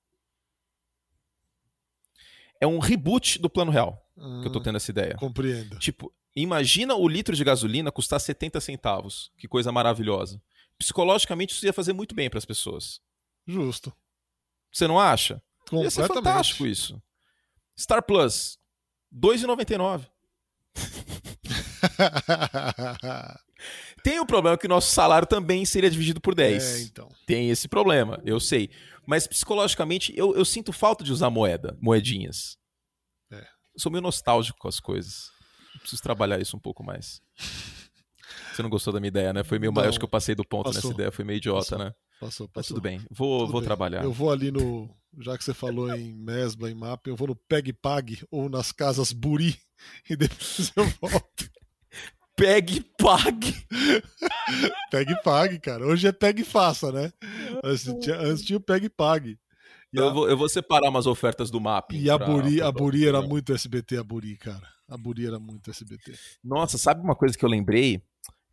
É 2.61 2.67
um 2.67 2.79
reboot 2.79 3.39
do 3.39 3.49
plano 3.49 3.71
real 3.71 3.99
que 4.15 4.47
eu 4.47 4.51
tô 4.51 4.59
ah, 4.59 4.63
tendo 4.63 4.77
essa 4.77 4.91
ideia. 4.91 5.15
Compreendo. 5.15 5.77
Tipo, 5.79 6.13
imagina 6.35 6.95
o 6.95 7.07
litro 7.07 7.35
de 7.35 7.43
gasolina 7.43 7.91
custar 7.91 8.19
70 8.19 8.61
centavos. 8.61 9.31
Que 9.37 9.47
coisa 9.47 9.71
maravilhosa. 9.71 10.41
Psicologicamente, 10.77 11.53
isso 11.53 11.65
ia 11.65 11.73
fazer 11.73 11.93
muito 11.93 12.13
bem 12.15 12.29
para 12.29 12.37
as 12.37 12.45
pessoas. 12.45 13.01
Justo. 13.45 13.91
Você 14.71 14.87
não 14.87 14.99
acha? 14.99 15.41
Ia 15.71 15.89
ser 15.89 16.07
fantástico 16.07 16.65
isso. 16.65 17.01
Star 17.77 18.03
Plus, 18.03 18.57
2,99. 19.13 20.05
Tem 24.03 24.19
o 24.19 24.25
problema 24.25 24.57
que 24.57 24.65
o 24.65 24.69
nosso 24.69 24.91
salário 24.91 25.27
também 25.27 25.65
seria 25.65 25.89
dividido 25.89 26.19
por 26.19 26.35
10. 26.35 26.63
é, 26.63 26.81
então. 26.81 27.09
Tem 27.25 27.49
esse 27.49 27.67
problema, 27.67 28.21
eu 28.25 28.39
sei. 28.39 28.69
Mas 29.05 29.27
psicologicamente, 29.27 30.13
eu, 30.17 30.35
eu 30.35 30.45
sinto 30.45 30.73
falta 30.73 31.03
de 31.03 31.11
usar 31.11 31.29
moeda, 31.29 31.77
moedinhas. 31.81 32.57
É. 33.31 33.37
Eu 33.39 33.79
sou 33.79 33.91
meio 33.91 34.01
nostálgico 34.01 34.57
com 34.59 34.67
as 34.67 34.79
coisas. 34.79 35.31
Preciso 35.79 36.01
trabalhar 36.01 36.39
isso 36.39 36.55
um 36.55 36.59
pouco 36.59 36.83
mais. 36.83 37.21
Você 38.53 38.61
não 38.61 38.69
gostou 38.69 38.93
da 38.93 38.99
minha 38.99 39.07
ideia, 39.07 39.33
né? 39.33 39.43
Foi 39.43 39.57
meio. 39.59 39.71
Não. 39.71 39.83
Acho 39.83 39.97
que 39.97 40.05
eu 40.05 40.09
passei 40.09 40.35
do 40.35 40.45
ponto 40.45 40.65
Passou. 40.65 40.81
nessa 40.81 40.93
ideia, 40.93 41.11
foi 41.11 41.25
meio 41.25 41.37
idiota, 41.37 41.71
Passou. 41.71 41.77
né? 41.79 41.93
Passou, 42.19 42.47
Mas 42.47 42.53
passou. 42.53 42.75
tudo 42.75 42.83
bem, 42.83 43.01
vou, 43.09 43.39
Tudo 43.41 43.51
vou 43.51 43.61
bem. 43.61 43.67
trabalhar. 43.67 44.03
Eu 44.03 44.13
vou 44.13 44.31
ali 44.31 44.51
no. 44.51 44.89
Já 45.19 45.37
que 45.37 45.43
você 45.43 45.53
falou 45.53 45.93
em 45.95 46.13
Mesbla, 46.13 46.71
em 46.71 46.75
Map, 46.75 47.05
eu 47.07 47.15
vou 47.15 47.27
no 47.27 47.35
Peg 47.35 47.71
Pag 47.73 48.23
ou 48.31 48.49
nas 48.49 48.71
casas 48.71 49.11
Buri 49.11 49.55
e 50.09 50.15
depois 50.15 50.71
eu 50.75 50.85
volto. 51.01 51.49
Pegue 52.35 52.77
e 52.77 52.81
pague. 53.03 53.53
Peg 54.89 55.21
Pag, 55.23 55.59
cara. 55.59 55.85
Hoje 55.85 56.07
é 56.07 56.11
Peg 56.11 56.41
e 56.41 56.45
Faça, 56.45 56.91
né? 56.91 57.13
Antes 57.63 57.83
tinha, 58.01 58.15
antes 58.19 58.43
tinha 58.43 58.57
o 58.57 58.61
Peg 58.61 58.89
Pag. 58.89 59.37
E 59.93 59.99
a, 59.99 60.03
Eu 60.03 60.13
vou, 60.13 60.27
eu 60.29 60.35
vou 60.35 60.49
separar 60.49 60.89
umas 60.89 61.05
ofertas 61.05 61.51
do 61.51 61.61
MAP. 61.61 61.91
e 61.93 62.09
a 62.09 62.17
pra- 62.17 62.25
Buri, 62.27 62.57
pra- 62.57 62.67
a 62.67 62.71
Buri 62.71 63.07
era 63.07 63.21
muito 63.21 63.53
SBT, 63.53 63.97
a 63.97 64.03
Buri, 64.03 64.35
cara. 64.37 64.67
A 64.89 64.97
Buri 64.97 65.27
era 65.27 65.39
muito 65.39 65.69
SBT. 65.69 66.13
Nossa, 66.43 66.77
sabe 66.79 67.01
uma 67.01 67.15
coisa 67.15 67.37
que 67.37 67.45
eu 67.45 67.49
lembrei? 67.49 68.01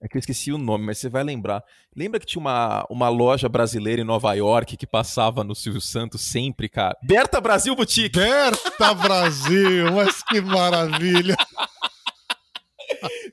É 0.03 0.09
que 0.09 0.17
eu 0.17 0.19
esqueci 0.19 0.51
o 0.51 0.57
nome, 0.57 0.87
mas 0.87 0.97
você 0.97 1.11
vai 1.11 1.23
lembrar. 1.23 1.63
Lembra 1.95 2.19
que 2.19 2.25
tinha 2.25 2.41
uma, 2.41 2.87
uma 2.89 3.11
loja 3.11 3.51
brasileira 3.51 4.01
em 4.01 4.05
Nova 4.05 4.33
York 4.33 4.77
que 4.79 4.87
passava 4.87 5.45
no 5.45 5.55
Silvio 5.55 5.81
Santos 5.81 6.23
sempre, 6.23 6.71
cara? 6.71 6.97
Berta 7.03 7.39
Brasil 7.39 7.77
Boutique! 7.77 8.19
Berta 8.19 8.95
Brasil, 8.97 9.93
mas 9.93 10.23
que 10.23 10.41
maravilha. 10.41 11.37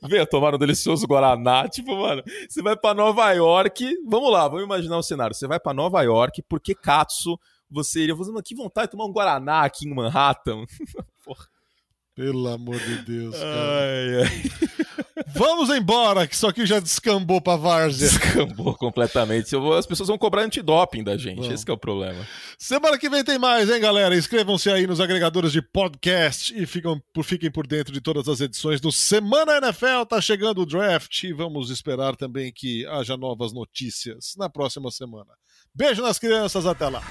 Veio 0.03 0.27
tomar 0.27 0.55
um 0.55 0.57
delicioso 0.57 1.07
Guaraná. 1.07 1.69
Tipo, 1.69 1.95
mano, 1.95 2.21
você 2.49 2.61
vai 2.61 2.75
pra 2.75 2.93
Nova 2.93 3.31
York. 3.31 3.95
Vamos 4.05 4.31
lá, 4.31 4.47
vamos 4.47 4.65
imaginar 4.65 4.97
um 4.97 5.03
cenário. 5.03 5.33
Você 5.33 5.47
vai 5.47 5.59
pra 5.59 5.73
Nova 5.73 6.01
York, 6.01 6.43
por 6.43 6.59
que 6.59 6.75
Katsu 6.75 7.39
você 7.69 8.01
iria 8.01 8.15
fazer, 8.15 8.31
mano, 8.31 8.43
que 8.43 8.55
vontade 8.55 8.87
de 8.87 8.91
tomar 8.91 9.05
um 9.05 9.11
Guaraná 9.11 9.63
aqui 9.63 9.87
em 9.87 9.93
Manhattan? 9.93 10.65
Pelo 12.15 12.47
amor 12.47 12.79
de 12.79 13.03
Deus, 13.03 13.35
cara. 13.35 13.79
Ai, 13.79 14.23
ai. 14.23 15.05
Vamos 15.27 15.69
embora, 15.69 16.27
que 16.27 16.35
isso 16.35 16.47
aqui 16.47 16.65
já 16.65 16.79
descambou 16.79 17.41
pra 17.41 17.55
várzea. 17.55 18.09
Descambou 18.09 18.75
completamente. 18.75 19.55
As 19.77 19.85
pessoas 19.85 20.09
vão 20.09 20.17
cobrar 20.17 20.43
antidoping 20.43 21.03
da 21.03 21.17
gente. 21.17 21.41
Vão. 21.41 21.51
Esse 21.51 21.65
que 21.65 21.71
é 21.71 21.73
o 21.73 21.77
problema. 21.77 22.27
Semana 22.57 22.97
que 22.97 23.09
vem 23.09 23.23
tem 23.23 23.37
mais, 23.39 23.69
hein, 23.69 23.79
galera? 23.79 24.15
Inscrevam-se 24.15 24.69
aí 24.69 24.85
nos 24.85 24.99
agregadores 24.99 25.51
de 25.51 25.61
podcast 25.61 26.53
e 26.55 26.65
ficam 26.65 27.01
por, 27.13 27.23
fiquem 27.23 27.51
por 27.51 27.65
dentro 27.65 27.93
de 27.93 28.01
todas 28.01 28.27
as 28.27 28.39
edições 28.39 28.79
do 28.79 28.91
Semana 28.91 29.57
NFL. 29.57 30.05
Tá 30.07 30.21
chegando 30.21 30.61
o 30.61 30.65
draft 30.65 31.23
e 31.23 31.33
vamos 31.33 31.69
esperar 31.69 32.15
também 32.15 32.51
que 32.53 32.85
haja 32.87 33.17
novas 33.17 33.53
notícias 33.53 34.33
na 34.37 34.49
próxima 34.49 34.91
semana. 34.91 35.31
Beijo 35.73 36.01
nas 36.01 36.19
crianças, 36.19 36.65
até 36.65 36.89
lá. 36.89 37.03